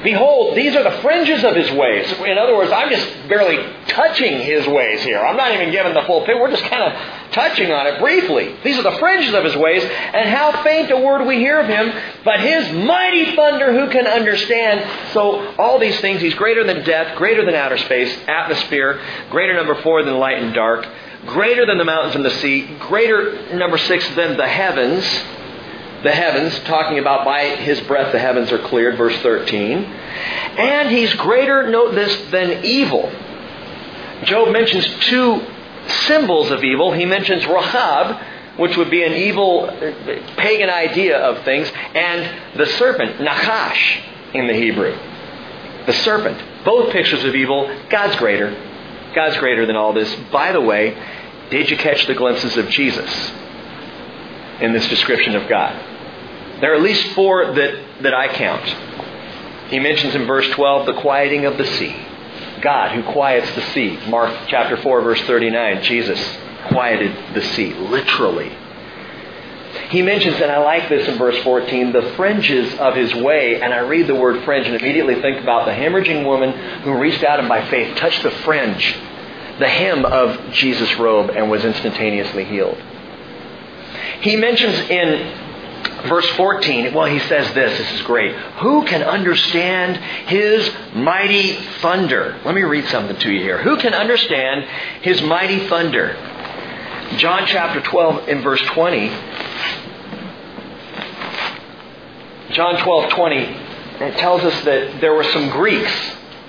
Behold, 0.05 0.55
these 0.55 0.75
are 0.75 0.83
the 0.83 1.01
fringes 1.01 1.43
of 1.43 1.55
his 1.55 1.71
ways. 1.71 2.11
In 2.11 2.37
other 2.37 2.55
words, 2.55 2.71
I'm 2.71 2.89
just 2.89 3.27
barely 3.27 3.57
touching 3.87 4.39
his 4.39 4.67
ways 4.67 5.01
here. 5.01 5.19
I'm 5.19 5.35
not 5.35 5.51
even 5.53 5.71
giving 5.71 5.95
the 5.95 6.03
full 6.03 6.19
picture. 6.19 6.39
We're 6.39 6.51
just 6.51 6.63
kind 6.65 6.83
of 6.83 7.31
touching 7.31 7.71
on 7.71 7.87
it 7.87 7.99
briefly. 7.99 8.55
These 8.63 8.77
are 8.77 8.83
the 8.83 8.97
fringes 8.99 9.33
of 9.33 9.43
his 9.43 9.55
ways, 9.55 9.83
and 9.83 10.29
how 10.29 10.63
faint 10.63 10.91
a 10.91 10.97
word 10.97 11.25
we 11.25 11.37
hear 11.37 11.59
of 11.59 11.67
him, 11.67 11.91
but 12.23 12.39
his 12.39 12.71
mighty 12.85 13.35
thunder 13.35 13.73
who 13.73 13.89
can 13.89 14.05
understand? 14.05 15.11
So, 15.11 15.55
all 15.55 15.79
these 15.79 15.99
things, 16.01 16.21
he's 16.21 16.35
greater 16.35 16.63
than 16.63 16.83
death, 16.83 17.17
greater 17.17 17.43
than 17.43 17.55
outer 17.55 17.79
space, 17.79 18.15
atmosphere, 18.27 19.01
greater 19.31 19.55
number 19.55 19.81
four 19.81 20.03
than 20.03 20.19
light 20.19 20.37
and 20.37 20.53
dark, 20.53 20.87
greater 21.25 21.65
than 21.65 21.77
the 21.77 21.85
mountains 21.85 22.15
and 22.15 22.25
the 22.25 22.31
sea, 22.41 22.77
greater 22.81 23.55
number 23.55 23.77
six 23.77 24.07
than 24.15 24.37
the 24.37 24.47
heavens 24.47 25.05
the 26.05 26.11
heavens, 26.11 26.57
talking 26.65 26.99
about 26.99 27.25
by 27.25 27.55
his 27.55 27.81
breath 27.81 28.11
the 28.11 28.19
heavens 28.19 28.51
are 28.51 28.59
cleared, 28.59 28.95
verse 28.95 29.17
13. 29.23 29.83
And 29.83 30.89
he's 30.89 31.11
greater, 31.15 31.67
note 31.67 31.95
this, 31.95 32.29
than 32.29 32.63
evil. 32.63 33.11
Job 34.23 34.51
mentions 34.51 34.85
two 35.05 35.41
symbols 36.05 36.51
of 36.51 36.63
evil. 36.63 36.91
He 36.91 37.05
mentions 37.05 37.45
Rahab, 37.47 38.21
which 38.57 38.77
would 38.77 38.91
be 38.91 39.03
an 39.03 39.13
evil 39.13 39.65
uh, 39.65 40.35
pagan 40.37 40.69
idea 40.69 41.17
of 41.17 41.43
things, 41.43 41.69
and 41.95 42.57
the 42.57 42.67
serpent, 42.77 43.17
Nachash, 43.17 43.99
in 44.35 44.47
the 44.47 44.53
Hebrew. 44.53 44.95
The 45.87 45.93
serpent. 45.93 46.39
Both 46.63 46.93
pictures 46.93 47.23
of 47.23 47.35
evil. 47.35 47.67
God's 47.89 48.15
greater. 48.17 48.55
God's 49.15 49.37
greater 49.37 49.65
than 49.65 49.75
all 49.75 49.93
this. 49.93 50.13
By 50.31 50.51
the 50.51 50.61
way, 50.61 50.95
did 51.49 51.69
you 51.69 51.77
catch 51.77 52.05
the 52.05 52.13
glimpses 52.13 52.57
of 52.57 52.69
Jesus 52.69 53.31
in 54.59 54.73
this 54.73 54.87
description 54.89 55.35
of 55.35 55.47
God? 55.47 55.73
There 56.61 56.73
are 56.73 56.75
at 56.75 56.81
least 56.81 57.13
four 57.13 57.53
that, 57.53 58.03
that 58.03 58.13
I 58.13 58.27
count. 58.27 59.71
He 59.71 59.79
mentions 59.79 60.15
in 60.15 60.27
verse 60.27 60.47
12 60.51 60.85
the 60.85 61.01
quieting 61.01 61.45
of 61.45 61.57
the 61.57 61.65
sea. 61.65 61.95
God 62.61 62.95
who 62.95 63.11
quiets 63.11 63.49
the 63.55 63.61
sea. 63.73 63.97
Mark 64.07 64.33
chapter 64.47 64.77
4, 64.77 65.01
verse 65.01 65.21
39. 65.21 65.83
Jesus 65.83 66.37
quieted 66.67 67.35
the 67.35 67.41
sea, 67.41 67.73
literally. 67.73 68.51
He 69.89 70.01
mentions, 70.01 70.35
and 70.35 70.51
I 70.51 70.57
like 70.59 70.89
this 70.89 71.07
in 71.07 71.17
verse 71.17 71.37
14, 71.43 71.91
the 71.91 72.13
fringes 72.15 72.73
of 72.79 72.95
his 72.95 73.13
way. 73.13 73.61
And 73.61 73.73
I 73.73 73.79
read 73.79 74.07
the 74.07 74.15
word 74.15 74.43
fringe 74.43 74.65
and 74.65 74.75
immediately 74.75 75.21
think 75.21 75.41
about 75.41 75.65
the 75.65 75.71
hemorrhaging 75.71 76.25
woman 76.25 76.51
who 76.81 76.97
reached 76.97 77.23
out 77.23 77.39
and 77.39 77.47
by 77.47 77.67
faith 77.69 77.95
touched 77.97 78.23
the 78.23 78.31
fringe, 78.31 78.95
the 79.59 79.67
hem 79.67 80.05
of 80.05 80.51
Jesus' 80.51 80.95
robe, 80.97 81.29
and 81.29 81.49
was 81.49 81.63
instantaneously 81.63 82.45
healed. 82.45 82.77
He 84.21 84.35
mentions 84.35 84.75
in 84.89 85.43
verse 86.07 86.27
14, 86.31 86.93
well, 86.93 87.05
he 87.05 87.19
says 87.19 87.53
this. 87.53 87.77
This 87.77 87.91
is 87.93 88.01
great. 88.01 88.35
Who 88.35 88.85
can 88.85 89.03
understand 89.03 89.97
his 90.27 90.69
mighty 90.93 91.53
thunder? 91.81 92.39
Let 92.45 92.55
me 92.55 92.63
read 92.63 92.87
something 92.87 93.17
to 93.17 93.31
you 93.31 93.41
here. 93.41 93.61
Who 93.61 93.77
can 93.77 93.93
understand 93.93 94.65
his 95.01 95.21
mighty 95.21 95.67
thunder? 95.67 96.15
John 97.17 97.45
chapter 97.47 97.81
12 97.81 98.27
in 98.27 98.41
verse 98.41 98.61
20. 98.61 99.09
John 102.51 102.81
12, 102.81 103.09
20, 103.11 103.37
it 103.37 104.17
tells 104.17 104.41
us 104.41 104.65
that 104.65 105.01
there 105.01 105.13
were 105.13 105.23
some 105.23 105.49
Greeks 105.49 105.91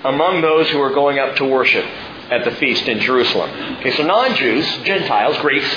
among 0.03 0.41
those 0.41 0.69
who 0.69 0.79
were 0.79 0.93
going 0.93 1.19
up 1.19 1.35
to 1.37 1.45
worship 1.45 1.85
at 2.29 2.43
the 2.43 2.51
feast 2.51 2.87
in 2.87 2.99
Jerusalem. 2.99 3.49
Okay, 3.79 3.91
so 3.91 4.03
non 4.03 4.35
Jews, 4.35 4.65
Gentiles, 4.83 5.37
Greeks, 5.39 5.69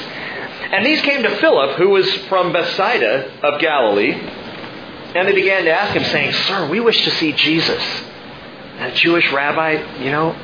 and 0.73 0.85
these 0.87 1.01
came 1.03 1.23
to 1.25 1.37
Philip, 1.37 1.77
who 1.77 1.91
was 1.91 2.13
from 2.29 2.53
Bethsaida 2.53 3.33
of 3.43 3.61
Galilee, 3.61 4.13
and 4.13 5.27
they 5.27 5.33
began 5.33 5.65
to 5.65 5.71
ask 5.73 5.95
him, 5.95 6.05
saying, 6.05 6.33
Sir, 6.33 6.69
we 6.69 6.81
wish 6.81 7.05
to 7.05 7.11
see 7.11 7.33
Jesus. 7.33 7.83
A 8.79 8.93
Jewish 8.93 9.31
rabbi, 9.33 10.03
you 10.03 10.11
know, 10.11 10.35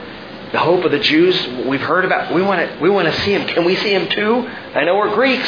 the 0.56 0.62
hope 0.62 0.86
of 0.86 0.90
the 0.90 0.98
Jews, 0.98 1.36
we've 1.66 1.82
heard 1.82 2.06
about. 2.06 2.32
We 2.32 2.40
want 2.40 2.66
to, 2.66 2.78
we 2.80 2.88
want 2.88 3.06
to 3.12 3.20
see 3.20 3.34
him. 3.34 3.46
Can 3.46 3.66
we 3.66 3.76
see 3.76 3.92
him 3.92 4.08
too? 4.08 4.38
I 4.38 4.84
know 4.84 4.96
we're 4.96 5.14
Greeks. 5.14 5.46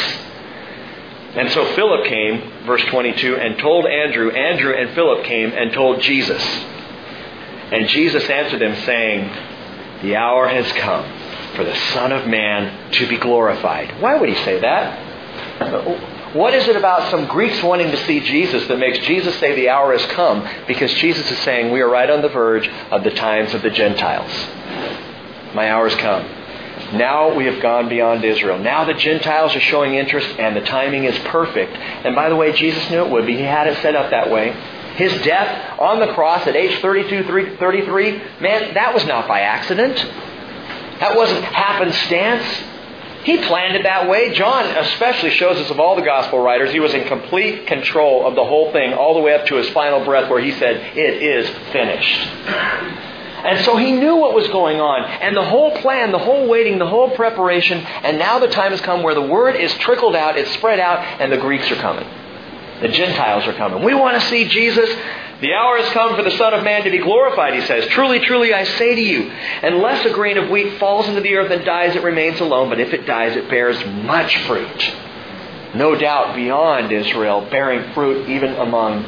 And 1.34 1.50
so 1.52 1.64
Philip 1.74 2.04
came, 2.04 2.66
verse 2.66 2.84
22, 2.90 3.36
and 3.36 3.58
told 3.58 3.86
Andrew. 3.86 4.30
Andrew 4.30 4.74
and 4.74 4.94
Philip 4.94 5.24
came 5.24 5.50
and 5.52 5.72
told 5.72 6.02
Jesus. 6.02 6.42
And 7.72 7.88
Jesus 7.88 8.28
answered 8.28 8.60
them, 8.60 8.76
saying, 8.84 9.30
The 10.02 10.16
hour 10.16 10.46
has 10.46 10.70
come 10.72 11.10
for 11.56 11.64
the 11.64 11.74
Son 11.94 12.12
of 12.12 12.26
Man 12.26 12.92
to 12.92 13.08
be 13.08 13.16
glorified. 13.16 14.02
Why 14.02 14.14
would 14.14 14.28
he 14.28 14.34
say 14.44 14.60
that? 14.60 16.34
What 16.34 16.52
is 16.52 16.68
it 16.68 16.76
about 16.76 17.10
some 17.10 17.24
Greeks 17.28 17.62
wanting 17.62 17.90
to 17.92 18.04
see 18.04 18.20
Jesus 18.20 18.68
that 18.68 18.78
makes 18.78 18.98
Jesus 19.06 19.34
say 19.38 19.54
the 19.54 19.70
hour 19.70 19.96
has 19.96 20.04
come? 20.12 20.46
Because 20.66 20.92
Jesus 20.92 21.30
is 21.30 21.38
saying 21.38 21.72
we 21.72 21.80
are 21.80 21.88
right 21.88 22.10
on 22.10 22.20
the 22.20 22.28
verge 22.28 22.68
of 22.90 23.04
the 23.04 23.12
times 23.12 23.54
of 23.54 23.62
the 23.62 23.70
Gentiles. 23.70 24.57
My 25.58 25.72
hour 25.72 25.88
has 25.88 25.98
come. 25.98 26.22
Now 26.96 27.34
we 27.34 27.46
have 27.46 27.60
gone 27.60 27.88
beyond 27.88 28.24
Israel. 28.24 28.60
Now 28.60 28.84
the 28.84 28.94
Gentiles 28.94 29.56
are 29.56 29.60
showing 29.60 29.94
interest 29.94 30.38
and 30.38 30.54
the 30.54 30.60
timing 30.60 31.02
is 31.02 31.18
perfect. 31.30 31.72
And 31.74 32.14
by 32.14 32.28
the 32.28 32.36
way, 32.36 32.52
Jesus 32.52 32.88
knew 32.90 33.04
it 33.04 33.10
would 33.10 33.26
be. 33.26 33.34
He 33.34 33.42
had 33.42 33.66
it 33.66 33.76
set 33.82 33.96
up 33.96 34.12
that 34.12 34.30
way. 34.30 34.52
His 34.94 35.12
death 35.22 35.80
on 35.80 35.98
the 35.98 36.14
cross 36.14 36.46
at 36.46 36.54
age 36.54 36.80
32, 36.80 37.56
33, 37.58 38.22
man, 38.40 38.74
that 38.74 38.94
was 38.94 39.04
not 39.06 39.26
by 39.26 39.40
accident. 39.40 39.96
That 41.00 41.16
wasn't 41.16 41.42
happenstance. 41.42 42.44
He 43.24 43.38
planned 43.38 43.74
it 43.74 43.82
that 43.82 44.08
way. 44.08 44.32
John 44.34 44.64
especially 44.64 45.30
shows 45.30 45.56
us 45.56 45.70
of 45.70 45.80
all 45.80 45.96
the 45.96 46.02
gospel 46.02 46.38
writers, 46.38 46.70
he 46.70 46.78
was 46.78 46.94
in 46.94 47.08
complete 47.08 47.66
control 47.66 48.28
of 48.28 48.36
the 48.36 48.44
whole 48.44 48.70
thing 48.70 48.94
all 48.94 49.14
the 49.14 49.20
way 49.20 49.34
up 49.34 49.46
to 49.46 49.56
his 49.56 49.68
final 49.70 50.04
breath 50.04 50.30
where 50.30 50.40
he 50.40 50.52
said, 50.52 50.96
It 50.96 51.20
is 51.20 51.48
finished. 51.72 53.17
And 53.44 53.64
so 53.64 53.76
he 53.76 53.92
knew 53.92 54.16
what 54.16 54.34
was 54.34 54.48
going 54.48 54.80
on. 54.80 55.04
And 55.04 55.36
the 55.36 55.44
whole 55.44 55.76
plan, 55.78 56.12
the 56.12 56.18
whole 56.18 56.48
waiting, 56.48 56.78
the 56.78 56.88
whole 56.88 57.10
preparation, 57.14 57.78
and 57.78 58.18
now 58.18 58.38
the 58.38 58.48
time 58.48 58.72
has 58.72 58.80
come 58.80 59.02
where 59.02 59.14
the 59.14 59.22
word 59.22 59.56
is 59.56 59.72
trickled 59.74 60.16
out, 60.16 60.36
it's 60.38 60.52
spread 60.54 60.80
out, 60.80 60.98
and 61.20 61.30
the 61.30 61.38
Greeks 61.38 61.70
are 61.70 61.76
coming. 61.76 62.06
The 62.80 62.88
Gentiles 62.88 63.46
are 63.46 63.54
coming. 63.54 63.82
We 63.82 63.94
want 63.94 64.20
to 64.20 64.28
see 64.28 64.46
Jesus. 64.48 64.88
The 65.40 65.52
hour 65.52 65.78
has 65.78 65.92
come 65.92 66.16
for 66.16 66.22
the 66.22 66.32
Son 66.32 66.52
of 66.52 66.64
Man 66.64 66.82
to 66.82 66.90
be 66.90 66.98
glorified, 66.98 67.54
he 67.54 67.60
says. 67.62 67.86
Truly, 67.88 68.20
truly, 68.20 68.52
I 68.52 68.64
say 68.64 68.94
to 68.96 69.00
you, 69.00 69.30
unless 69.62 70.04
a 70.04 70.10
grain 70.10 70.36
of 70.36 70.50
wheat 70.50 70.78
falls 70.78 71.08
into 71.08 71.20
the 71.20 71.34
earth 71.36 71.50
and 71.50 71.64
dies, 71.64 71.94
it 71.94 72.02
remains 72.02 72.40
alone, 72.40 72.68
but 72.68 72.80
if 72.80 72.92
it 72.92 73.06
dies, 73.06 73.36
it 73.36 73.48
bears 73.48 73.84
much 73.84 74.36
fruit. 74.46 74.94
No 75.74 75.94
doubt 75.94 76.34
beyond 76.34 76.90
Israel, 76.90 77.46
bearing 77.50 77.92
fruit 77.92 78.28
even 78.28 78.54
among 78.54 79.02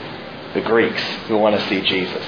the 0.54 0.60
Greeks 0.60 1.02
who 1.26 1.36
want 1.38 1.58
to 1.58 1.68
see 1.68 1.80
Jesus. 1.80 2.24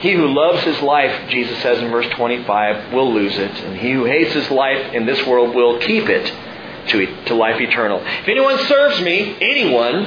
He 0.00 0.12
who 0.12 0.28
loves 0.28 0.62
his 0.64 0.80
life, 0.82 1.30
Jesus 1.30 1.60
says 1.62 1.82
in 1.82 1.90
verse 1.90 2.06
25, 2.14 2.92
will 2.92 3.12
lose 3.14 3.36
it, 3.38 3.50
and 3.50 3.76
he 3.78 3.92
who 3.92 4.04
hates 4.04 4.34
his 4.34 4.50
life 4.50 4.92
in 4.92 5.06
this 5.06 5.26
world 5.26 5.54
will 5.54 5.78
keep 5.78 6.08
it 6.08 6.32
to, 6.88 7.24
to 7.24 7.34
life 7.34 7.60
eternal. 7.60 8.00
If 8.04 8.28
anyone 8.28 8.58
serves 8.66 9.00
me, 9.00 9.36
anyone, 9.40 10.04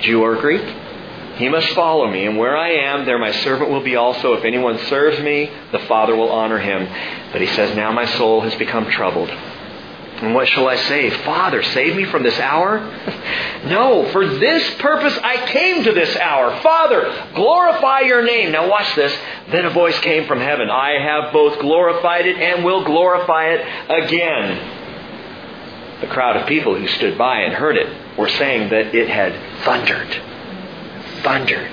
Jew 0.00 0.22
or 0.22 0.36
Greek, 0.36 0.64
he 1.36 1.50
must 1.50 1.68
follow 1.74 2.10
me, 2.10 2.24
and 2.24 2.38
where 2.38 2.56
I 2.56 2.70
am, 2.70 3.04
there 3.04 3.18
my 3.18 3.30
servant 3.30 3.70
will 3.70 3.82
be 3.82 3.96
also. 3.96 4.32
If 4.32 4.44
anyone 4.44 4.78
serves 4.86 5.20
me, 5.20 5.50
the 5.70 5.80
Father 5.80 6.16
will 6.16 6.30
honor 6.30 6.58
him. 6.58 6.88
But 7.30 7.42
he 7.42 7.46
says, 7.48 7.76
Now 7.76 7.92
my 7.92 8.06
soul 8.06 8.40
has 8.40 8.54
become 8.54 8.88
troubled. 8.90 9.30
And 10.22 10.34
what 10.34 10.48
shall 10.48 10.66
I 10.66 10.76
say? 10.76 11.10
Father, 11.24 11.62
save 11.62 11.94
me 11.96 12.04
from 12.04 12.22
this 12.22 12.38
hour? 12.38 12.80
no, 13.66 14.08
for 14.12 14.26
this 14.26 14.74
purpose 14.78 15.16
I 15.22 15.46
came 15.46 15.84
to 15.84 15.92
this 15.92 16.16
hour. 16.16 16.60
Father, 16.62 17.30
glorify 17.34 18.00
your 18.00 18.24
name. 18.24 18.52
Now 18.52 18.68
watch 18.68 18.94
this. 18.94 19.16
Then 19.50 19.66
a 19.66 19.70
voice 19.70 19.98
came 20.00 20.26
from 20.26 20.40
heaven. 20.40 20.70
I 20.70 20.98
have 21.00 21.32
both 21.32 21.58
glorified 21.60 22.26
it 22.26 22.36
and 22.36 22.64
will 22.64 22.84
glorify 22.84 23.48
it 23.50 23.60
again. 24.04 24.72
The 26.00 26.06
crowd 26.08 26.36
of 26.36 26.46
people 26.46 26.74
who 26.74 26.86
stood 26.88 27.16
by 27.18 27.40
and 27.40 27.54
heard 27.54 27.76
it 27.76 28.18
were 28.18 28.28
saying 28.28 28.70
that 28.70 28.94
it 28.94 29.08
had 29.08 29.34
thundered 29.64 30.22
thundered. 31.26 31.72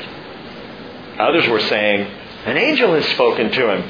Others 1.20 1.48
were 1.48 1.60
saying, 1.60 2.08
An 2.46 2.58
angel 2.58 2.94
has 2.96 3.06
spoken 3.10 3.52
to 3.52 3.70
him. 3.70 3.82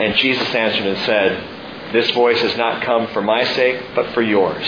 And 0.00 0.16
Jesus 0.16 0.54
answered 0.54 0.86
and 0.86 0.98
said, 1.04 1.51
This 1.92 2.10
voice 2.12 2.40
has 2.40 2.56
not 2.56 2.82
come 2.82 3.08
for 3.08 3.22
my 3.22 3.44
sake, 3.44 3.82
but 3.94 4.12
for 4.14 4.22
yours. 4.22 4.66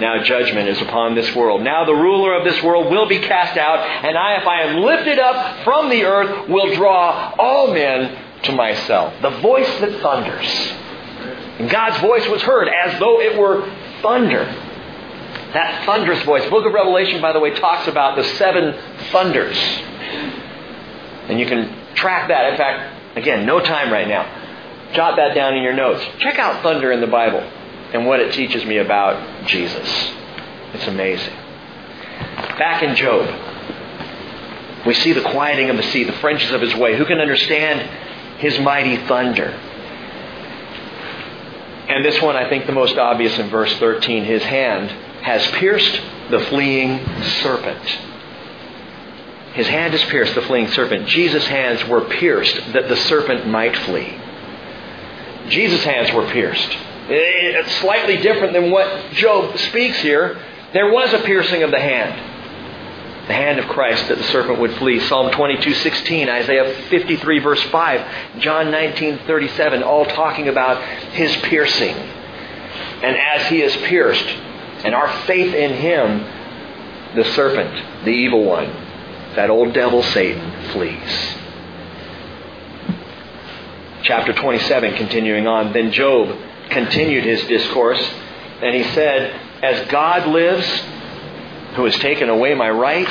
Now 0.00 0.22
judgment 0.22 0.68
is 0.68 0.80
upon 0.80 1.14
this 1.14 1.34
world. 1.34 1.62
Now 1.62 1.84
the 1.84 1.94
ruler 1.94 2.34
of 2.34 2.44
this 2.44 2.62
world 2.62 2.90
will 2.90 3.06
be 3.06 3.18
cast 3.18 3.56
out, 3.58 3.78
and 3.78 4.16
I, 4.16 4.40
if 4.40 4.46
I 4.46 4.62
am 4.62 4.80
lifted 4.82 5.18
up 5.18 5.62
from 5.62 5.90
the 5.90 6.04
earth, 6.04 6.48
will 6.48 6.74
draw 6.74 7.34
all 7.38 7.72
men 7.74 8.16
to 8.44 8.52
myself. 8.52 9.14
The 9.20 9.30
voice 9.40 9.68
that 9.80 10.00
thunders. 10.00 10.46
And 11.60 11.68
God's 11.68 12.00
voice 12.00 12.26
was 12.28 12.40
heard 12.42 12.68
as 12.68 12.98
though 12.98 13.20
it 13.20 13.38
were 13.38 13.70
thunder. 14.00 14.44
That 15.52 15.84
thunderous 15.84 16.22
voice. 16.22 16.48
Book 16.48 16.64
of 16.64 16.72
Revelation, 16.72 17.20
by 17.20 17.32
the 17.32 17.40
way, 17.40 17.50
talks 17.54 17.86
about 17.86 18.16
the 18.16 18.24
seven 18.24 18.74
thunders. 19.12 19.58
And 21.28 21.38
you 21.38 21.44
can 21.44 21.94
track 21.94 22.28
that. 22.28 22.52
In 22.52 22.56
fact, 22.56 23.18
again, 23.18 23.44
no 23.44 23.60
time 23.60 23.92
right 23.92 24.08
now. 24.08 24.39
Jot 24.92 25.16
that 25.16 25.34
down 25.34 25.54
in 25.54 25.62
your 25.62 25.72
notes. 25.72 26.04
Check 26.18 26.38
out 26.38 26.62
thunder 26.62 26.90
in 26.92 27.00
the 27.00 27.06
Bible 27.06 27.40
and 27.92 28.06
what 28.06 28.20
it 28.20 28.32
teaches 28.32 28.64
me 28.64 28.78
about 28.78 29.46
Jesus. 29.46 29.88
It's 30.74 30.86
amazing. 30.86 31.34
Back 32.58 32.82
in 32.82 32.94
Job, 32.96 33.26
we 34.86 34.94
see 34.94 35.12
the 35.12 35.22
quieting 35.22 35.70
of 35.70 35.76
the 35.76 35.82
sea, 35.84 36.04
the 36.04 36.12
fringes 36.14 36.50
of 36.52 36.60
his 36.60 36.74
way. 36.74 36.96
Who 36.96 37.04
can 37.04 37.20
understand 37.20 37.80
his 38.38 38.58
mighty 38.60 38.96
thunder? 39.06 39.50
And 41.88 42.04
this 42.04 42.20
one, 42.22 42.36
I 42.36 42.48
think, 42.48 42.66
the 42.66 42.72
most 42.72 42.96
obvious 42.96 43.36
in 43.38 43.50
verse 43.50 43.72
13. 43.78 44.24
His 44.24 44.42
hand 44.42 44.90
has 45.22 45.44
pierced 45.58 46.00
the 46.30 46.40
fleeing 46.40 47.04
serpent. 47.42 47.84
His 49.54 49.66
hand 49.66 49.92
has 49.92 50.02
pierced 50.04 50.34
the 50.36 50.42
fleeing 50.42 50.68
serpent. 50.68 51.08
Jesus' 51.08 51.46
hands 51.46 51.84
were 51.88 52.02
pierced 52.02 52.72
that 52.72 52.88
the 52.88 52.96
serpent 52.96 53.48
might 53.48 53.76
flee. 53.76 54.19
Jesus' 55.50 55.84
hands 55.84 56.12
were 56.12 56.26
pierced. 56.30 56.70
Eh, 56.70 57.58
it's 57.58 57.72
slightly 57.76 58.18
different 58.18 58.52
than 58.52 58.70
what 58.70 59.12
Job 59.12 59.58
speaks 59.58 59.98
here. 59.98 60.40
There 60.72 60.92
was 60.92 61.12
a 61.12 61.18
piercing 61.18 61.62
of 61.62 61.70
the 61.70 61.80
hand. 61.80 62.28
The 63.26 63.34
hand 63.34 63.58
of 63.58 63.66
Christ 63.66 64.08
that 64.08 64.18
the 64.18 64.24
serpent 64.24 64.60
would 64.60 64.72
flee. 64.74 65.00
Psalm 65.00 65.30
22, 65.32 65.74
16, 65.74 66.28
Isaiah 66.28 66.74
53, 66.88 67.38
verse 67.40 67.62
5, 67.64 68.40
John 68.40 68.70
19, 68.70 69.18
37, 69.26 69.82
all 69.82 70.04
talking 70.04 70.48
about 70.48 70.82
his 71.12 71.34
piercing. 71.36 71.94
And 71.94 73.16
as 73.16 73.46
he 73.48 73.62
is 73.62 73.74
pierced, 73.88 74.26
and 74.84 74.94
our 74.94 75.08
faith 75.26 75.52
in 75.52 75.74
him, 75.74 76.20
the 77.16 77.24
serpent, 77.34 78.04
the 78.04 78.10
evil 78.10 78.44
one, 78.44 78.66
that 79.34 79.50
old 79.50 79.74
devil 79.74 80.02
Satan, 80.02 80.70
flees. 80.72 81.39
Chapter 84.02 84.32
27, 84.32 84.94
continuing 84.94 85.46
on. 85.46 85.74
Then 85.74 85.92
Job 85.92 86.34
continued 86.70 87.24
his 87.24 87.42
discourse, 87.44 88.00
and 88.62 88.74
he 88.74 88.82
said, 88.94 89.38
As 89.62 89.88
God 89.88 90.26
lives, 90.26 90.66
who 91.74 91.84
has 91.84 91.94
taken 91.96 92.30
away 92.30 92.54
my 92.54 92.70
right, 92.70 93.08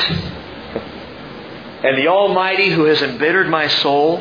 and 1.84 1.96
the 1.98 2.08
Almighty 2.08 2.70
who 2.70 2.86
has 2.86 3.04
embittered 3.04 3.48
my 3.50 3.68
soul, 3.68 4.18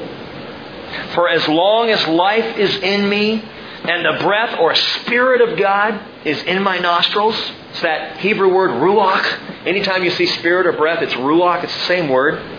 for 1.14 1.28
as 1.28 1.48
long 1.48 1.90
as 1.90 2.06
life 2.06 2.58
is 2.58 2.76
in 2.76 3.08
me, 3.08 3.42
and 3.84 4.04
the 4.04 4.22
breath 4.22 4.58
or 4.58 4.74
spirit 4.74 5.40
of 5.40 5.58
God 5.58 5.98
is 6.26 6.42
in 6.42 6.62
my 6.62 6.78
nostrils, 6.78 7.36
it's 7.70 7.80
that 7.80 8.18
Hebrew 8.18 8.52
word 8.52 8.72
ruach. 8.72 9.66
Anytime 9.66 10.04
you 10.04 10.10
see 10.10 10.26
spirit 10.26 10.66
or 10.66 10.72
breath, 10.72 11.00
it's 11.02 11.14
ruach, 11.14 11.64
it's 11.64 11.74
the 11.74 11.86
same 11.86 12.08
word. 12.10 12.57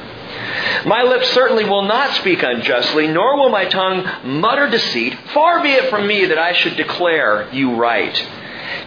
My 0.85 1.03
lips 1.03 1.29
certainly 1.31 1.65
will 1.65 1.83
not 1.83 2.15
speak 2.15 2.43
unjustly, 2.43 3.07
nor 3.07 3.37
will 3.37 3.49
my 3.49 3.65
tongue 3.65 4.05
mutter 4.39 4.69
deceit. 4.69 5.17
Far 5.33 5.61
be 5.61 5.71
it 5.71 5.89
from 5.89 6.07
me 6.07 6.25
that 6.25 6.37
I 6.37 6.53
should 6.53 6.75
declare 6.77 7.49
you 7.53 7.75
right. 7.75 8.27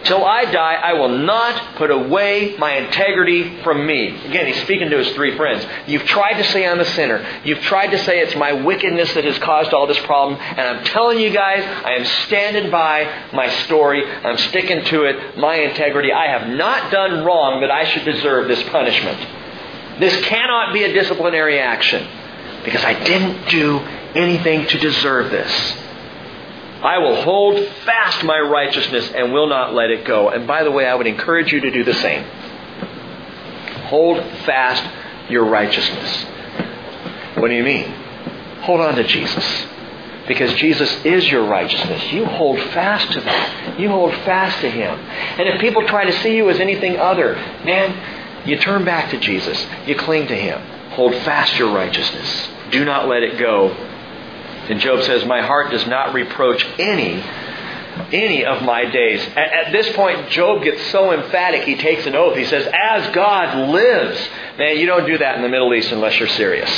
Till 0.03 0.25
I 0.25 0.45
die, 0.45 0.75
I 0.75 0.93
will 0.93 1.09
not 1.09 1.75
put 1.75 1.89
away 1.89 2.55
my 2.57 2.73
integrity 2.73 3.61
from 3.63 3.85
me. 3.85 4.09
Again, 4.25 4.47
he's 4.47 4.61
speaking 4.61 4.89
to 4.89 4.97
his 4.97 5.09
three 5.11 5.35
friends. 5.37 5.65
You've 5.87 6.05
tried 6.05 6.33
to 6.41 6.43
say 6.51 6.67
I'm 6.67 6.79
a 6.79 6.85
sinner. 6.85 7.25
You've 7.45 7.61
tried 7.61 7.87
to 7.87 7.97
say 7.99 8.19
it's 8.19 8.35
my 8.35 8.51
wickedness 8.51 9.13
that 9.13 9.23
has 9.23 9.37
caused 9.39 9.73
all 9.73 9.87
this 9.87 9.99
problem. 9.99 10.39
And 10.41 10.61
I'm 10.61 10.83
telling 10.85 11.19
you 11.19 11.29
guys, 11.31 11.63
I 11.63 11.93
am 11.93 12.05
standing 12.25 12.69
by 12.69 13.29
my 13.33 13.49
story. 13.65 14.05
I'm 14.05 14.37
sticking 14.37 14.83
to 14.85 15.03
it, 15.03 15.37
my 15.37 15.55
integrity. 15.55 16.11
I 16.11 16.27
have 16.27 16.49
not 16.49 16.91
done 16.91 17.23
wrong 17.23 17.61
that 17.61 17.71
I 17.71 17.85
should 17.85 18.03
deserve 18.03 18.47
this 18.47 18.61
punishment. 18.69 19.42
This 19.99 20.25
cannot 20.25 20.73
be 20.73 20.83
a 20.83 20.93
disciplinary 20.93 21.59
action 21.59 22.07
because 22.63 22.83
I 22.83 23.01
didn't 23.03 23.49
do 23.49 23.79
anything 24.15 24.67
to 24.67 24.79
deserve 24.79 25.31
this. 25.31 25.77
I 26.83 26.97
will 26.97 27.21
hold 27.21 27.65
fast 27.85 28.23
my 28.25 28.39
righteousness 28.39 29.09
and 29.15 29.31
will 29.31 29.47
not 29.47 29.73
let 29.73 29.89
it 29.89 30.05
go. 30.05 30.29
And 30.29 30.45
by 30.45 30.63
the 30.63 30.71
way, 30.71 30.85
I 30.85 30.95
would 30.95 31.07
encourage 31.07 31.51
you 31.51 31.61
to 31.61 31.71
do 31.71 31.83
the 31.83 31.93
same. 31.93 32.23
Hold 33.85 34.21
fast 34.45 34.83
your 35.29 35.45
righteousness. 35.45 36.25
What 37.35 37.47
do 37.47 37.53
you 37.53 37.63
mean? 37.63 37.89
Hold 38.63 38.81
on 38.81 38.95
to 38.95 39.03
Jesus. 39.03 39.65
Because 40.27 40.53
Jesus 40.55 40.89
is 41.05 41.29
your 41.29 41.45
righteousness. 41.47 42.11
You 42.11 42.25
hold 42.25 42.59
fast 42.71 43.11
to 43.11 43.21
that. 43.21 43.79
You 43.79 43.89
hold 43.89 44.13
fast 44.25 44.59
to 44.61 44.69
Him. 44.69 44.97
And 44.97 45.49
if 45.49 45.59
people 45.59 45.85
try 45.87 46.05
to 46.05 46.13
see 46.21 46.35
you 46.35 46.49
as 46.49 46.59
anything 46.59 46.97
other, 46.97 47.35
man, 47.65 48.12
you 48.45 48.57
turn 48.57 48.85
back 48.85 49.11
to 49.11 49.19
Jesus. 49.19 49.65
You 49.85 49.95
cling 49.95 50.27
to 50.27 50.35
Him. 50.35 50.61
Hold 50.91 51.15
fast 51.23 51.57
your 51.57 51.73
righteousness. 51.73 52.49
Do 52.71 52.85
not 52.85 53.07
let 53.07 53.23
it 53.23 53.37
go 53.39 53.75
and 54.69 54.79
Job 54.79 55.03
says, 55.03 55.25
My 55.25 55.41
heart 55.41 55.71
does 55.71 55.85
not 55.87 56.13
reproach 56.13 56.65
any 56.79 57.23
any 58.11 58.43
of 58.43 58.63
my 58.63 58.85
days. 58.85 59.21
At, 59.35 59.53
at, 59.53 59.71
this 59.71 59.95
point, 59.95 60.29
Job 60.29 60.63
gets 60.63 60.81
so 60.87 61.11
emphatic, 61.11 61.63
he 61.63 61.75
takes 61.75 62.07
an 62.07 62.15
oath. 62.15 62.35
He 62.35 62.45
says, 62.45 62.67
As 62.73 63.13
God 63.13 63.69
lives. 63.69 64.19
Man, 64.57 64.77
you 64.79 64.87
don't 64.87 65.05
do 65.05 65.17
that 65.17 65.35
in 65.35 65.43
the 65.43 65.49
Middle 65.49 65.73
East 65.73 65.91
unless 65.91 66.17
you're 66.17 66.29
serious. 66.29 66.71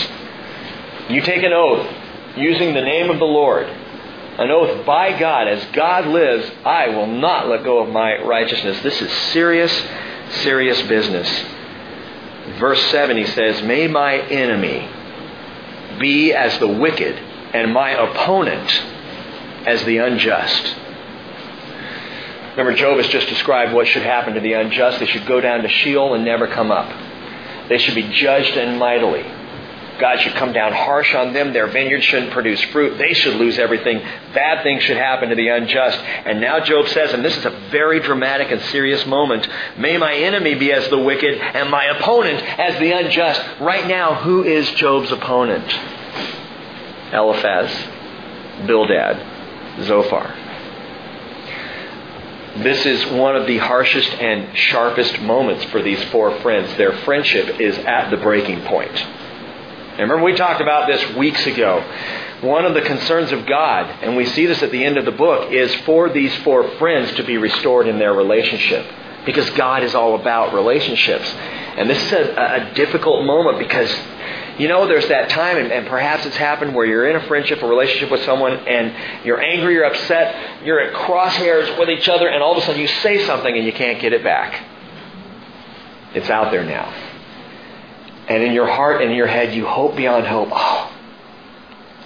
You 1.09 1.22
take 1.22 1.43
an 1.43 1.53
oath 1.53 1.88
using 2.36 2.74
the 2.74 2.82
name 2.82 3.09
of 3.09 3.20
the 3.20 3.26
Lord, 3.26 3.68
an 3.68 4.51
oath 4.51 4.86
by 4.86 5.18
God, 5.18 5.47
as 5.47 5.63
God 5.72 6.07
lives, 6.07 6.51
I 6.66 6.89
will 6.89 7.07
not 7.07 7.47
let 7.47 7.63
go 7.63 7.80
of 7.80 7.89
my 7.89 8.22
righteousness. 8.22 8.82
This 8.82 9.01
is 9.01 9.11
serious, 9.32 9.72
serious 10.41 10.82
business. 10.84 11.30
Verse 12.60 12.82
7, 12.91 13.18
he 13.18 13.26
says, 13.26 13.62
May 13.62 13.88
my 13.88 14.18
enemy 14.18 14.89
be 15.99 16.34
as 16.34 16.58
the 16.60 16.68
wicked 16.68 17.16
and 17.53 17.74
my 17.74 17.91
opponent 17.91 18.70
as 19.66 19.84
the 19.86 19.97
unjust. 19.97 20.76
Remember, 22.51 22.74
Job 22.74 22.97
has 22.97 23.08
just 23.08 23.28
described 23.28 23.74
what 23.74 23.88
should 23.88 24.03
happen 24.03 24.36
to 24.36 24.39
the 24.39 24.53
unjust. 24.53 24.99
They 24.99 25.06
should 25.06 25.26
go 25.26 25.41
down 25.41 25.64
to 25.64 25.70
Sheol 25.70 26.14
and 26.14 26.24
never 26.24 26.47
come 26.47 26.72
up. 26.72 26.89
They 27.68 27.78
should 27.78 27.95
be 27.95 28.10
judged 28.14 28.56
and 28.56 28.80
mightily. 28.80 29.26
God 29.99 30.19
should 30.19 30.33
come 30.33 30.51
down 30.53 30.73
harsh 30.73 31.13
on 31.15 31.33
them. 31.33 31.53
Their 31.53 31.67
vineyard 31.67 32.03
shouldn't 32.03 32.31
produce 32.31 32.61
fruit. 32.65 32.97
They 32.97 33.13
should 33.13 33.35
lose 33.35 33.57
everything. 33.57 33.99
Bad 34.33 34.63
things 34.63 34.83
should 34.83 34.97
happen 34.97 35.29
to 35.29 35.35
the 35.35 35.47
unjust. 35.47 35.97
And 35.99 36.41
now 36.41 36.59
Job 36.59 36.87
says, 36.89 37.13
and 37.13 37.23
this 37.23 37.37
is 37.37 37.45
a 37.45 37.69
very 37.71 37.99
dramatic 37.99 38.51
and 38.51 38.61
serious 38.63 39.05
moment, 39.05 39.47
may 39.77 39.97
my 39.97 40.13
enemy 40.13 40.55
be 40.55 40.71
as 40.71 40.87
the 40.89 40.99
wicked 40.99 41.35
and 41.35 41.69
my 41.69 41.85
opponent 41.85 42.41
as 42.59 42.79
the 42.79 42.91
unjust. 42.91 43.41
Right 43.61 43.87
now, 43.87 44.15
who 44.15 44.43
is 44.43 44.69
Job's 44.71 45.11
opponent? 45.11 45.73
Eliphaz, 47.13 47.71
Bildad, 48.67 49.83
Zophar. 49.85 50.35
This 52.57 52.85
is 52.85 53.05
one 53.07 53.35
of 53.35 53.47
the 53.47 53.57
harshest 53.57 54.09
and 54.11 54.57
sharpest 54.57 55.19
moments 55.19 55.65
for 55.65 55.81
these 55.81 56.01
four 56.05 56.39
friends. 56.39 56.75
Their 56.77 56.93
friendship 56.99 57.59
is 57.59 57.77
at 57.79 58.09
the 58.09 58.17
breaking 58.17 58.61
point. 58.61 59.05
And 59.97 60.01
remember, 60.09 60.25
we 60.25 60.35
talked 60.35 60.59
about 60.59 60.87
this 60.87 61.15
weeks 61.15 61.45
ago. 61.47 61.79
One 62.41 62.65
of 62.65 62.73
the 62.73 62.81
concerns 62.81 63.31
of 63.31 63.45
God, 63.45 64.03
and 64.03 64.17
we 64.17 64.25
see 64.25 64.45
this 64.45 64.61
at 64.61 64.71
the 64.71 64.83
end 64.83 64.97
of 64.97 65.05
the 65.05 65.11
book, 65.11 65.53
is 65.53 65.73
for 65.85 66.09
these 66.09 66.35
four 66.43 66.67
friends 66.77 67.13
to 67.13 67.23
be 67.23 67.37
restored 67.37 67.87
in 67.87 67.97
their 67.97 68.13
relationship. 68.13 68.85
Because 69.25 69.49
God 69.51 69.83
is 69.83 69.95
all 69.95 70.15
about 70.19 70.53
relationships. 70.53 71.27
And 71.77 71.89
this 71.89 72.03
is 72.05 72.11
a, 72.11 72.69
a 72.71 72.73
difficult 72.75 73.25
moment 73.25 73.57
because 73.57 73.89
you 74.57 74.69
know, 74.69 74.87
there's 74.87 75.07
that 75.09 75.29
time, 75.29 75.57
and, 75.57 75.71
and, 75.71 75.85
perhaps 75.87 76.25
it's 76.25 76.37
happened 76.37 76.73
where 76.73 76.85
you're 76.85 77.09
in 77.09 77.17
a 77.17 77.27
friendship, 77.27 77.61
or 77.61 77.67
relationship 77.67 78.09
with 78.09 78.23
someone, 78.23 78.53
and 78.53 79.25
you're 79.25 79.41
angry, 79.41 79.73
you're 79.73 79.83
upset, 79.83 80.63
you're 80.63 80.79
at 80.79 80.93
crosshairs 80.93 81.77
with 81.77 81.89
each 81.89 82.07
other, 82.07 82.29
and 82.29 82.41
all 82.41 82.53
of 82.53 82.63
a 82.63 82.65
sudden 82.65 82.79
you 82.79 82.87
say 82.87 83.25
something 83.25 83.53
and 83.53 83.65
you 83.65 83.73
can't 83.73 83.99
get 83.99 84.13
it 84.13 84.23
back. 84.23 84.63
It's 86.13 86.29
out 86.29 86.51
there 86.51 86.63
now. 86.63 87.05
And 88.28 88.43
in 88.43 88.53
your 88.53 88.67
heart 88.67 89.01
and 89.01 89.11
in 89.11 89.17
your 89.17 89.28
head, 89.28 89.53
you 89.53 89.65
hope 89.65 89.95
beyond 89.95 90.26
hope. 90.26 90.49
Oh, 90.51 90.91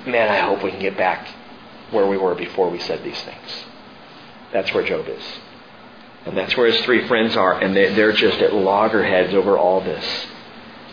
man, 0.06 0.30
I 0.30 0.40
hope 0.40 0.64
we 0.64 0.72
can 0.72 0.82
get 0.82 0.98
back 0.98 1.28
where 1.92 2.06
we 2.08 2.18
were 2.18 2.36
before 2.36 2.70
we 2.70 2.80
said 2.80 3.04
these 3.04 3.20
things. 3.22 3.66
That's 4.52 4.74
where 4.74 4.84
Job 4.84 5.08
is. 5.08 5.24
And 6.26 6.38
that's 6.38 6.56
where 6.58 6.68
his 6.70 6.82
three 6.82 7.08
friends 7.08 7.38
are, 7.38 7.60
and 7.60 7.76
they're 7.76 8.12
just 8.12 8.40
at 8.40 8.54
loggerheads 8.54 9.34
over 9.34 9.58
all 9.58 9.82
this. 9.82 10.06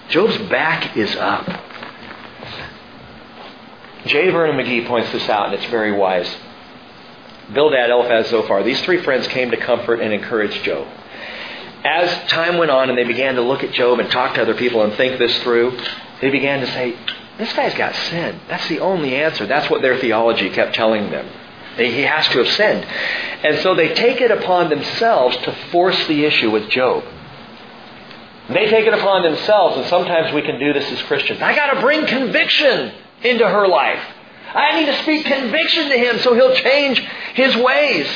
Job's 0.09 0.39
back 0.49 0.97
is 0.97 1.15
up. 1.17 1.45
J. 4.07 4.31
Vernon 4.31 4.57
McGee 4.57 4.87
points 4.87 5.11
this 5.11 5.29
out, 5.29 5.47
and 5.47 5.55
it's 5.55 5.67
very 5.67 5.91
wise. 5.91 6.33
Bildad, 7.53 7.91
Eliphaz, 7.91 8.29
Zophar, 8.29 8.63
these 8.63 8.81
three 8.83 9.03
friends 9.03 9.27
came 9.29 9.51
to 9.51 9.57
comfort 9.57 10.01
and 10.01 10.13
encourage 10.13 10.63
Job. 10.63 10.87
As 11.87 12.29
time 12.29 12.59
went 12.59 12.73
on 12.73 12.89
and 12.89 12.99
they 12.99 13.05
began 13.05 13.37
to 13.37 13.43
look 13.43 13.63
at 13.63 13.71
Job 13.71 14.01
and 14.01 14.11
talk 14.11 14.35
to 14.35 14.43
other 14.43 14.55
people 14.55 14.83
and 14.83 14.93
think 14.95 15.21
this 15.21 15.39
through, 15.45 15.79
they 16.21 16.31
began 16.31 16.59
to 16.61 16.67
say, 16.67 16.97
This 17.39 17.53
guy's 17.53 17.75
got 17.75 17.95
sin. 17.95 18.41
That's 18.49 18.69
the 18.69 18.81
only 18.81 19.15
answer. 19.15 19.47
That's 19.47 19.71
what 19.71 19.83
their 19.83 19.97
theology 19.99 20.51
kept 20.51 20.75
telling 20.75 21.11
them. 21.11 21.29
He 21.77 22.03
has 22.03 22.27
to 22.29 22.39
have 22.39 22.49
sinned. 22.49 22.85
And 23.45 23.59
so 23.61 23.77
they 23.77 23.95
take 23.95 24.21
it 24.21 24.33
upon 24.33 24.69
themselves 24.69 25.37
to 25.37 25.53
force 25.71 26.07
the 26.09 26.25
issue 26.25 26.51
with 26.51 26.69
Job. 26.71 27.05
They 28.49 28.69
take 28.69 28.87
it 28.87 28.95
upon 28.95 29.23
themselves, 29.23 29.77
and 29.77 29.87
sometimes 29.87 30.35
we 30.35 30.43
can 30.43 30.59
do 30.59 30.73
this 30.73 30.91
as 30.91 31.03
Christians. 31.03 31.41
I 31.41 31.55
got 31.55 31.75
to 31.75 31.81
bring 31.81 32.05
conviction 32.07 32.93
into 33.23 33.47
her 33.47 33.69
life. 33.69 34.03
I 34.55 34.81
need 34.81 34.87
to 34.87 35.03
speak 35.03 35.27
conviction 35.27 35.89
to 35.91 35.99
him 35.99 36.19
so 36.19 36.35
he'll 36.35 36.55
change 36.55 36.99
his 37.35 37.57
ways. 37.57 38.09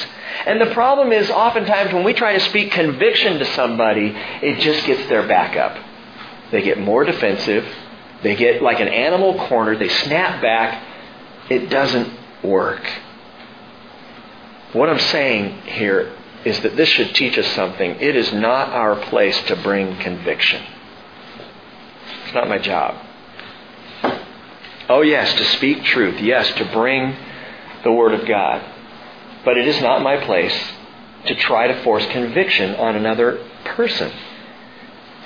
And 0.47 0.61
the 0.61 0.73
problem 0.73 1.13
is 1.13 1.31
oftentimes 1.31 1.93
when 1.93 2.05
we 2.05 2.15
try 2.15 2.33
to 2.35 2.41
speak 2.41 2.73
conviction 2.73 3.39
to 3.39 3.45
somebody, 3.55 4.15
it 4.43 4.61
just 4.61 4.87
gets 4.87 5.09
their 5.09 5.27
back 5.27 5.57
up. 5.57 5.77
They 6.51 6.63
get 6.63 6.79
more 6.79 7.05
defensive. 7.05 7.67
They 8.23 8.37
get 8.37 8.63
like 8.63 8.81
an 8.81 8.89
animal 8.89 9.47
cornered. 9.49 9.79
They 9.79 9.89
snap 9.89 10.43
back. 10.43 10.83
It 11.49 11.71
doesn't 11.71 12.13
work. 12.43 12.85
What 14.73 14.89
I'm 14.89 14.99
saying 14.99 15.63
here 15.63 16.13
is 16.45 16.61
that 16.61 16.77
this 16.77 16.89
should 16.89 17.15
teach 17.15 17.37
us 17.39 17.47
something. 17.55 17.97
It 18.01 18.17
is 18.17 18.33
not 18.33 18.69
our 18.71 18.97
place 18.97 19.41
to 19.45 19.57
bring 19.57 19.99
conviction. 19.99 20.63
It's 22.25 22.35
not 22.35 22.49
my 22.49 22.59
job. 22.59 23.07
Oh, 24.89 25.03
yes, 25.03 25.33
to 25.35 25.45
speak 25.57 25.85
truth. 25.85 26.21
Yes, 26.21 26.49
to 26.55 26.65
bring 26.73 27.17
the 27.85 27.93
Word 27.93 28.15
of 28.15 28.27
God. 28.27 28.63
But 29.45 29.57
it 29.57 29.67
is 29.67 29.81
not 29.81 30.03
my 30.03 30.19
place 30.25 30.55
to 31.27 31.35
try 31.35 31.67
to 31.69 31.83
force 31.83 32.07
conviction 32.07 32.75
on 32.77 32.97
another 32.97 33.47
person. 33.65 34.13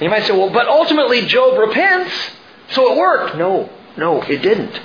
You 0.00 0.10
might 0.10 0.24
say, 0.24 0.32
well, 0.32 0.50
but 0.50 0.66
ultimately 0.66 1.26
Job 1.26 1.58
repents, 1.58 2.12
so 2.70 2.92
it 2.92 2.98
worked. 2.98 3.36
No, 3.36 3.70
no, 3.96 4.22
it 4.22 4.42
didn't. 4.42 4.80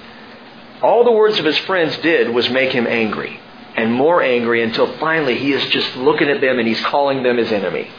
All 0.81 1.03
the 1.03 1.11
words 1.11 1.39
of 1.39 1.45
his 1.45 1.57
friends 1.59 1.97
did 1.97 2.29
was 2.29 2.49
make 2.49 2.71
him 2.71 2.87
angry 2.87 3.39
and 3.75 3.93
more 3.93 4.21
angry 4.21 4.63
until 4.63 4.97
finally 4.97 5.37
he 5.37 5.53
is 5.53 5.63
just 5.71 5.95
looking 5.95 6.29
at 6.29 6.41
them 6.41 6.59
and 6.59 6.67
he's 6.67 6.81
calling 6.85 7.23
them 7.23 7.37
his 7.37 7.51
enemy. 7.51 7.89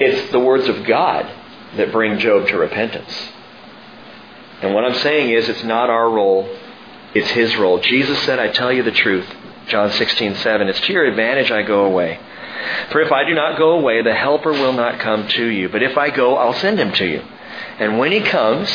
It's 0.00 0.30
the 0.32 0.40
words 0.40 0.68
of 0.68 0.84
God 0.84 1.30
that 1.76 1.92
bring 1.92 2.18
Job 2.18 2.48
to 2.48 2.58
repentance. 2.58 3.12
And 4.62 4.74
what 4.74 4.84
I'm 4.84 4.94
saying 4.94 5.30
is 5.30 5.48
it's 5.48 5.64
not 5.64 5.90
our 5.90 6.10
role, 6.10 6.48
it's 7.14 7.30
his 7.30 7.56
role. 7.56 7.78
Jesus 7.80 8.18
said, 8.24 8.38
I 8.38 8.48
tell 8.48 8.72
you 8.72 8.82
the 8.82 8.90
truth. 8.90 9.26
John 9.68 9.90
16, 9.92 10.36
7. 10.36 10.68
It's 10.68 10.80
to 10.80 10.92
your 10.92 11.04
advantage 11.04 11.50
I 11.50 11.62
go 11.62 11.84
away. 11.84 12.18
For 12.90 13.00
if 13.00 13.12
I 13.12 13.24
do 13.24 13.34
not 13.34 13.58
go 13.58 13.72
away, 13.72 14.02
the 14.02 14.14
Helper 14.14 14.52
will 14.52 14.72
not 14.72 14.98
come 14.98 15.28
to 15.28 15.46
you. 15.46 15.68
But 15.68 15.82
if 15.82 15.96
I 15.96 16.10
go, 16.10 16.36
I'll 16.36 16.54
send 16.54 16.78
him 16.78 16.92
to 16.92 17.06
you. 17.06 17.22
And 17.78 17.98
when 17.98 18.12
he 18.12 18.20
comes, 18.20 18.68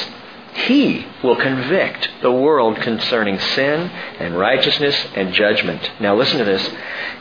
he 0.53 1.05
will 1.23 1.35
convict 1.35 2.09
the 2.21 2.31
world 2.31 2.77
concerning 2.77 3.39
sin 3.39 3.89
and 4.19 4.37
righteousness 4.37 4.95
and 5.15 5.33
judgment. 5.33 5.91
Now 5.99 6.15
listen 6.15 6.37
to 6.39 6.45
this. 6.45 6.69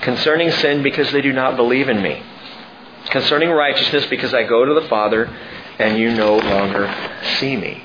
Concerning 0.02 0.50
sin 0.50 0.82
because 0.82 1.10
they 1.12 1.22
do 1.22 1.32
not 1.32 1.56
believe 1.56 1.88
in 1.88 2.02
me. 2.02 2.22
Concerning 3.06 3.50
righteousness 3.50 4.06
because 4.06 4.34
I 4.34 4.44
go 4.44 4.64
to 4.64 4.74
the 4.74 4.88
Father 4.88 5.34
and 5.78 5.98
you 5.98 6.14
no 6.14 6.36
longer 6.38 6.94
see 7.38 7.56
me. 7.56 7.84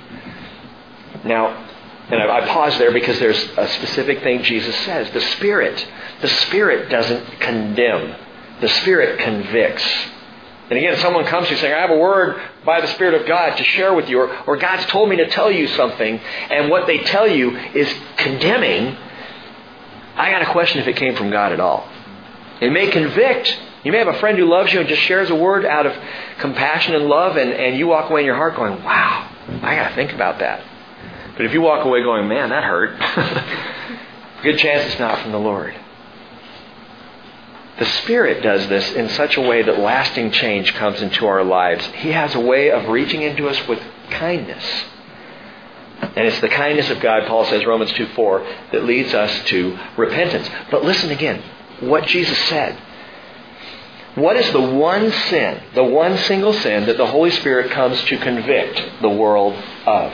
Now, 1.24 1.67
and 2.10 2.22
I, 2.22 2.40
I 2.40 2.48
pause 2.48 2.78
there 2.78 2.92
because 2.92 3.20
there's 3.20 3.42
a 3.58 3.68
specific 3.68 4.22
thing 4.24 4.44
Jesus 4.44 4.76
says. 4.86 5.12
The 5.12 5.22
Spirit, 5.22 5.86
the 6.22 6.30
Spirit 6.30 6.90
doesn't 6.90 7.40
condemn. 7.40 8.16
The 8.62 8.70
Spirit 8.70 9.20
convicts. 9.20 9.84
And 10.70 10.78
again, 10.78 10.98
someone 10.98 11.26
comes 11.26 11.48
to 11.48 11.54
you 11.54 11.60
saying, 11.60 11.74
I 11.74 11.80
have 11.80 11.92
a 11.92 11.98
word 11.98 12.42
by 12.66 12.82
the 12.82 12.88
Spirit 12.88 13.22
of 13.22 13.28
God 13.28 13.56
to 13.56 13.64
share 13.64 13.94
with 13.94 14.10
you, 14.10 14.20
or, 14.20 14.38
or 14.46 14.58
God's 14.58 14.86
told 14.88 15.10
me 15.10 15.16
to 15.18 15.28
tell 15.30 15.52
you 15.52 15.68
something, 15.68 16.20
and 16.50 16.70
what 16.70 16.88
they 16.88 17.00
tell 17.00 17.28
you 17.28 17.56
is 17.58 17.94
condemning, 18.18 18.98
I 20.16 20.32
got 20.32 20.40
to 20.40 20.52
question 20.52 20.82
if 20.82 20.88
it 20.88 20.98
came 20.98 21.16
from 21.16 21.30
God 21.30 21.54
at 21.54 21.60
all. 21.60 21.88
It 22.60 22.72
may 22.72 22.90
convict. 22.90 23.58
You 23.84 23.92
may 23.92 24.00
have 24.00 24.08
a 24.08 24.20
friend 24.20 24.38
who 24.38 24.46
loves 24.46 24.74
you 24.74 24.80
and 24.80 24.90
just 24.90 25.04
shares 25.04 25.30
a 25.30 25.36
word 25.36 25.66
out 25.66 25.86
of 25.86 25.94
compassion 26.40 26.96
and 26.96 27.06
love, 27.06 27.38
and, 27.38 27.52
and 27.52 27.78
you 27.78 27.88
walk 27.88 28.10
away 28.10 28.22
in 28.22 28.26
your 28.26 28.36
heart 28.36 28.56
going, 28.56 28.84
wow, 28.84 29.30
I 29.62 29.76
got 29.76 29.90
to 29.90 29.96
think 29.96 30.12
about 30.12 30.40
that. 30.40 30.66
But 31.38 31.46
if 31.46 31.54
you 31.54 31.62
walk 31.62 31.86
away 31.86 32.02
going, 32.02 32.28
man, 32.28 32.50
that 32.50 32.64
hurt, 32.64 33.00
good 34.44 34.58
chance 34.58 34.92
it's 34.92 35.00
not 35.00 35.22
from 35.22 35.32
the 35.32 35.40
Lord. 35.40 35.74
The 37.78 37.86
Spirit 37.86 38.42
does 38.42 38.68
this 38.68 38.92
in 38.94 39.08
such 39.10 39.38
a 39.38 39.42
way 39.42 39.62
that 39.62 39.78
lasting 39.78 40.32
change 40.32 40.74
comes 40.74 41.00
into 41.00 41.28
our 41.28 41.44
lives. 41.44 41.86
He 41.98 42.12
has 42.12 42.34
a 42.34 42.40
way 42.40 42.72
of 42.72 42.88
reaching 42.88 43.22
into 43.22 43.48
us 43.48 43.68
with 43.68 43.80
kindness. 44.10 44.64
And 46.02 46.28
it's 46.28 46.42
the 46.42 46.50
kindness 46.50 46.90
of 46.90 47.00
God, 47.00 47.28
Paul 47.28 47.46
says, 47.46 47.66
Romans 47.66 47.92
2 47.94 48.08
4, 48.08 48.48
that 48.72 48.86
leads 48.86 49.14
us 49.14 49.46
to 49.50 49.78
repentance. 49.96 50.50
But 50.72 50.84
listen 50.84 51.12
again, 51.12 51.44
what 51.82 52.08
Jesus 52.08 52.38
said. 52.50 52.82
What 54.16 54.36
is 54.36 54.52
the 54.52 54.62
one 54.62 55.12
sin, 55.12 55.62
the 55.76 55.84
one 55.84 56.18
single 56.18 56.54
sin 56.54 56.88
that 56.88 56.98
the 56.98 57.06
Holy 57.06 57.30
Spirit 57.30 57.70
comes 57.70 58.02
to 58.06 58.18
convict 58.18 59.02
the 59.04 59.10
world 59.10 59.54
of? 59.86 60.12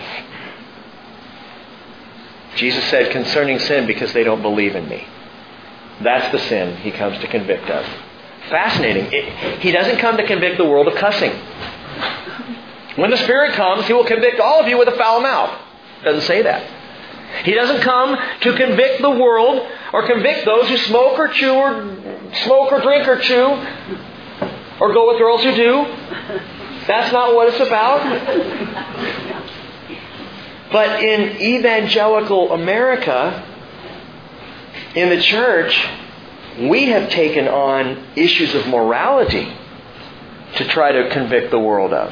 Jesus 2.56 2.84
said 2.86 3.12
concerning 3.12 3.60
sin, 3.60 3.88
because 3.88 4.14
they 4.14 4.24
don't 4.24 4.42
believe 4.42 4.76
in 4.76 4.88
me. 4.88 5.08
That's 6.02 6.32
the 6.32 6.40
sin 6.40 6.78
he 6.78 6.92
comes 6.92 7.20
to 7.20 7.28
convict 7.28 7.70
of. 7.70 7.86
Fascinating. 8.50 9.08
It, 9.12 9.60
he 9.60 9.72
doesn't 9.72 9.98
come 9.98 10.18
to 10.18 10.26
convict 10.26 10.58
the 10.58 10.66
world 10.66 10.88
of 10.88 10.96
cussing. 10.96 11.32
When 12.96 13.10
the 13.10 13.18
Spirit 13.18 13.54
comes, 13.54 13.88
he 13.88 13.94
will 13.94 14.06
convict 14.06 14.40
all 14.40 14.60
of 14.60 14.68
you 14.68 14.78
with 14.78 14.88
a 14.88 14.96
foul 14.98 15.22
mouth. 15.22 15.60
Doesn't 16.04 16.22
say 16.22 16.42
that. 16.44 17.46
He 17.46 17.54
doesn't 17.54 17.82
come 17.82 18.16
to 18.42 18.54
convict 18.56 19.02
the 19.02 19.10
world 19.10 19.68
or 19.92 20.06
convict 20.06 20.46
those 20.46 20.70
who 20.70 20.78
smoke 20.78 21.18
or 21.18 21.30
chew 21.30 21.54
or 21.54 21.84
smoke 22.44 22.72
or 22.72 22.80
drink 22.82 23.08
or 23.08 23.20
chew 23.20 23.48
or 24.80 24.94
go 24.94 25.08
with 25.08 25.18
girls 25.18 25.44
who 25.44 25.56
do. 25.56 25.86
That's 26.86 27.12
not 27.12 27.34
what 27.34 27.48
it's 27.48 27.60
about. 27.60 28.04
But 30.74 31.04
in 31.04 31.40
evangelical 31.40 32.52
America, 32.52 33.46
in 34.96 35.10
the 35.10 35.22
church, 35.22 35.88
we 36.62 36.88
have 36.88 37.12
taken 37.12 37.48
on 37.48 38.08
issues 38.16 38.56
of 38.56 38.68
morality 38.68 39.56
to 40.56 40.68
try 40.70 40.92
to 40.92 41.10
convict 41.12 41.52
the 41.52 41.60
world 41.60 41.94
of. 41.94 42.12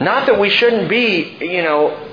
Not 0.00 0.26
that 0.26 0.38
we 0.38 0.50
shouldn't 0.50 0.88
be, 0.88 1.36
you 1.40 1.62
know, 1.62 2.08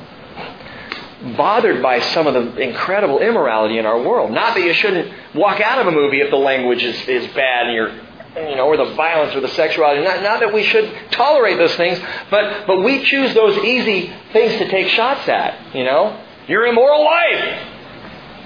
bothered 1.37 1.83
by 1.83 1.99
some 1.99 2.25
of 2.25 2.33
the 2.33 2.59
incredible 2.59 3.19
immorality 3.19 3.77
in 3.77 3.85
our 3.85 4.01
world. 4.01 4.31
Not 4.31 4.55
that 4.55 4.63
you 4.63 4.73
shouldn't 4.73 5.13
walk 5.35 5.61
out 5.61 5.79
of 5.79 5.85
a 5.85 5.91
movie 5.91 6.21
if 6.21 6.31
the 6.31 6.37
language 6.37 6.83
is, 6.83 6.99
is 7.07 7.27
bad 7.33 7.67
and 7.67 7.75
you're 7.75 8.04
you 8.35 8.55
know, 8.55 8.67
or 8.67 8.77
the 8.77 8.93
violence 8.95 9.33
or 9.35 9.41
the 9.41 9.49
sexuality. 9.49 10.03
Not, 10.03 10.21
not 10.21 10.39
that 10.41 10.53
we 10.53 10.63
should 10.63 10.93
tolerate 11.11 11.57
those 11.57 11.75
things, 11.75 11.99
but, 12.29 12.67
but 12.67 12.83
we 12.83 13.03
choose 13.03 13.33
those 13.33 13.57
easy 13.63 14.11
things 14.33 14.53
to 14.59 14.67
take 14.69 14.89
shots 14.89 15.27
at, 15.29 15.75
you 15.75 15.83
know. 15.83 16.21
Your 16.47 16.65
immoral 16.67 17.03
life. 17.03 17.71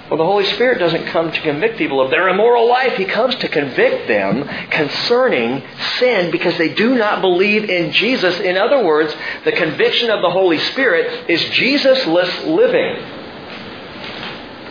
Well, 0.10 0.18
the 0.18 0.26
Holy 0.26 0.46
Spirit 0.46 0.80
doesn't 0.80 1.06
come 1.08 1.32
to 1.32 1.42
convict 1.42 1.78
people 1.78 2.02
of 2.02 2.10
their 2.10 2.30
immoral 2.30 2.68
life. 2.68 2.94
He 2.94 3.06
comes 3.06 3.36
to 3.36 3.48
convict 3.48 4.08
them 4.08 4.48
concerning 4.70 5.64
sin 6.00 6.32
because 6.32 6.58
they 6.58 6.74
do 6.74 6.96
not 6.96 7.22
believe 7.22 7.70
in 7.70 7.92
Jesus. 7.92 8.40
In 8.40 8.58
other 8.58 8.84
words, 8.84 9.14
the 9.44 9.52
conviction 9.52 10.10
of 10.10 10.22
the 10.22 10.30
Holy 10.30 10.58
Spirit 10.58 11.30
is 11.30 11.42
Jesusless 11.42 12.46
living. 12.46 12.96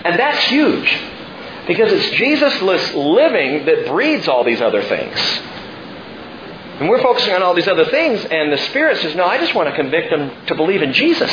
And 0.05 0.19
that's 0.19 0.43
huge 0.45 0.99
because 1.69 1.93
it's 1.93 2.07
Jesusless 2.16 2.95
living 2.95 3.66
that 3.66 3.87
breeds 3.87 4.27
all 4.27 4.43
these 4.43 4.61
other 4.61 4.83
things. 4.83 5.16
And 6.81 6.89
we're 6.89 7.03
focusing 7.03 7.35
on 7.35 7.43
all 7.43 7.55
these 7.55 7.69
other 7.69 7.85
things, 7.85 8.25
and 8.25 8.53
the 8.53 8.59
Spirit 8.59 8.99
says, 8.99 9.14
No, 9.14 9.25
I 9.25 9.39
just 9.39 9.55
want 9.55 9.69
to 9.69 9.77
convict 9.77 10.11
them 10.11 10.47
to 10.47 10.55
believe 10.55 10.81
in 10.81 10.93
Jesus. 10.93 11.31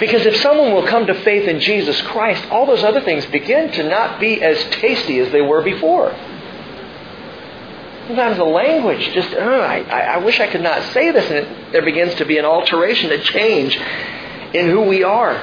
Because 0.00 0.24
if 0.26 0.36
someone 0.36 0.72
will 0.72 0.86
come 0.86 1.06
to 1.06 1.14
faith 1.22 1.46
in 1.46 1.60
Jesus 1.60 2.00
Christ, 2.02 2.44
all 2.50 2.64
those 2.66 2.82
other 2.82 3.02
things 3.02 3.26
begin 3.26 3.70
to 3.72 3.88
not 3.88 4.18
be 4.18 4.42
as 4.42 4.58
tasty 4.76 5.18
as 5.20 5.30
they 5.30 5.40
were 5.40 5.62
before. 5.62 6.10
Sometimes 8.06 8.36
the 8.36 8.44
language 8.44 9.12
just, 9.12 9.34
oh, 9.34 9.60
I, 9.60 9.78
I 9.80 10.16
wish 10.18 10.40
I 10.40 10.46
could 10.46 10.62
not 10.62 10.82
say 10.92 11.10
this, 11.10 11.24
and 11.26 11.38
it, 11.38 11.72
there 11.72 11.82
begins 11.82 12.14
to 12.16 12.24
be 12.24 12.38
an 12.38 12.44
alteration, 12.44 13.10
a 13.12 13.18
change 13.18 13.76
in 14.52 14.68
who 14.68 14.82
we 14.82 15.02
are. 15.02 15.34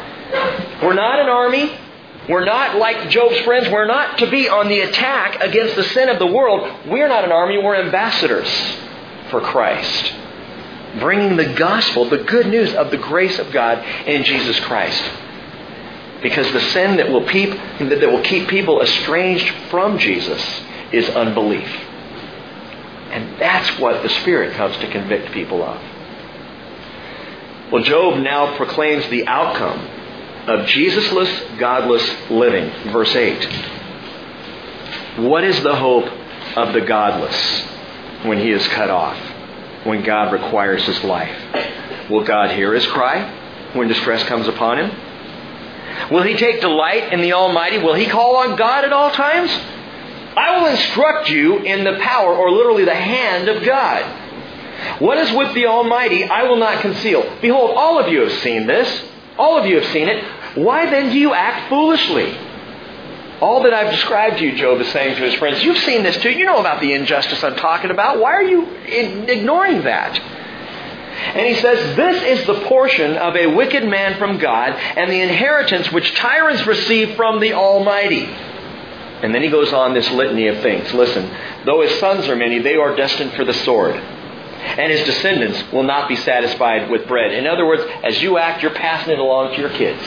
We're 0.81 0.93
not 0.93 1.19
an 1.19 1.27
army. 1.27 1.77
We're 2.29 2.45
not 2.45 2.77
like 2.77 3.09
Job's 3.09 3.39
friends. 3.39 3.69
We're 3.69 3.87
not 3.87 4.19
to 4.19 4.29
be 4.29 4.47
on 4.47 4.67
the 4.67 4.81
attack 4.81 5.41
against 5.41 5.75
the 5.75 5.83
sin 5.83 6.09
of 6.09 6.19
the 6.19 6.27
world. 6.27 6.87
We're 6.87 7.07
not 7.07 7.23
an 7.23 7.31
army. 7.31 7.57
We're 7.57 7.75
ambassadors 7.75 8.49
for 9.29 9.41
Christ 9.41 10.13
bringing 10.99 11.37
the 11.37 11.53
gospel, 11.53 12.09
the 12.09 12.23
good 12.23 12.47
news 12.47 12.73
of 12.73 12.91
the 12.91 12.97
grace 12.97 13.39
of 13.39 13.51
God 13.51 13.83
in 14.07 14.23
Jesus 14.23 14.59
Christ. 14.61 15.03
Because 16.21 16.51
the 16.51 16.59
sin 16.59 16.97
that 16.97 17.09
will, 17.09 17.25
peep, 17.25 17.49
that 17.49 18.11
will 18.11 18.23
keep 18.23 18.47
people 18.47 18.81
estranged 18.81 19.49
from 19.69 19.97
Jesus 19.97 20.43
is 20.91 21.09
unbelief. 21.09 21.67
And 23.11 23.39
that's 23.39 23.79
what 23.79 24.03
the 24.03 24.09
Spirit 24.09 24.53
comes 24.55 24.77
to 24.77 24.91
convict 24.91 25.31
people 25.31 25.63
of. 25.63 25.81
Well, 27.71 27.83
Job 27.83 28.19
now 28.19 28.55
proclaims 28.57 29.07
the 29.09 29.27
outcome 29.27 29.79
of 30.47 30.65
Jesusless, 30.67 31.59
godless 31.59 32.07
living. 32.29 32.69
Verse 32.91 33.15
8. 33.15 33.43
What 35.19 35.43
is 35.43 35.61
the 35.63 35.75
hope 35.75 36.07
of 36.55 36.73
the 36.73 36.81
godless 36.81 37.61
when 38.23 38.39
he 38.39 38.51
is 38.51 38.67
cut 38.69 38.89
off? 38.89 39.31
when 39.83 40.03
God 40.03 40.31
requires 40.31 40.83
his 40.85 41.03
life? 41.03 42.09
Will 42.09 42.23
God 42.23 42.51
hear 42.51 42.73
his 42.73 42.85
cry 42.87 43.21
when 43.73 43.87
distress 43.87 44.23
comes 44.27 44.47
upon 44.47 44.79
him? 44.79 44.91
Will 46.11 46.23
he 46.23 46.35
take 46.35 46.61
delight 46.61 47.13
in 47.13 47.21
the 47.21 47.33
Almighty? 47.33 47.77
Will 47.77 47.93
he 47.93 48.05
call 48.05 48.37
on 48.37 48.55
God 48.55 48.85
at 48.85 48.93
all 48.93 49.11
times? 49.11 49.49
I 50.35 50.57
will 50.57 50.67
instruct 50.67 51.29
you 51.29 51.59
in 51.59 51.83
the 51.83 51.99
power, 52.01 52.33
or 52.33 52.51
literally 52.51 52.85
the 52.85 52.95
hand 52.95 53.49
of 53.49 53.63
God. 53.65 54.99
What 54.99 55.17
is 55.17 55.31
with 55.35 55.53
the 55.53 55.67
Almighty, 55.67 56.23
I 56.23 56.43
will 56.43 56.55
not 56.55 56.81
conceal. 56.81 57.37
Behold, 57.41 57.71
all 57.75 57.99
of 57.99 58.11
you 58.11 58.21
have 58.21 58.31
seen 58.41 58.65
this. 58.65 58.87
All 59.41 59.57
of 59.57 59.65
you 59.65 59.81
have 59.81 59.91
seen 59.91 60.07
it. 60.07 60.23
Why 60.55 60.85
then 60.87 61.11
do 61.11 61.17
you 61.17 61.33
act 61.33 61.67
foolishly? 61.67 62.37
All 63.41 63.63
that 63.63 63.73
I've 63.73 63.89
described 63.89 64.37
to 64.37 64.45
you, 64.45 64.55
Job 64.55 64.79
is 64.79 64.87
saying 64.89 65.15
to 65.15 65.23
his 65.23 65.33
friends, 65.33 65.63
you've 65.63 65.79
seen 65.79 66.03
this 66.03 66.15
too. 66.17 66.29
You 66.29 66.45
know 66.45 66.59
about 66.59 66.79
the 66.79 66.93
injustice 66.93 67.43
I'm 67.43 67.55
talking 67.55 67.89
about. 67.89 68.19
Why 68.19 68.33
are 68.33 68.43
you 68.43 68.67
ignoring 68.67 69.81
that? 69.81 70.15
And 70.19 71.47
he 71.47 71.59
says, 71.59 71.95
This 71.95 72.39
is 72.39 72.45
the 72.45 72.59
portion 72.65 73.17
of 73.17 73.35
a 73.35 73.47
wicked 73.47 73.83
man 73.83 74.19
from 74.19 74.37
God, 74.37 74.73
and 74.73 75.11
the 75.11 75.21
inheritance 75.21 75.91
which 75.91 76.13
tyrants 76.17 76.67
receive 76.67 77.15
from 77.15 77.39
the 77.39 77.53
Almighty. 77.53 78.25
And 79.23 79.33
then 79.33 79.41
he 79.41 79.49
goes 79.49 79.73
on 79.73 79.95
this 79.95 80.09
litany 80.11 80.49
of 80.49 80.61
things. 80.61 80.93
Listen, 80.93 81.35
though 81.65 81.81
his 81.81 81.99
sons 81.99 82.27
are 82.27 82.35
many, 82.35 82.59
they 82.59 82.75
are 82.75 82.95
destined 82.95 83.33
for 83.33 83.43
the 83.43 83.53
sword. 83.53 83.95
And 84.61 84.91
his 84.91 85.03
descendants 85.05 85.71
will 85.71 85.83
not 85.83 86.07
be 86.07 86.15
satisfied 86.15 86.89
with 86.89 87.07
bread. 87.07 87.33
In 87.33 87.47
other 87.47 87.65
words, 87.65 87.83
as 88.03 88.21
you 88.21 88.37
act, 88.37 88.61
you're 88.61 88.73
passing 88.73 89.11
it 89.11 89.19
along 89.19 89.55
to 89.55 89.59
your 89.59 89.71
kids. 89.71 90.01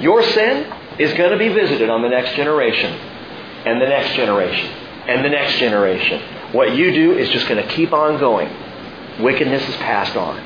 Your 0.00 0.22
sin 0.22 0.72
is 0.98 1.12
going 1.14 1.30
to 1.30 1.38
be 1.38 1.48
visited 1.48 1.88
on 1.88 2.02
the 2.02 2.08
next 2.08 2.34
generation, 2.34 2.92
and 3.64 3.80
the 3.80 3.86
next 3.86 4.14
generation, 4.14 4.66
and 5.08 5.24
the 5.24 5.30
next 5.30 5.58
generation. 5.58 6.20
What 6.52 6.76
you 6.76 6.92
do 6.92 7.12
is 7.12 7.28
just 7.30 7.48
going 7.48 7.66
to 7.66 7.74
keep 7.74 7.92
on 7.92 8.18
going. 8.18 8.50
Wickedness 9.22 9.66
is 9.68 9.76
passed 9.76 10.16
on. 10.16 10.36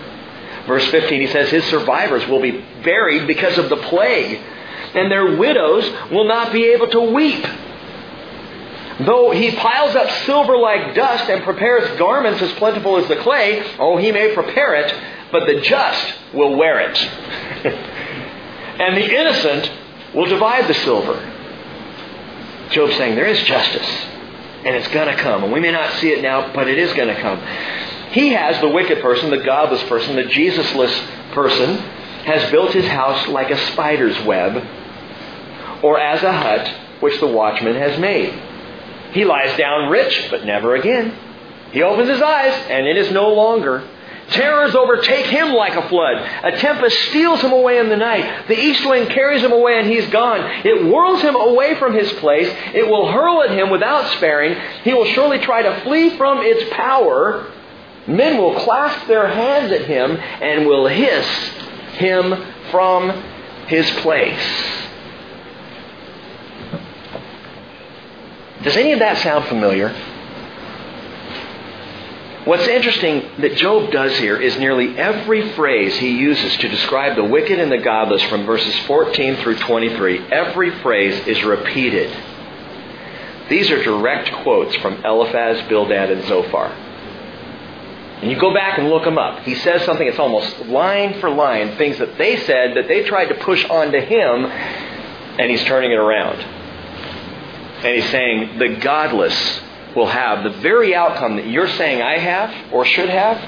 Verse 0.67 0.87
15, 0.91 1.21
he 1.21 1.27
says, 1.29 1.51
His 1.51 1.65
survivors 1.65 2.27
will 2.29 2.41
be 2.41 2.65
buried 2.85 3.27
because 3.27 3.59
of 3.59 3.69
the 3.69 3.77
plague, 3.77 4.41
and 4.95 5.11
their 5.11 5.37
widows 5.37 5.89
will 6.11 6.27
not 6.27 6.53
be 6.53 6.67
able 6.67 6.89
to 6.89 7.01
weep. 7.01 7.45
Though 9.07 9.31
he 9.31 9.55
piles 9.57 9.97
up 9.97 10.11
silver 10.27 10.57
like 10.57 10.95
dust 10.95 11.31
and 11.31 11.43
prepares 11.43 11.99
garments 11.99 12.43
as 12.43 12.53
plentiful 12.53 12.99
as 12.99 13.09
the 13.09 13.17
clay, 13.17 13.65
oh, 13.79 13.97
he 13.97 14.13
may 14.13 14.35
prepare 14.35 14.75
it, 14.75 14.95
but 15.33 15.47
the 15.47 15.61
just 15.61 16.15
will 16.35 16.57
wear 16.57 16.81
it. 16.81 16.99
and 18.81 18.97
the 18.97 19.15
innocent 19.15 19.71
will 20.15 20.27
divide 20.27 20.69
the 20.69 20.75
silver. 20.75 21.15
Job's 22.73 22.97
saying 22.97 23.15
there 23.17 23.27
is 23.27 23.41
justice, 23.45 23.89
and 24.65 24.77
it's 24.77 24.89
going 24.89 25.09
to 25.09 25.23
come. 25.23 25.45
And 25.45 25.53
we 25.53 25.61
may 25.61 25.73
not 25.73 25.95
see 25.95 26.11
it 26.11 26.23
now, 26.23 26.53
but 26.53 26.69
it 26.69 26.79
is 26.79 26.93
going 26.93 27.09
to 27.09 27.21
come. 27.21 27.41
He 28.13 28.33
has, 28.33 28.61
the 28.61 28.69
wicked 28.69 29.01
person, 29.01 29.31
the 29.31 29.39
godless 29.39 29.83
person, 29.85 30.17
the 30.17 30.25
Jesusless 30.25 31.33
person, 31.33 31.79
has 32.25 32.51
built 32.51 32.73
his 32.73 32.87
house 32.87 33.29
like 33.29 33.51
a 33.51 33.73
spider's 33.73 34.21
web, 34.25 34.63
or 35.83 35.99
as 35.99 36.23
a 36.23 36.33
hut 36.33 36.75
which 37.01 37.19
the 37.21 37.27
watchman 37.27 37.77
has 37.77 37.99
made. 37.99 38.50
He 39.13 39.25
lies 39.25 39.57
down 39.57 39.91
rich, 39.91 40.29
but 40.31 40.45
never 40.45 40.75
again. 40.75 41.17
He 41.73 41.83
opens 41.83 42.09
his 42.09 42.23
eyes, 42.23 42.55
and 42.69 42.87
it 42.87 42.97
is 42.97 43.13
no 43.13 43.33
longer. 43.33 43.87
Terrors 44.31 44.77
overtake 44.77 45.27
him 45.27 45.53
like 45.53 45.75
a 45.75 45.89
flood. 45.89 46.17
A 46.45 46.57
tempest 46.59 46.97
steals 47.09 47.41
him 47.41 47.53
away 47.53 47.79
in 47.79 47.89
the 47.89 47.97
night. 47.97 48.47
The 48.47 48.59
east 48.59 48.89
wind 48.89 49.11
carries 49.11 49.43
him 49.43 49.51
away 49.51 49.79
and 49.79 49.89
he's 49.89 50.09
gone. 50.11 50.41
It 50.65 50.85
whirls 50.85 51.21
him 51.21 51.35
away 51.35 51.75
from 51.77 51.95
his 51.95 52.13
place. 52.15 52.49
It 52.73 52.89
will 52.89 53.11
hurl 53.11 53.43
at 53.43 53.51
him 53.51 53.71
without 53.71 54.09
sparing. 54.17 54.57
He 54.85 54.95
will 54.95 55.07
surely 55.07 55.41
try 55.41 55.63
to 55.63 55.81
flee 55.81 56.17
from 56.17 56.39
its 56.43 56.73
power. 56.73 57.51
Men 58.07 58.39
will 58.39 58.55
clasp 58.61 59.09
their 59.09 59.27
hands 59.27 59.73
at 59.73 59.87
him 59.87 60.17
and 60.17 60.67
will 60.67 60.87
hiss 60.87 61.27
him 61.99 62.35
from 62.71 63.11
his 63.67 63.91
place. 64.03 64.80
Does 68.63 68.77
any 68.77 68.93
of 68.93 68.99
that 68.99 69.19
sound 69.19 69.47
familiar? 69.47 69.89
What's 72.45 72.67
interesting 72.67 73.43
that 73.43 73.57
Job 73.57 73.91
does 73.91 74.17
here 74.19 74.37
is 74.41 74.59
nearly 74.59 74.99
every 74.99 75.53
phrase 75.53 75.97
he 75.97 76.17
uses 76.17 76.57
to 76.59 76.69
describe 76.69 77.15
the 77.17 77.25
wicked 77.25 77.59
and 77.59 77.71
the 77.71 77.79
godless 77.79 78.23
from 78.25 78.47
verses 78.47 78.75
14 78.87 79.37
through 79.37 79.57
23, 79.57 80.33
every 80.33 80.71
phrase 80.81 81.27
is 81.27 81.43
repeated. 81.45 82.11
These 83.51 83.71
are 83.71 83.83
direct 83.83 84.33
quotes 84.43 84.75
from 84.77 85.05
Eliphaz, 85.05 85.69
Bildad, 85.69 86.11
and 86.11 86.25
Zophar. 86.27 86.69
And 88.23 88.31
you 88.31 88.39
go 88.39 88.55
back 88.55 88.79
and 88.79 88.89
look 88.89 89.05
them 89.05 89.19
up. 89.19 89.43
He 89.45 89.55
says 89.57 89.85
something 89.85 90.07
that's 90.07 90.19
almost 90.19 90.67
line 90.67 91.21
for 91.21 91.31
line, 91.31 91.77
things 91.77 91.99
that 91.99 92.17
they 92.17 92.39
said 92.45 92.77
that 92.77 92.89
they 92.89 93.05
tried 93.05 93.27
to 93.27 93.35
push 93.35 93.65
onto 93.67 93.99
him, 93.99 94.45
and 94.45 95.51
he's 95.51 95.65
turning 95.65 95.91
it 95.91 95.99
around. 95.99 96.60
And 97.83 97.97
he's 97.97 98.11
saying, 98.11 98.59
the 98.59 98.77
godless 98.77 99.61
will 99.97 100.07
have 100.07 100.45
the 100.45 100.51
very 100.61 100.95
outcome 100.95 101.37
that 101.37 101.47
you're 101.47 101.69
saying 101.69 102.03
I 102.03 102.19
have 102.19 102.73
or 102.73 102.85
should 102.85 103.09
have. 103.09 103.39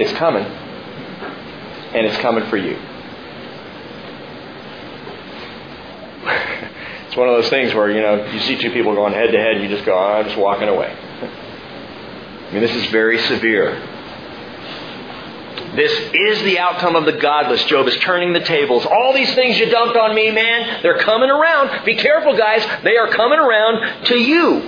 It's 0.00 0.12
coming. 0.12 0.44
And 0.44 2.06
it's 2.06 2.18
coming 2.18 2.48
for 2.48 2.56
you. 2.56 2.74
it's 7.06 7.16
one 7.16 7.28
of 7.28 7.34
those 7.34 7.48
things 7.50 7.74
where, 7.74 7.90
you 7.90 8.00
know, 8.00 8.24
you 8.26 8.40
see 8.40 8.56
two 8.56 8.70
people 8.70 8.94
going 8.94 9.12
head 9.12 9.32
to 9.32 9.38
head 9.38 9.60
you 9.60 9.68
just 9.68 9.84
go, 9.84 9.94
oh, 9.94 10.18
I'm 10.18 10.26
just 10.26 10.38
walking 10.38 10.68
away. 10.68 10.94
I 12.48 12.52
mean, 12.52 12.62
this 12.62 12.74
is 12.74 12.86
very 12.86 13.18
severe. 13.18 13.97
This 15.78 15.92
is 16.12 16.42
the 16.42 16.58
outcome 16.58 16.96
of 16.96 17.04
the 17.04 17.12
godless. 17.12 17.64
Job 17.66 17.86
is 17.86 17.94
turning 17.98 18.32
the 18.32 18.40
tables. 18.40 18.84
All 18.84 19.14
these 19.14 19.32
things 19.36 19.56
you 19.60 19.70
dumped 19.70 19.96
on 19.96 20.12
me, 20.12 20.32
man, 20.32 20.82
they're 20.82 20.98
coming 20.98 21.30
around. 21.30 21.84
Be 21.84 21.94
careful, 21.94 22.36
guys. 22.36 22.66
They 22.82 22.96
are 22.96 23.06
coming 23.10 23.38
around 23.38 24.06
to 24.06 24.18
you. 24.18 24.58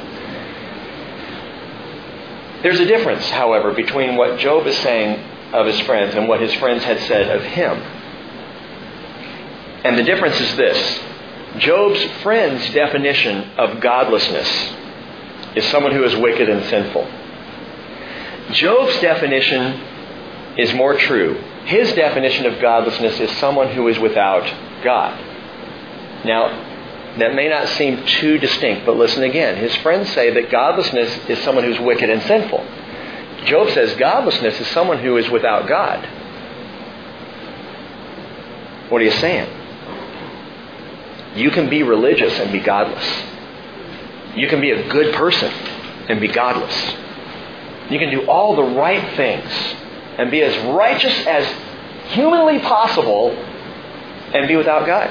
There's 2.62 2.78
a 2.78 2.84
difference, 2.84 3.28
however, 3.28 3.72
between 3.72 4.14
what 4.14 4.38
Job 4.38 4.68
is 4.68 4.78
saying 4.78 5.18
of 5.52 5.66
his 5.66 5.80
friends 5.80 6.14
and 6.14 6.28
what 6.28 6.40
his 6.40 6.54
friends 6.54 6.84
had 6.84 7.00
said 7.00 7.28
of 7.36 7.42
him. 7.42 7.76
And 9.82 9.98
the 9.98 10.04
difference 10.04 10.40
is 10.40 10.56
this 10.56 11.00
Job's 11.58 12.04
friend's 12.22 12.72
definition 12.72 13.50
of 13.58 13.80
godlessness 13.80 14.48
is 15.56 15.64
someone 15.72 15.90
who 15.90 16.04
is 16.04 16.14
wicked 16.14 16.48
and 16.48 16.64
sinful. 16.70 17.10
Job's 18.52 19.00
definition 19.00 19.90
is 20.56 20.72
more 20.74 20.94
true. 20.94 21.34
His 21.64 21.92
definition 21.92 22.46
of 22.46 22.60
godlessness 22.60 23.20
is 23.20 23.30
someone 23.38 23.72
who 23.72 23.88
is 23.88 23.98
without 23.98 24.44
God. 24.82 25.18
Now, 26.24 26.68
that 27.18 27.34
may 27.34 27.48
not 27.48 27.68
seem 27.68 28.04
too 28.04 28.38
distinct, 28.38 28.86
but 28.86 28.96
listen 28.96 29.22
again. 29.22 29.56
His 29.56 29.74
friends 29.76 30.12
say 30.12 30.30
that 30.34 30.50
godlessness 30.50 31.28
is 31.28 31.38
someone 31.40 31.64
who's 31.64 31.80
wicked 31.80 32.08
and 32.08 32.22
sinful. 32.22 32.64
Job 33.46 33.70
says 33.70 33.94
godlessness 33.96 34.60
is 34.60 34.66
someone 34.68 34.98
who 34.98 35.16
is 35.16 35.28
without 35.30 35.66
God. 35.68 36.04
What 38.90 39.00
are 39.00 39.04
you 39.04 39.12
saying? 39.12 39.48
You 41.36 41.50
can 41.50 41.70
be 41.70 41.82
religious 41.82 42.38
and 42.38 42.52
be 42.52 42.60
godless. 42.60 43.04
You 44.34 44.48
can 44.48 44.60
be 44.60 44.70
a 44.70 44.88
good 44.88 45.14
person 45.14 45.50
and 46.08 46.20
be 46.20 46.28
godless. 46.28 46.74
You 47.90 47.98
can 47.98 48.10
do 48.10 48.28
all 48.28 48.56
the 48.56 48.62
right 48.62 49.16
things 49.16 49.50
and 50.18 50.30
be 50.30 50.42
as 50.42 50.56
righteous 50.66 51.26
as 51.26 51.46
humanly 52.12 52.58
possible 52.58 53.30
and 53.30 54.48
be 54.48 54.56
without 54.56 54.86
God. 54.86 55.08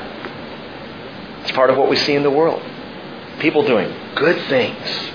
It's 1.43 1.51
part 1.51 1.69
of 1.69 1.77
what 1.77 1.89
we 1.89 1.95
see 1.95 2.13
in 2.13 2.23
the 2.23 2.29
world. 2.31 2.61
People 3.39 3.65
doing 3.65 3.93
good 4.15 4.47
things 4.47 5.09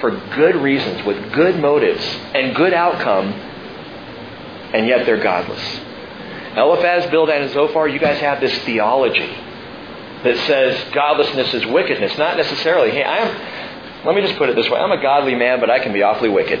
for 0.00 0.10
good 0.34 0.56
reasons, 0.56 1.04
with 1.06 1.32
good 1.32 1.58
motives 1.58 2.04
and 2.34 2.54
good 2.54 2.72
outcome, 2.74 3.28
and 4.72 4.86
yet 4.86 5.06
they're 5.06 5.22
godless. 5.22 5.62
Eliphaz, 6.56 7.10
Bildad, 7.10 7.42
and 7.42 7.52
Zophar, 7.52 7.88
you 7.88 7.98
guys 7.98 8.18
have 8.20 8.40
this 8.40 8.56
theology 8.64 9.36
that 10.24 10.36
says 10.46 10.92
godlessness 10.92 11.52
is 11.54 11.66
wickedness. 11.66 12.16
Not 12.18 12.36
necessarily. 12.36 12.90
Hey, 12.90 13.02
I 13.04 13.18
am, 13.18 14.06
let 14.06 14.14
me 14.14 14.22
just 14.22 14.36
put 14.36 14.48
it 14.48 14.56
this 14.56 14.68
way. 14.70 14.78
I'm 14.78 14.92
a 14.92 15.00
godly 15.00 15.34
man, 15.34 15.60
but 15.60 15.70
I 15.70 15.78
can 15.78 15.92
be 15.92 16.02
awfully 16.02 16.30
wicked. 16.30 16.58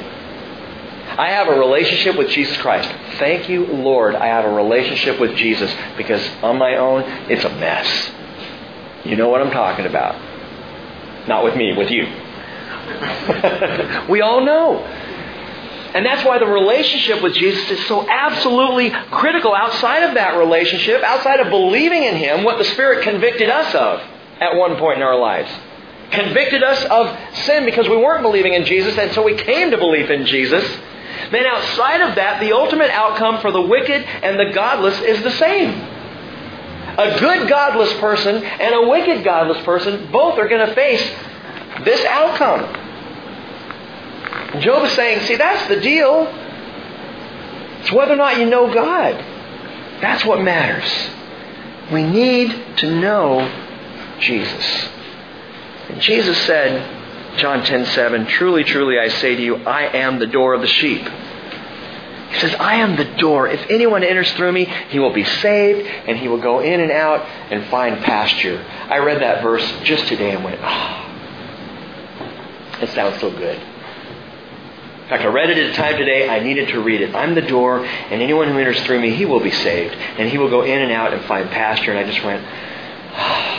I 1.18 1.30
have 1.30 1.48
a 1.48 1.58
relationship 1.58 2.16
with 2.16 2.28
Jesus 2.28 2.56
Christ. 2.58 2.88
Thank 3.18 3.48
you, 3.48 3.66
Lord, 3.66 4.14
I 4.14 4.26
have 4.26 4.44
a 4.44 4.52
relationship 4.52 5.18
with 5.18 5.34
Jesus 5.36 5.74
because 5.96 6.26
on 6.42 6.58
my 6.58 6.76
own, 6.76 7.02
it's 7.30 7.44
a 7.44 7.48
mess. 7.48 8.12
You 9.04 9.16
know 9.16 9.28
what 9.28 9.40
I'm 9.40 9.50
talking 9.50 9.86
about. 9.86 10.14
Not 11.26 11.44
with 11.44 11.56
me, 11.56 11.74
with 11.76 11.90
you. 11.90 12.04
we 14.10 14.20
all 14.20 14.44
know. 14.44 14.84
And 15.94 16.04
that's 16.04 16.26
why 16.26 16.38
the 16.38 16.46
relationship 16.46 17.22
with 17.22 17.32
Jesus 17.32 17.70
is 17.70 17.86
so 17.86 18.06
absolutely 18.06 18.90
critical 19.10 19.54
outside 19.54 20.02
of 20.02 20.14
that 20.14 20.36
relationship, 20.36 21.02
outside 21.02 21.40
of 21.40 21.48
believing 21.48 22.02
in 22.02 22.16
Him, 22.16 22.44
what 22.44 22.58
the 22.58 22.64
Spirit 22.64 23.02
convicted 23.02 23.48
us 23.48 23.74
of 23.74 24.00
at 24.40 24.56
one 24.56 24.76
point 24.76 24.98
in 24.98 25.02
our 25.02 25.18
lives. 25.18 25.50
Convicted 26.10 26.62
us 26.62 26.84
of 26.84 27.18
sin 27.46 27.64
because 27.64 27.88
we 27.88 27.96
weren't 27.96 28.22
believing 28.22 28.52
in 28.52 28.66
Jesus, 28.66 28.98
and 28.98 29.10
so 29.12 29.22
we 29.22 29.36
came 29.36 29.70
to 29.70 29.78
believe 29.78 30.10
in 30.10 30.26
Jesus. 30.26 30.62
Then 31.30 31.46
outside 31.46 32.00
of 32.02 32.14
that, 32.16 32.40
the 32.40 32.52
ultimate 32.52 32.90
outcome 32.90 33.40
for 33.40 33.50
the 33.50 33.60
wicked 33.60 34.02
and 34.02 34.38
the 34.38 34.52
godless 34.52 35.00
is 35.00 35.22
the 35.22 35.32
same. 35.32 35.70
A 36.98 37.18
good 37.20 37.48
godless 37.48 37.92
person 37.94 38.42
and 38.42 38.74
a 38.74 38.88
wicked 38.88 39.22
godless 39.24 39.62
person 39.64 40.10
both 40.10 40.38
are 40.38 40.48
going 40.48 40.66
to 40.66 40.74
face 40.74 41.02
this 41.84 42.04
outcome. 42.06 42.84
Job 44.60 44.84
is 44.84 44.92
saying, 44.92 45.26
see, 45.26 45.36
that's 45.36 45.68
the 45.68 45.80
deal. 45.80 46.26
It's 47.80 47.92
whether 47.92 48.14
or 48.14 48.16
not 48.16 48.38
you 48.38 48.46
know 48.46 48.72
God. 48.72 49.14
That's 50.00 50.24
what 50.24 50.40
matters. 50.40 50.90
We 51.92 52.02
need 52.02 52.78
to 52.78 52.98
know 52.98 53.46
Jesus. 54.18 54.88
And 55.88 56.00
Jesus 56.00 56.36
said, 56.46 56.95
John 57.36 57.64
10 57.64 57.86
7, 57.86 58.26
Truly, 58.26 58.64
truly, 58.64 58.98
I 58.98 59.08
say 59.08 59.36
to 59.36 59.42
you, 59.42 59.56
I 59.56 59.96
am 59.96 60.18
the 60.18 60.26
door 60.26 60.54
of 60.54 60.60
the 60.60 60.66
sheep. 60.66 61.06
He 62.30 62.40
says, 62.40 62.54
I 62.54 62.76
am 62.76 62.96
the 62.96 63.04
door. 63.16 63.48
If 63.48 63.70
anyone 63.70 64.02
enters 64.02 64.30
through 64.32 64.52
me, 64.52 64.64
he 64.64 64.98
will 64.98 65.12
be 65.12 65.24
saved, 65.24 65.86
and 65.86 66.18
he 66.18 66.28
will 66.28 66.40
go 66.40 66.60
in 66.60 66.80
and 66.80 66.90
out 66.90 67.24
and 67.50 67.64
find 67.66 68.02
pasture. 68.04 68.62
I 68.90 68.98
read 68.98 69.22
that 69.22 69.42
verse 69.42 69.64
just 69.84 70.06
today 70.06 70.32
and 70.32 70.44
went, 70.44 70.60
ah, 70.62 71.06
oh, 72.20 72.82
it 72.82 72.90
sounds 72.90 73.20
so 73.20 73.30
good. 73.30 73.56
In 73.56 75.10
fact, 75.10 75.22
I 75.22 75.28
read 75.28 75.50
it 75.50 75.58
at 75.58 75.70
a 75.70 75.74
time 75.74 75.96
today. 75.96 76.28
I 76.28 76.40
needed 76.40 76.68
to 76.68 76.80
read 76.80 77.00
it. 77.00 77.14
I'm 77.14 77.36
the 77.36 77.42
door, 77.42 77.84
and 77.84 78.20
anyone 78.20 78.48
who 78.48 78.58
enters 78.58 78.82
through 78.82 79.00
me, 79.00 79.14
he 79.14 79.24
will 79.24 79.40
be 79.40 79.52
saved, 79.52 79.94
and 79.94 80.28
he 80.28 80.36
will 80.36 80.50
go 80.50 80.62
in 80.62 80.82
and 80.82 80.90
out 80.90 81.14
and 81.14 81.24
find 81.26 81.48
pasture. 81.48 81.92
And 81.92 82.00
I 82.00 82.10
just 82.10 82.24
went, 82.24 82.44
oh. 83.14 83.56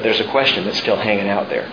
But 0.00 0.04
there's 0.04 0.20
a 0.20 0.30
question 0.30 0.64
that's 0.64 0.78
still 0.78 0.96
hanging 0.96 1.28
out 1.28 1.50
there. 1.50 1.70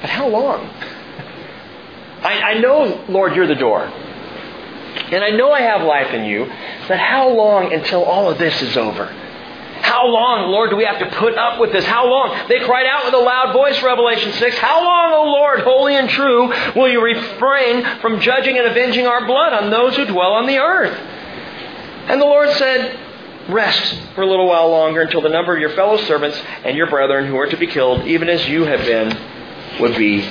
But 0.00 0.08
how 0.08 0.28
long? 0.28 0.60
I, 2.22 2.40
I 2.40 2.54
know, 2.54 3.04
Lord, 3.06 3.36
you're 3.36 3.46
the 3.46 3.54
door. 3.54 3.82
And 3.82 5.22
I 5.22 5.28
know 5.28 5.52
I 5.52 5.60
have 5.60 5.82
life 5.82 6.14
in 6.14 6.24
you, 6.24 6.46
but 6.88 6.98
how 6.98 7.28
long 7.28 7.70
until 7.70 8.02
all 8.02 8.30
of 8.30 8.38
this 8.38 8.62
is 8.62 8.78
over? 8.78 9.04
How 9.82 10.06
long, 10.06 10.50
Lord, 10.50 10.70
do 10.70 10.76
we 10.76 10.86
have 10.86 10.98
to 11.00 11.16
put 11.18 11.36
up 11.36 11.60
with 11.60 11.72
this? 11.72 11.84
How 11.84 12.06
long? 12.06 12.48
They 12.48 12.60
cried 12.60 12.86
out 12.86 13.04
with 13.04 13.12
a 13.12 13.18
loud 13.18 13.52
voice, 13.52 13.82
Revelation 13.82 14.32
6. 14.32 14.56
How 14.56 14.82
long, 14.82 15.12
O 15.12 15.24
Lord, 15.24 15.60
holy 15.60 15.96
and 15.96 16.08
true, 16.08 16.50
will 16.74 16.90
you 16.90 17.02
refrain 17.02 17.84
from 18.00 18.20
judging 18.20 18.56
and 18.56 18.68
avenging 18.68 19.06
our 19.06 19.26
blood 19.26 19.52
on 19.52 19.70
those 19.70 19.96
who 19.96 20.06
dwell 20.06 20.32
on 20.32 20.46
the 20.46 20.56
earth? 20.56 20.98
And 22.08 22.22
the 22.22 22.24
Lord 22.24 22.48
said, 22.52 23.03
Rest 23.48 23.94
for 24.14 24.22
a 24.22 24.26
little 24.26 24.46
while 24.46 24.70
longer 24.70 25.02
until 25.02 25.20
the 25.20 25.28
number 25.28 25.54
of 25.54 25.60
your 25.60 25.70
fellow 25.70 25.98
servants 25.98 26.40
and 26.64 26.76
your 26.76 26.88
brethren 26.88 27.26
who 27.26 27.36
are 27.36 27.46
to 27.46 27.56
be 27.56 27.66
killed, 27.66 28.06
even 28.06 28.28
as 28.28 28.46
you 28.48 28.64
have 28.64 28.80
been, 28.80 29.80
would 29.80 29.96
be 29.96 30.22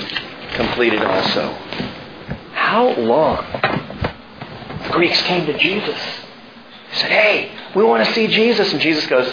completed 0.53 1.01
also. 1.01 1.53
How 2.53 2.93
long? 2.95 3.45
The 4.83 4.89
Greeks 4.91 5.21
came 5.23 5.45
to 5.45 5.57
Jesus. 5.57 5.99
They 6.91 6.97
said, 6.99 7.11
Hey, 7.11 7.51
we 7.75 7.83
want 7.83 8.05
to 8.05 8.13
see 8.13 8.27
Jesus. 8.27 8.71
And 8.71 8.81
Jesus 8.81 9.05
goes, 9.07 9.31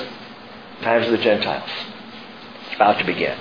Times 0.83 1.07
of 1.07 1.13
the 1.13 1.19
Gentiles. 1.19 1.71
It's 2.67 2.75
about 2.75 2.99
to 2.99 3.05
begin. 3.05 3.39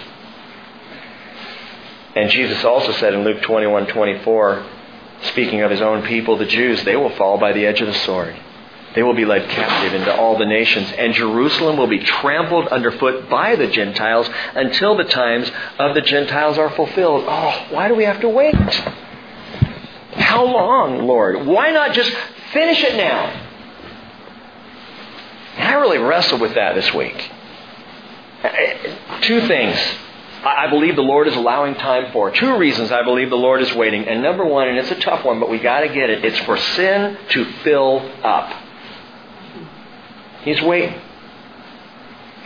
And 2.16 2.30
Jesus 2.30 2.64
also 2.64 2.92
said 2.94 3.14
in 3.14 3.24
Luke 3.24 3.42
21 3.42 3.88
24, 3.88 4.66
speaking 5.24 5.62
of 5.62 5.72
his 5.72 5.82
own 5.82 6.04
people, 6.04 6.38
the 6.38 6.46
Jews, 6.46 6.84
they 6.84 6.96
will 6.96 7.16
fall 7.16 7.38
by 7.38 7.54
the 7.54 7.66
edge 7.66 7.82
of 7.82 7.88
the 7.88 7.94
sword. 7.94 8.36
They 9.00 9.04
will 9.04 9.14
be 9.14 9.24
led 9.24 9.50
captive 9.50 9.94
into 9.94 10.14
all 10.14 10.38
the 10.38 10.46
nations, 10.46 10.92
and 10.92 11.14
Jerusalem 11.14 11.78
will 11.78 11.88
be 11.88 12.00
trampled 12.00 12.68
underfoot 12.68 13.30
by 13.30 13.56
the 13.56 13.68
Gentiles 13.68 14.30
until 14.56 14.98
the 14.98 15.06
times 15.06 15.50
of 15.80 15.96
the 15.96 16.02
Gentiles 16.02 16.58
are 16.58 16.70
fulfilled. 16.72 17.24
Oh, 17.26 17.68
why 17.70 17.88
do 17.88 17.96
we 17.96 18.04
have 18.04 18.20
to 18.20 18.28
wait? 18.28 18.54
How 20.16 20.44
long, 20.44 21.08
Lord? 21.08 21.46
Why 21.46 21.72
not 21.72 21.94
just 21.94 22.14
finish 22.52 22.84
it 22.84 22.98
now? 22.98 23.42
I 25.60 25.76
really 25.76 26.00
wrestled 26.00 26.42
with 26.42 26.56
that 26.56 26.76
this 26.76 26.94
week. 26.94 27.32
Uh, 28.44 28.50
two 29.22 29.48
things 29.48 29.78
I 30.44 30.70
believe 30.70 30.98
the 30.98 31.04
Lord 31.04 31.30
is 31.30 31.38
allowing 31.38 31.76
time 31.76 32.12
for. 32.12 32.32
Two 32.32 32.58
reasons 32.58 32.92
I 32.92 33.04
believe 33.04 33.30
the 33.30 33.38
Lord 33.38 33.62
is 33.62 33.74
waiting. 33.76 34.10
And 34.10 34.22
number 34.22 34.44
one, 34.44 34.68
and 34.68 34.78
it's 34.78 34.92
a 34.92 35.00
tough 35.00 35.24
one, 35.24 35.40
but 35.40 35.50
we 35.50 35.58
got 35.58 35.80
to 35.80 35.88
get 35.88 36.10
it, 36.10 36.26
it's 36.26 36.40
for 36.40 36.58
sin 36.58 37.18
to 37.30 37.46
fill 37.64 38.00
up. 38.26 38.59
He's 40.44 40.62
waiting 40.62 41.00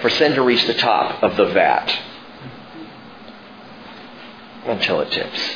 for 0.02 0.10
sin 0.10 0.34
to 0.34 0.42
reach 0.42 0.66
the 0.68 0.74
top 0.74 1.24
of 1.24 1.38
the 1.38 1.46
vat 1.46 2.00
until 4.66 5.02
it 5.02 5.12
tips. 5.12 5.56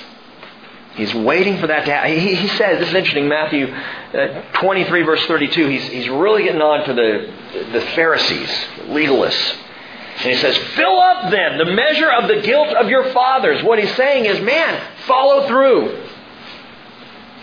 He's 0.95 1.13
waiting 1.13 1.59
for 1.59 1.67
that 1.67 1.85
to 1.85 1.91
happen. 1.91 2.19
He, 2.19 2.33
he 2.33 2.47
says, 2.47 2.79
this 2.79 2.89
is 2.89 2.95
interesting, 2.95 3.27
Matthew 3.27 3.67
uh, 3.67 4.41
23, 4.53 5.03
verse 5.03 5.23
32, 5.25 5.67
he's, 5.67 5.83
he's 5.83 6.09
really 6.09 6.43
getting 6.43 6.61
on 6.61 6.85
to 6.87 6.93
the, 6.93 7.71
the 7.71 7.81
Pharisees, 7.93 8.49
legalists. 8.87 9.57
And 10.17 10.31
he 10.31 10.35
says, 10.37 10.57
Fill 10.75 10.99
up 10.99 11.29
then 11.29 11.59
the 11.59 11.65
measure 11.65 12.09
of 12.09 12.27
the 12.27 12.41
guilt 12.41 12.69
of 12.69 12.89
your 12.89 13.13
fathers. 13.13 13.63
What 13.63 13.77
he's 13.77 13.95
saying 13.95 14.25
is, 14.25 14.41
man, 14.41 14.81
follow 15.05 15.47
through. 15.47 16.03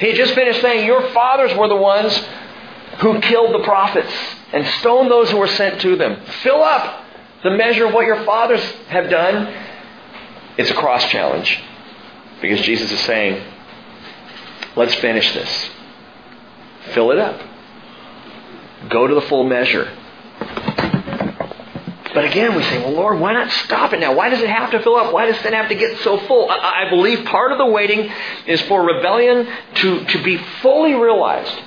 He 0.01 0.12
just 0.14 0.34
finished 0.34 0.61
saying, 0.61 0.84
Your 0.84 1.12
fathers 1.12 1.57
were 1.57 1.68
the 1.68 1.76
ones 1.76 2.12
who 3.01 3.20
killed 3.20 3.55
the 3.55 3.64
prophets 3.64 4.12
and 4.53 4.66
stoned 4.80 5.11
those 5.11 5.30
who 5.30 5.38
were 5.38 5.49
sent 5.49 5.80
to 5.80 5.97
them. 5.97 6.24
Fill 6.42 6.62
up 6.62 7.05
the 7.42 7.51
measure 7.51 7.86
of 7.86 7.95
what 7.95 8.07
your 8.07 8.24
fathers 8.24 8.62
have 8.88 9.11
done. 9.11 9.53
It's 10.57 10.70
a 10.70 10.74
cross 10.74 11.05
challenge 11.11 11.61
because 12.40 12.61
Jesus 12.61 12.90
is 12.90 13.01
saying, 13.01 13.42
let's 14.76 14.95
finish 14.95 15.32
this. 15.34 15.70
Fill 16.92 17.11
it 17.11 17.18
up. 17.18 17.40
Go 18.88 19.07
to 19.07 19.14
the 19.14 19.22
full 19.22 19.45
measure. 19.45 19.90
But 22.14 22.26
again, 22.26 22.55
we 22.55 22.62
say, 22.62 22.78
well, 22.78 22.92
Lord, 22.92 23.18
why 23.18 23.32
not 23.32 23.51
stop 23.51 23.92
it 23.92 23.99
now? 23.99 24.14
Why 24.14 24.28
does 24.28 24.40
it 24.40 24.49
have 24.49 24.70
to 24.70 24.80
fill 24.80 24.95
up? 24.95 25.12
Why 25.12 25.26
does 25.26 25.40
sin 25.40 25.53
have 25.53 25.68
to 25.68 25.74
get 25.74 25.99
so 25.99 26.16
full? 26.28 26.49
I, 26.49 26.84
I 26.86 26.90
believe 26.90 27.24
part 27.24 27.51
of 27.51 27.59
the 27.59 27.66
waiting 27.66 28.09
is 28.47 28.61
for 28.62 28.84
rebellion 28.84 29.49
to, 29.74 30.05
to 30.05 30.22
be 30.22 30.36
fully 30.62 30.95
realized 30.95 31.59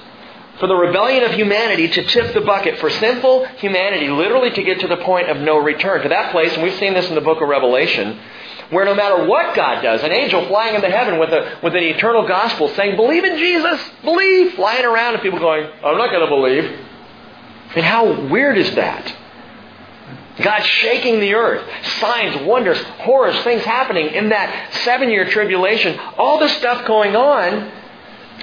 for 0.60 0.68
the 0.68 0.76
rebellion 0.76 1.24
of 1.24 1.32
humanity 1.32 1.88
to 1.90 2.04
tip 2.04 2.34
the 2.34 2.42
bucket, 2.42 2.80
for 2.80 2.90
sinful 2.90 3.46
humanity 3.58 4.10
literally 4.10 4.50
to 4.52 4.64
get 4.64 4.80
to 4.80 4.88
the 4.88 4.98
point 4.98 5.30
of 5.30 5.38
no 5.38 5.58
return. 5.58 6.02
To 6.02 6.10
that 6.10 6.32
place, 6.32 6.54
and 6.54 6.64
we've 6.64 6.78
seen 6.80 6.94
this 6.94 7.08
in 7.10 7.16
the 7.16 7.22
book 7.22 7.42
of 7.42 7.48
Revelation, 7.48 8.20
where 8.72 8.86
no 8.86 8.96
matter 8.96 9.26
what 9.26 9.56
God 9.56 9.82
does, 9.82 10.04
an 10.04 10.12
angel 10.12 10.46
flying 10.48 10.76
into 10.76 10.90
heaven 10.90 11.20
with, 11.20 11.30
a, 11.30 11.60
with 11.64 11.76
an 11.76 11.84
eternal 11.84 12.28
gospel 12.28 12.70
saying, 12.70 12.96
Believe 12.96 13.24
in 13.24 13.38
Jesus, 13.38 13.82
believe, 14.04 14.54
flying 14.54 14.86
around, 14.86 15.14
and 15.14 15.24
people 15.24 15.40
going, 15.40 15.64
I'm 15.84 15.98
not 15.98 16.10
going 16.10 16.28
to 16.28 16.36
believe. 16.36 16.80
And 17.76 17.86
how 17.86 18.28
weird 18.28 18.58
is 18.58 18.74
that? 18.76 19.16
God 20.42 20.62
shaking 20.62 21.20
the 21.20 21.34
earth, 21.34 21.68
signs, 22.00 22.46
wonders, 22.46 22.80
horrors, 23.00 23.40
things 23.44 23.64
happening 23.64 24.08
in 24.08 24.30
that 24.30 24.74
seven 24.84 25.10
year 25.10 25.30
tribulation, 25.30 26.00
all 26.18 26.40
this 26.40 26.56
stuff 26.58 26.86
going 26.86 27.16
on 27.16 27.72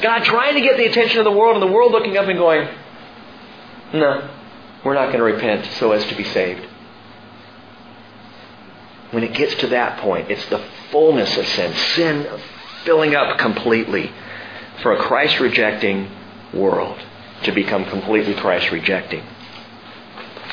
God 0.01 0.25
trying 0.25 0.55
to 0.55 0.61
get 0.61 0.77
the 0.77 0.87
attention 0.87 1.19
of 1.19 1.25
the 1.25 1.33
world, 1.33 1.55
and 1.55 1.63
the 1.63 1.73
world 1.73 1.93
looking 1.93 2.17
up 2.17 2.27
and 2.29 2.39
going, 2.39 2.69
No, 3.93 4.29
we're 4.85 4.95
not 4.95 5.07
going 5.07 5.19
to 5.19 5.25
repent 5.25 5.67
so 5.79 5.93
as 5.93 6.05
to 6.07 6.15
be 6.15 6.25
saved. 6.25 6.67
When 9.11 9.23
it 9.23 9.35
gets 9.35 9.55
to 9.57 9.69
that 9.69 10.01
point, 10.01 10.31
it's 10.31 10.45
the 10.47 10.63
fullness 10.91 11.37
of 11.37 11.47
sin, 11.47 11.75
sin 11.95 12.41
filling 12.85 13.15
up 13.15 13.39
completely 13.39 14.11
for 14.83 14.93
a 14.93 14.99
Christ 14.99 15.39
rejecting 15.39 16.11
world 16.53 16.99
to 17.45 17.53
become 17.53 17.85
completely 17.85 18.35
Christ 18.35 18.71
rejecting. 18.71 19.25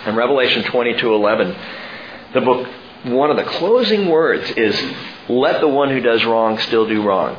In 0.05 0.15
Revelation 0.15 0.63
22 0.63 1.13
11, 1.13 1.55
the 2.33 2.41
book 2.41 2.67
one 3.03 3.31
of 3.31 3.37
the 3.37 3.43
closing 3.43 4.09
words 4.09 4.49
is 4.51 4.79
let 5.27 5.59
the 5.59 5.67
one 5.67 5.89
who 5.89 5.99
does 5.99 6.23
wrong 6.23 6.59
still 6.59 6.87
do 6.87 7.01
wrong. 7.01 7.37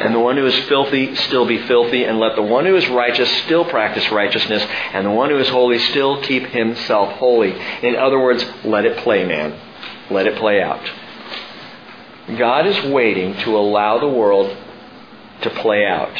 And 0.00 0.12
the 0.12 0.18
one 0.18 0.36
who 0.36 0.46
is 0.46 0.58
filthy 0.66 1.14
still 1.14 1.46
be 1.46 1.58
filthy, 1.66 2.04
and 2.04 2.18
let 2.18 2.34
the 2.34 2.42
one 2.42 2.66
who 2.66 2.74
is 2.74 2.88
righteous 2.88 3.30
still 3.44 3.64
practice 3.64 4.10
righteousness, 4.10 4.62
and 4.92 5.06
the 5.06 5.10
one 5.10 5.30
who 5.30 5.38
is 5.38 5.48
holy 5.48 5.78
still 5.78 6.20
keep 6.22 6.46
himself 6.46 7.12
holy. 7.18 7.52
In 7.82 7.94
other 7.94 8.18
words, 8.18 8.44
let 8.64 8.84
it 8.84 8.98
play, 8.98 9.24
man. 9.24 9.58
Let 10.10 10.26
it 10.26 10.36
play 10.36 10.60
out. 10.60 10.82
God 12.36 12.66
is 12.66 12.90
waiting 12.90 13.36
to 13.38 13.56
allow 13.56 13.98
the 13.98 14.08
world 14.08 14.56
to 15.42 15.50
play 15.50 15.84
out, 15.86 16.16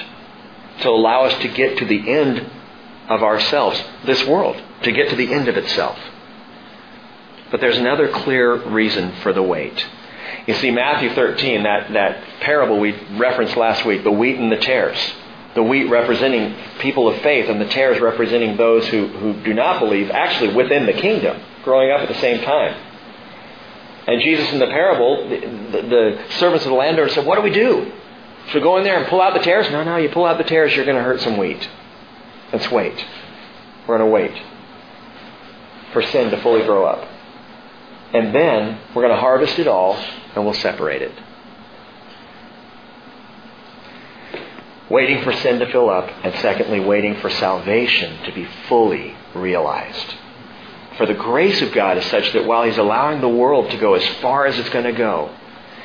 to 0.81 0.89
allow 0.89 1.25
us 1.25 1.43
to 1.43 1.49
get 1.49 1.79
to 1.79 1.85
the 1.85 2.11
end 2.11 2.49
of 3.09 3.23
ourselves, 3.23 3.83
this 4.05 4.25
world, 4.25 4.61
to 4.83 4.93
get 4.93 5.11
to 5.11 5.17
the 5.17 5.33
end 5.33 5.49
of 5.49 5.57
itself. 5.57 5.99
But 7.51 7.61
there's 7.61 7.79
another 7.79 8.09
clear 8.09 8.55
reason 8.55 9.13
for 9.23 9.33
the 9.33 9.43
wait. 9.43 9.85
You 10.47 10.55
see, 10.55 10.71
Matthew 10.71 11.15
13, 11.15 11.63
that, 11.63 11.93
that 11.93 12.25
parable 12.41 12.79
we 12.79 12.93
referenced 13.17 13.57
last 13.57 13.85
week, 13.85 14.05
the 14.05 14.11
wheat 14.11 14.37
and 14.37 14.51
the 14.51 14.57
tares. 14.57 14.99
The 15.55 15.63
wheat 15.63 15.85
representing 15.85 16.55
people 16.81 17.09
of 17.09 17.21
faith 17.23 17.49
and 17.49 17.61
the 17.61 17.69
tares 17.69 18.01
representing 18.01 18.57
those 18.57 18.87
who, 18.89 19.07
who 19.07 19.43
do 19.45 19.55
not 19.55 19.81
believe, 19.81 20.11
actually 20.11 20.53
within 20.53 20.87
the 20.87 20.93
kingdom, 20.93 21.41
growing 21.63 21.91
up 21.91 22.01
at 22.01 22.09
the 22.09 22.21
same 22.21 22.45
time. 22.45 22.75
And 24.07 24.21
Jesus 24.21 24.53
in 24.53 24.59
the 24.59 24.67
parable, 24.67 25.29
the, 25.29 25.39
the, 25.39 25.83
the 25.89 26.25
servants 26.39 26.65
of 26.65 26.71
the 26.71 26.77
landowner 26.77 27.09
said, 27.09 27.25
What 27.25 27.37
do 27.37 27.43
we 27.43 27.51
do? 27.51 27.93
Should 28.47 28.57
we 28.57 28.61
go 28.61 28.77
in 28.77 28.85
there 28.85 28.99
and 28.99 29.07
pull 29.07 29.23
out 29.23 29.33
the 29.33 29.41
tares? 29.41 29.71
No, 29.71 29.83
no, 29.83 29.97
you 29.97 30.11
pull 30.11 30.27
out 30.27 30.37
the 30.37 30.45
tares, 30.45 30.75
you're 30.75 30.85
going 30.85 30.99
to 30.99 31.03
hurt 31.03 31.21
some 31.21 31.39
wheat. 31.39 31.67
Let's 32.53 32.71
wait. 32.71 33.03
We're 33.87 33.99
going 33.99 34.09
to 34.09 34.13
wait 34.13 34.43
for 35.93 36.03
sin 36.03 36.31
to 36.31 36.43
fully 36.43 36.63
grow 36.65 36.85
up. 36.85 37.09
And 38.15 38.33
then 38.33 38.79
we're 38.95 39.03
going 39.03 39.15
to 39.15 39.21
harvest 39.21 39.59
it 39.59 39.67
all 39.67 39.97
and 40.35 40.45
we'll 40.45 40.55
separate 40.55 41.03
it. 41.03 41.13
Waiting 44.89 45.25
for 45.25 45.33
sin 45.33 45.59
to 45.59 45.73
fill 45.73 45.91
up, 45.91 46.09
and 46.23 46.33
secondly, 46.37 46.79
waiting 46.79 47.17
for 47.17 47.29
salvation 47.29 48.23
to 48.25 48.33
be 48.33 48.47
fully 48.69 49.17
realized. 49.35 50.15
For 50.97 51.07
the 51.07 51.15
grace 51.15 51.61
of 51.63 51.73
God 51.73 51.99
is 51.99 52.05
such 52.07 52.33
that 52.35 52.45
while 52.45 52.65
He's 52.65 52.79
allowing 52.79 53.21
the 53.21 53.29
world 53.29 53.71
to 53.71 53.79
go 53.79 53.95
as 53.95 54.07
far 54.21 54.47
as 54.47 54.59
it's 54.59 54.69
going 54.69 54.85
to 54.85 54.93
go, 54.93 55.35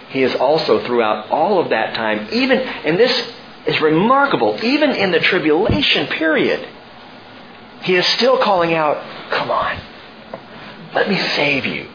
He 0.09 0.21
is 0.21 0.35
also 0.35 0.85
throughout 0.85 1.29
all 1.31 1.59
of 1.59 1.69
that 1.69 1.95
time, 1.95 2.27
even, 2.31 2.59
and 2.59 2.99
this 2.99 3.31
is 3.65 3.81
remarkable, 3.81 4.59
even 4.63 4.91
in 4.91 5.11
the 5.11 5.19
tribulation 5.19 6.07
period, 6.07 6.67
He 7.81 7.95
is 7.95 8.05
still 8.05 8.37
calling 8.37 8.73
out, 8.73 9.01
come 9.31 9.49
on, 9.49 9.79
let 10.93 11.09
me 11.09 11.17
save 11.17 11.65
you. 11.65 11.87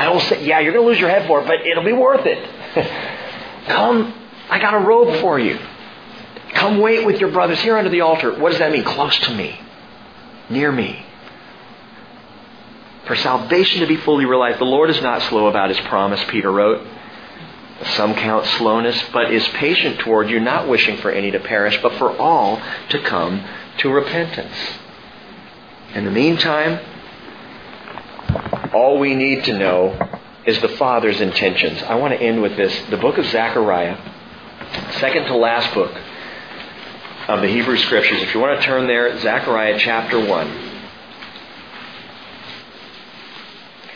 I 0.00 0.04
don't 0.04 0.22
say, 0.22 0.46
yeah, 0.46 0.60
you're 0.60 0.72
going 0.72 0.82
to 0.82 0.88
lose 0.88 0.98
your 0.98 1.10
head 1.10 1.26
for 1.26 1.42
it, 1.42 1.46
but 1.46 1.60
it'll 1.66 1.84
be 1.84 1.92
worth 1.92 2.24
it. 2.24 2.38
Come, 3.68 4.14
I 4.48 4.58
got 4.58 4.72
a 4.72 4.78
robe 4.78 5.20
for 5.20 5.38
you. 5.38 5.58
Come 6.54 6.78
wait 6.78 7.04
with 7.04 7.20
your 7.20 7.30
brothers 7.30 7.60
here 7.60 7.76
under 7.76 7.90
the 7.90 8.00
altar. 8.00 8.32
What 8.32 8.48
does 8.48 8.60
that 8.60 8.72
mean? 8.72 8.82
Close 8.82 9.14
to 9.18 9.34
me, 9.34 9.60
near 10.48 10.72
me. 10.72 11.04
For 13.06 13.14
salvation 13.14 13.80
to 13.80 13.86
be 13.86 13.96
fully 13.98 14.24
realized, 14.24 14.58
the 14.58 14.64
Lord 14.64 14.88
is 14.88 15.02
not 15.02 15.20
slow 15.28 15.48
about 15.48 15.68
his 15.68 15.80
promise, 15.80 16.24
Peter 16.28 16.50
wrote. 16.50 16.80
Some 17.96 18.14
count 18.14 18.46
slowness, 18.46 19.04
but 19.12 19.30
is 19.30 19.46
patient 19.48 19.98
toward 19.98 20.30
you, 20.30 20.40
not 20.40 20.66
wishing 20.66 20.96
for 20.96 21.10
any 21.10 21.30
to 21.30 21.40
perish, 21.40 21.78
but 21.82 21.92
for 21.96 22.16
all 22.16 22.58
to 22.88 23.02
come 23.02 23.44
to 23.78 23.90
repentance. 23.90 24.56
In 25.92 26.06
the 26.06 26.10
meantime, 26.10 26.80
all 28.72 28.98
we 28.98 29.14
need 29.14 29.44
to 29.44 29.58
know 29.58 30.18
is 30.46 30.60
the 30.60 30.68
Father's 30.70 31.20
intentions. 31.20 31.82
I 31.82 31.96
want 31.96 32.14
to 32.14 32.20
end 32.20 32.40
with 32.42 32.56
this. 32.56 32.74
The 32.90 32.96
book 32.96 33.18
of 33.18 33.26
Zechariah, 33.26 33.96
second 34.98 35.24
to 35.24 35.36
last 35.36 35.74
book 35.74 35.92
of 37.28 37.40
the 37.40 37.48
Hebrew 37.48 37.76
Scriptures. 37.76 38.22
If 38.22 38.34
you 38.34 38.40
want 38.40 38.60
to 38.60 38.66
turn 38.66 38.86
there, 38.86 39.18
Zechariah 39.20 39.78
chapter 39.78 40.24
1. 40.24 40.70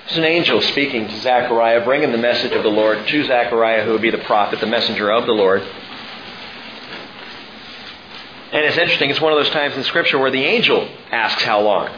There's 0.06 0.18
an 0.18 0.24
angel 0.24 0.60
speaking 0.60 1.08
to 1.08 1.20
Zechariah, 1.20 1.82
bringing 1.84 2.12
the 2.12 2.18
message 2.18 2.52
of 2.52 2.62
the 2.62 2.68
Lord 2.68 3.06
to 3.06 3.24
Zechariah, 3.24 3.84
who 3.84 3.92
would 3.92 4.02
be 4.02 4.10
the 4.10 4.18
prophet, 4.18 4.60
the 4.60 4.66
messenger 4.66 5.10
of 5.10 5.26
the 5.26 5.32
Lord. 5.32 5.62
And 8.52 8.64
it's 8.64 8.76
interesting, 8.76 9.10
it's 9.10 9.20
one 9.20 9.32
of 9.32 9.38
those 9.38 9.50
times 9.50 9.76
in 9.76 9.82
Scripture 9.82 10.18
where 10.18 10.30
the 10.30 10.44
angel 10.44 10.88
asks 11.10 11.42
how 11.42 11.60
long. 11.62 11.88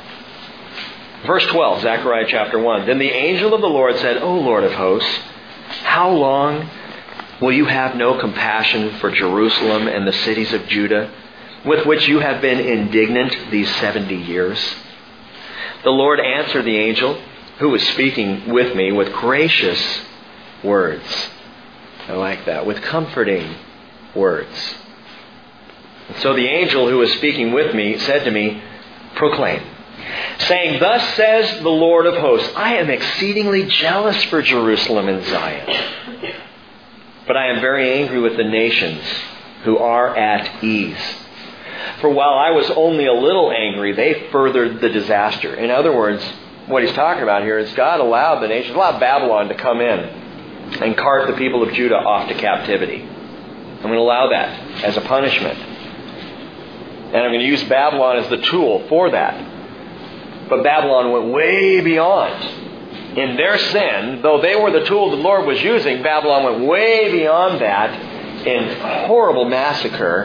Verse 1.24 1.46
12, 1.46 1.82
Zechariah 1.82 2.26
chapter 2.28 2.58
1. 2.58 2.86
Then 2.86 2.98
the 2.98 3.10
angel 3.10 3.54
of 3.54 3.60
the 3.60 3.66
Lord 3.66 3.96
said, 3.98 4.18
O 4.18 4.34
Lord 4.34 4.64
of 4.64 4.72
hosts, 4.72 5.18
how 5.82 6.10
long 6.10 6.68
will 7.40 7.52
you 7.52 7.66
have 7.66 7.96
no 7.96 8.18
compassion 8.18 8.98
for 8.98 9.10
Jerusalem 9.10 9.88
and 9.88 10.06
the 10.06 10.12
cities 10.12 10.52
of 10.52 10.66
Judah, 10.68 11.10
with 11.64 11.86
which 11.86 12.06
you 12.06 12.20
have 12.20 12.40
been 12.40 12.60
indignant 12.60 13.50
these 13.50 13.74
70 13.76 14.14
years? 14.14 14.58
The 15.82 15.90
Lord 15.90 16.20
answered 16.20 16.64
the 16.64 16.76
angel 16.76 17.20
who 17.58 17.70
was 17.70 17.82
speaking 17.88 18.52
with 18.52 18.76
me 18.76 18.92
with 18.92 19.12
gracious 19.12 20.00
words. 20.62 21.28
I 22.08 22.12
like 22.12 22.44
that. 22.46 22.66
With 22.66 22.82
comforting 22.82 23.56
words. 24.14 24.74
And 26.08 26.18
so 26.18 26.34
the 26.34 26.46
angel 26.46 26.88
who 26.88 26.98
was 26.98 27.12
speaking 27.14 27.52
with 27.52 27.74
me 27.74 27.98
said 27.98 28.24
to 28.24 28.30
me, 28.30 28.62
Proclaim 29.16 29.62
saying, 30.38 30.80
Thus 30.80 31.14
says 31.14 31.62
the 31.62 31.68
Lord 31.68 32.06
of 32.06 32.16
hosts, 32.16 32.50
I 32.56 32.74
am 32.76 32.90
exceedingly 32.90 33.66
jealous 33.66 34.22
for 34.24 34.42
Jerusalem 34.42 35.08
and 35.08 35.24
Zion. 35.24 36.34
But 37.26 37.36
I 37.36 37.48
am 37.48 37.60
very 37.60 38.02
angry 38.02 38.20
with 38.20 38.36
the 38.36 38.44
nations 38.44 39.02
who 39.64 39.78
are 39.78 40.16
at 40.16 40.62
ease. 40.62 40.98
For 42.00 42.10
while 42.10 42.34
I 42.34 42.50
was 42.50 42.70
only 42.70 43.06
a 43.06 43.12
little 43.12 43.50
angry, 43.50 43.92
they 43.92 44.28
furthered 44.30 44.80
the 44.80 44.88
disaster. 44.88 45.54
In 45.54 45.70
other 45.70 45.94
words, 45.94 46.22
what 46.66 46.82
he's 46.82 46.92
talking 46.92 47.22
about 47.22 47.42
here 47.42 47.58
is 47.58 47.72
God 47.74 48.00
allowed 48.00 48.40
the 48.40 48.48
nations, 48.48 48.74
allowed 48.74 49.00
Babylon 49.00 49.48
to 49.48 49.54
come 49.54 49.80
in 49.80 49.98
and 50.82 50.96
cart 50.96 51.26
the 51.28 51.36
people 51.36 51.62
of 51.62 51.72
Judah 51.72 51.96
off 51.96 52.28
to 52.28 52.34
captivity. 52.34 53.02
I'm 53.02 53.82
going 53.82 53.94
to 53.94 54.00
allow 54.00 54.30
that 54.30 54.84
as 54.84 54.96
a 54.96 55.00
punishment. 55.00 55.58
And 55.58 57.16
I'm 57.16 57.30
going 57.30 57.40
to 57.40 57.46
use 57.46 57.62
Babylon 57.64 58.18
as 58.18 58.28
the 58.30 58.38
tool 58.38 58.86
for 58.88 59.10
that. 59.10 59.55
But 60.48 60.62
Babylon 60.62 61.12
went 61.12 61.32
way 61.32 61.80
beyond. 61.80 63.18
In 63.18 63.36
their 63.36 63.58
sin, 63.58 64.20
though 64.22 64.40
they 64.40 64.54
were 64.56 64.70
the 64.70 64.84
tool 64.84 65.10
the 65.10 65.16
Lord 65.16 65.46
was 65.46 65.60
using, 65.62 66.02
Babylon 66.02 66.44
went 66.44 66.64
way 66.66 67.10
beyond 67.10 67.60
that 67.60 68.46
in 68.46 68.80
horrible 69.06 69.46
massacre. 69.46 70.24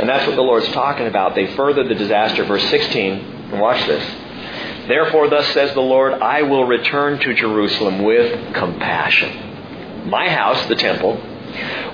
And 0.00 0.08
that's 0.08 0.26
what 0.26 0.36
the 0.36 0.42
Lord's 0.42 0.68
talking 0.68 1.06
about. 1.06 1.34
They 1.34 1.54
furthered 1.54 1.88
the 1.88 1.94
disaster. 1.94 2.44
Verse 2.44 2.68
16, 2.68 3.12
and 3.12 3.60
watch 3.60 3.86
this. 3.86 4.04
Therefore, 4.88 5.28
thus 5.28 5.46
says 5.52 5.72
the 5.74 5.80
Lord, 5.80 6.14
I 6.14 6.42
will 6.42 6.64
return 6.64 7.18
to 7.20 7.34
Jerusalem 7.34 8.02
with 8.02 8.54
compassion. 8.54 10.08
My 10.08 10.28
house, 10.28 10.66
the 10.66 10.76
temple, 10.76 11.20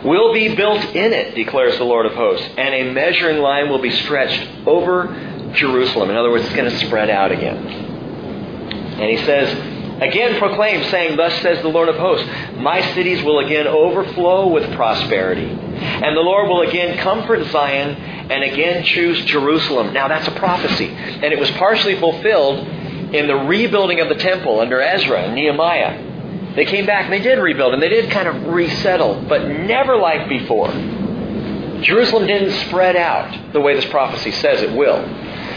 will 0.04 0.32
be 0.32 0.54
built 0.54 0.82
in 0.94 1.12
it, 1.12 1.34
declares 1.34 1.76
the 1.78 1.84
Lord 1.84 2.06
of 2.06 2.14
hosts, 2.14 2.46
and 2.56 2.74
a 2.74 2.92
measuring 2.92 3.38
line 3.38 3.68
will 3.68 3.80
be 3.80 3.90
stretched 3.90 4.48
over 4.66 5.33
Jerusalem. 5.54 6.10
In 6.10 6.16
other 6.16 6.30
words, 6.30 6.44
it's 6.44 6.54
going 6.54 6.70
to 6.70 6.86
spread 6.86 7.10
out 7.10 7.32
again. 7.32 7.56
And 7.56 9.10
he 9.10 9.24
says, 9.24 9.72
Again 10.00 10.38
proclaim, 10.38 10.82
saying, 10.90 11.16
Thus 11.16 11.40
says 11.40 11.62
the 11.62 11.68
Lord 11.68 11.88
of 11.88 11.96
hosts, 11.96 12.28
My 12.56 12.80
cities 12.94 13.22
will 13.22 13.38
again 13.38 13.66
overflow 13.66 14.48
with 14.48 14.72
prosperity. 14.74 15.46
And 15.46 16.16
the 16.16 16.20
Lord 16.20 16.48
will 16.48 16.62
again 16.62 16.98
comfort 16.98 17.44
Zion 17.50 17.94
and 17.94 18.42
again 18.42 18.84
choose 18.84 19.24
Jerusalem. 19.24 19.92
Now 19.92 20.08
that's 20.08 20.26
a 20.26 20.32
prophecy. 20.32 20.88
And 20.88 21.24
it 21.24 21.38
was 21.38 21.50
partially 21.52 21.98
fulfilled 22.00 22.66
in 23.14 23.28
the 23.28 23.36
rebuilding 23.36 24.00
of 24.00 24.08
the 24.08 24.16
temple 24.16 24.60
under 24.60 24.80
Ezra 24.80 25.22
and 25.22 25.34
Nehemiah. 25.34 26.54
They 26.56 26.64
came 26.64 26.86
back 26.86 27.04
and 27.04 27.12
they 27.12 27.20
did 27.20 27.38
rebuild 27.38 27.74
and 27.74 27.82
they 27.82 27.88
did 27.88 28.10
kind 28.10 28.28
of 28.28 28.46
resettle, 28.52 29.24
but 29.28 29.48
never 29.48 29.96
like 29.96 30.28
before. 30.28 30.68
Jerusalem 31.82 32.26
didn't 32.26 32.52
spread 32.66 32.96
out 32.96 33.52
the 33.52 33.60
way 33.60 33.74
this 33.74 33.84
prophecy 33.86 34.32
says 34.32 34.62
it 34.62 34.72
will. 34.72 34.96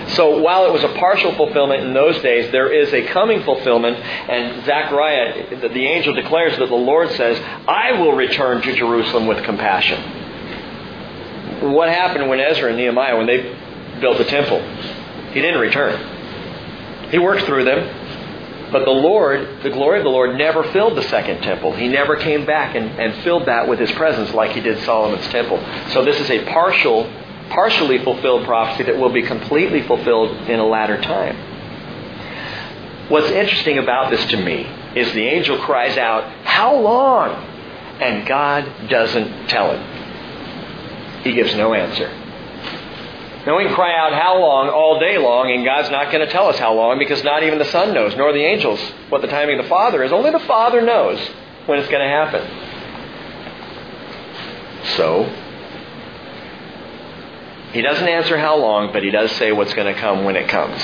So 0.09 0.39
while 0.39 0.65
it 0.65 0.73
was 0.73 0.83
a 0.83 0.93
partial 0.93 1.33
fulfillment 1.35 1.83
in 1.83 1.93
those 1.93 2.21
days, 2.21 2.51
there 2.51 2.71
is 2.71 2.93
a 2.93 3.07
coming 3.07 3.43
fulfillment, 3.43 3.97
and 3.97 4.63
Zechariah, 4.65 5.69
the 5.69 5.85
angel 5.85 6.13
declares 6.13 6.57
that 6.57 6.69
the 6.69 6.75
Lord 6.75 7.11
says, 7.11 7.39
I 7.67 7.93
will 7.99 8.13
return 8.13 8.61
to 8.61 8.75
Jerusalem 8.75 9.27
with 9.27 9.43
compassion. 9.43 10.01
What 11.73 11.89
happened 11.89 12.29
when 12.29 12.39
Ezra 12.39 12.69
and 12.69 12.77
Nehemiah, 12.77 13.17
when 13.17 13.27
they 13.27 13.53
built 13.99 14.17
the 14.17 14.25
temple? 14.25 14.59
He 15.33 15.41
didn't 15.41 15.59
return. 15.59 17.09
He 17.11 17.17
worked 17.17 17.45
through 17.45 17.65
them, 17.65 18.71
but 18.71 18.85
the 18.85 18.91
Lord, 18.91 19.63
the 19.63 19.69
glory 19.69 19.99
of 19.99 20.03
the 20.03 20.09
Lord, 20.09 20.37
never 20.37 20.63
filled 20.71 20.97
the 20.97 21.03
second 21.03 21.41
temple. 21.41 21.73
He 21.73 21.87
never 21.87 22.15
came 22.15 22.45
back 22.45 22.75
and, 22.75 22.89
and 22.99 23.23
filled 23.23 23.45
that 23.47 23.67
with 23.67 23.79
his 23.79 23.91
presence 23.93 24.33
like 24.33 24.51
he 24.51 24.61
did 24.61 24.83
Solomon's 24.83 25.27
temple. 25.27 25.59
So 25.91 26.03
this 26.03 26.19
is 26.19 26.29
a 26.29 26.45
partial 26.45 27.11
partially 27.49 28.03
fulfilled 28.03 28.45
prophecy 28.45 28.83
that 28.83 28.97
will 28.97 29.11
be 29.11 29.23
completely 29.23 29.81
fulfilled 29.83 30.31
in 30.49 30.59
a 30.59 30.65
latter 30.65 31.01
time. 31.01 31.35
What's 33.09 33.31
interesting 33.31 33.77
about 33.77 34.11
this 34.11 34.25
to 34.27 34.37
me 34.37 34.69
is 34.95 35.13
the 35.13 35.25
angel 35.25 35.57
cries 35.59 35.97
out, 35.97 36.29
How 36.43 36.75
long? 36.75 37.31
And 38.01 38.27
God 38.27 38.89
doesn't 38.89 39.47
tell 39.47 39.71
him. 39.71 41.23
He 41.23 41.33
gives 41.33 41.55
no 41.55 41.73
answer. 41.73 42.09
Now 43.47 43.57
we 43.57 43.63
can 43.63 43.73
cry 43.73 43.97
out 43.97 44.11
how 44.11 44.39
long 44.39 44.67
all 44.67 44.99
day 44.99 45.17
long, 45.17 45.49
and 45.51 45.63
God's 45.63 45.89
not 45.89 46.11
going 46.11 46.25
to 46.25 46.29
tell 46.31 46.47
us 46.49 46.59
how 46.59 46.73
long 46.73 46.99
because 46.99 47.23
not 47.23 47.43
even 47.43 47.59
the 47.59 47.65
Son 47.71 47.93
knows, 47.93 48.13
nor 48.17 48.33
the 48.33 48.43
angels, 48.43 48.79
what 49.07 49.21
the 49.21 49.27
timing 49.27 49.57
of 49.57 49.63
the 49.63 49.69
Father 49.69 50.03
is. 50.03 50.11
Only 50.11 50.31
the 50.31 50.39
Father 50.39 50.81
knows 50.81 51.17
when 51.65 51.79
it's 51.79 51.87
going 51.87 52.03
to 52.03 52.09
happen. 52.09 52.45
So, 54.97 55.23
he 57.73 57.81
doesn't 57.81 58.07
answer 58.07 58.37
how 58.37 58.57
long, 58.57 58.93
but 58.93 59.03
he 59.03 59.11
does 59.11 59.31
say 59.33 59.51
what's 59.51 59.73
going 59.73 59.93
to 59.93 59.99
come 59.99 60.23
when 60.23 60.35
it 60.35 60.47
comes. 60.47 60.81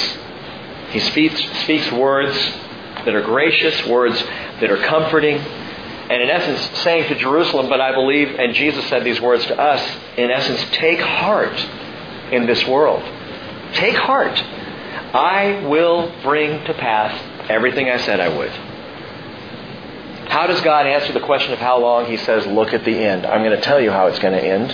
He 0.91 0.99
speaks, 0.99 1.41
speaks 1.61 1.91
words 1.91 2.35
that 3.05 3.15
are 3.15 3.22
gracious, 3.22 3.85
words 3.88 4.22
that 4.60 4.69
are 4.69 4.77
comforting, 4.77 5.38
and 5.38 6.22
in 6.22 6.30
essence 6.30 6.80
saying 6.81 7.07
to 7.10 7.15
Jerusalem, 7.15 7.69
but 7.69 7.81
I 7.81 7.93
believe, 7.93 8.35
and 8.38 8.53
Jesus 8.53 8.85
said 8.89 9.03
these 9.03 9.22
words 9.22 9.45
to 9.47 9.60
us, 9.60 9.81
in 10.18 10.30
essence, 10.30 10.64
take 10.73 10.99
heart 10.99 11.57
in 12.31 12.45
this 12.45 12.65
world. 12.68 13.01
Take 13.73 13.95
heart. 13.95 14.38
I 15.15 15.65
will 15.68 16.14
bring 16.22 16.64
to 16.65 16.73
pass 16.73 17.49
everything 17.49 17.89
I 17.89 17.97
said 17.97 18.19
I 18.19 18.30
would. 18.30 18.51
How 20.30 20.47
does 20.47 20.61
God 20.61 20.85
answer 20.85 21.14
the 21.14 21.22
question 21.22 21.53
of 21.53 21.60
how 21.60 21.80
long? 21.80 22.05
He 22.07 22.18
says, 22.18 22.45
look 22.47 22.73
at 22.73 22.84
the 22.85 22.97
end. 22.97 23.26
I'm 23.26 23.43
going 23.43 23.55
to 23.55 23.61
tell 23.61 23.80
you 23.80 23.91
how 23.91 24.07
it's 24.07 24.19
going 24.19 24.34
to 24.34 24.43
end. 24.43 24.72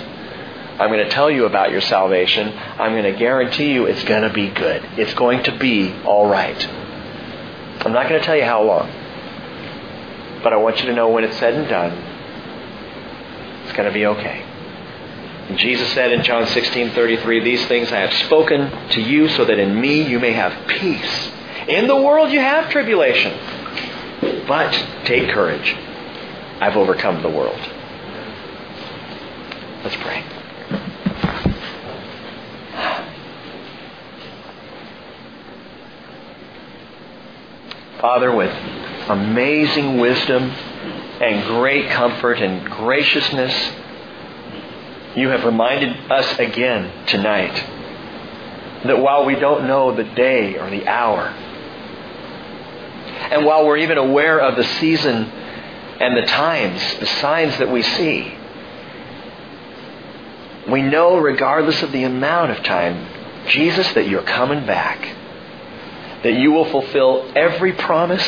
I'm 0.80 0.89
going 0.89 1.03
to 1.03 1.11
tell 1.11 1.30
you 1.30 1.45
about 1.45 1.72
your 1.72 1.81
salvation. 1.81 2.57
I'm 2.57 2.93
going 2.93 3.11
to 3.11 3.19
guarantee 3.19 3.73
you 3.73 3.85
it's 3.85 4.03
going 4.06 4.23
to 4.23 4.34
be 4.34 4.49
good. 4.49 4.81
It's 4.97 5.14
going 5.14 5.43
to 5.43 5.57
be 5.57 5.91
all 6.06 6.30
right. 6.30 6.68
I'm 7.85 7.91
not 7.91 8.07
going 8.07 8.19
to 8.19 8.26
tell 8.26 8.38
you 8.38 8.45
how 8.45 8.64
long. 8.64 8.89
But 10.41 10.53
I 10.53 10.56
want 10.56 10.80
you 10.80 10.85
to 10.85 10.93
know 10.93 11.10
when 11.10 11.26
it's 11.26 11.38
said 11.38 11.53
and 11.53 11.68
done, 11.68 11.91
it's 13.65 13.73
going 13.73 13.89
to 13.89 13.93
be 13.93 14.06
okay. 14.06 14.45
And 15.49 15.57
Jesus 15.57 15.91
said 15.93 16.14
in 16.14 16.23
John 16.23 16.45
16:33, 16.45 17.43
"These 17.43 17.65
things 17.65 17.91
I 17.91 17.97
have 17.97 18.14
spoken 18.14 18.72
to 18.91 19.01
you 19.01 19.27
so 19.27 19.43
that 19.43 19.60
in 19.60 19.81
me 19.81 20.03
you 20.03 20.19
may 20.19 20.31
have 20.31 20.53
peace. 20.68 21.31
In 21.68 21.88
the 21.88 21.95
world 21.95 22.31
you 22.31 22.39
have 22.39 22.69
tribulation, 22.69 23.34
but 24.47 24.72
take 25.03 25.30
courage. 25.30 25.76
I've 26.61 26.77
overcome 26.77 27.22
the 27.22 27.30
world." 27.30 27.60
Let's 29.84 29.95
pray. 29.97 30.23
Father, 38.00 38.34
with 38.34 38.52
amazing 39.10 40.00
wisdom 40.00 40.44
and 40.44 41.46
great 41.48 41.90
comfort 41.90 42.40
and 42.40 42.66
graciousness, 42.66 43.54
you 45.18 45.28
have 45.28 45.44
reminded 45.44 46.10
us 46.10 46.40
again 46.40 47.06
tonight 47.08 47.54
that 48.86 49.00
while 49.00 49.26
we 49.26 49.36
don't 49.36 49.68
know 49.68 49.94
the 49.94 50.06
day 50.06 50.58
or 50.58 50.70
the 50.70 50.88
hour, 50.88 51.28
and 53.32 53.46
while 53.46 53.66
we're 53.66 53.76
even 53.76 53.98
aware 53.98 54.40
of 54.40 54.56
the 54.56 54.64
season 54.64 55.26
and 56.00 56.16
the 56.16 56.26
times, 56.26 56.82
the 57.02 57.06
signs 57.06 57.58
that 57.58 57.70
we 57.70 57.82
see, 57.82 58.34
we 60.70 60.84
know, 60.84 61.18
regardless 61.18 61.84
of 61.84 61.92
the 61.92 62.04
amount 62.04 62.52
of 62.52 62.64
time, 62.64 63.46
Jesus, 63.50 63.92
that 63.92 64.08
you're 64.08 64.24
coming 64.24 64.66
back 64.66 65.18
that 66.24 66.34
you 66.34 66.52
will 66.52 66.66
fulfill 66.66 67.32
every 67.36 67.74
promise, 67.74 68.28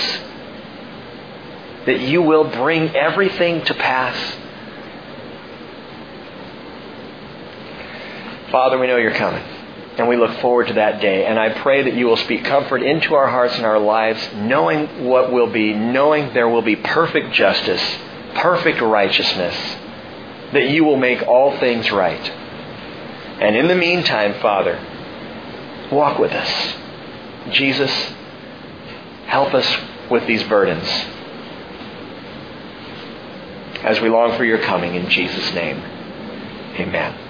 that 1.85 1.99
you 1.99 2.22
will 2.22 2.45
bring 2.45 2.95
everything 2.95 3.63
to 3.65 3.73
pass. 3.73 4.38
Father, 8.51 8.77
we 8.77 8.88
know 8.88 8.97
you're 8.97 9.11
coming, 9.13 9.43
and 9.97 10.07
we 10.07 10.18
look 10.18 10.39
forward 10.39 10.68
to 10.68 10.73
that 10.73 11.01
day. 11.01 11.26
And 11.26 11.39
I 11.39 11.49
pray 11.61 11.84
that 11.84 11.93
you 11.93 12.05
will 12.05 12.18
speak 12.18 12.45
comfort 12.45 12.84
into 12.84 13.13
our 13.15 13.30
hearts 13.30 13.55
and 13.55 13.65
our 13.65 13.80
lives, 13.80 14.26
knowing 14.35 15.05
what 15.05 15.31
will 15.31 15.51
be, 15.51 15.73
knowing 15.73 16.34
there 16.34 16.49
will 16.49 16.61
be 16.61 16.76
perfect 16.76 17.34
justice, 17.34 17.81
perfect 18.35 18.81
righteousness, 18.81 19.55
that 20.53 20.69
you 20.69 20.84
will 20.84 20.97
make 20.97 21.23
all 21.27 21.57
things 21.59 21.91
right. 21.91 22.30
And 23.41 23.55
in 23.55 23.68
the 23.68 23.76
meantime, 23.76 24.35
Father, 24.41 24.80
walk 25.91 26.19
with 26.19 26.31
us. 26.31 26.80
Jesus, 27.51 27.91
help 29.27 29.53
us 29.53 29.67
with 30.09 30.25
these 30.27 30.43
burdens 30.43 30.87
as 33.83 33.99
we 33.99 34.09
long 34.09 34.37
for 34.37 34.45
your 34.45 34.59
coming 34.59 34.95
in 34.95 35.09
Jesus' 35.09 35.53
name. 35.53 35.77
Amen. 36.79 37.20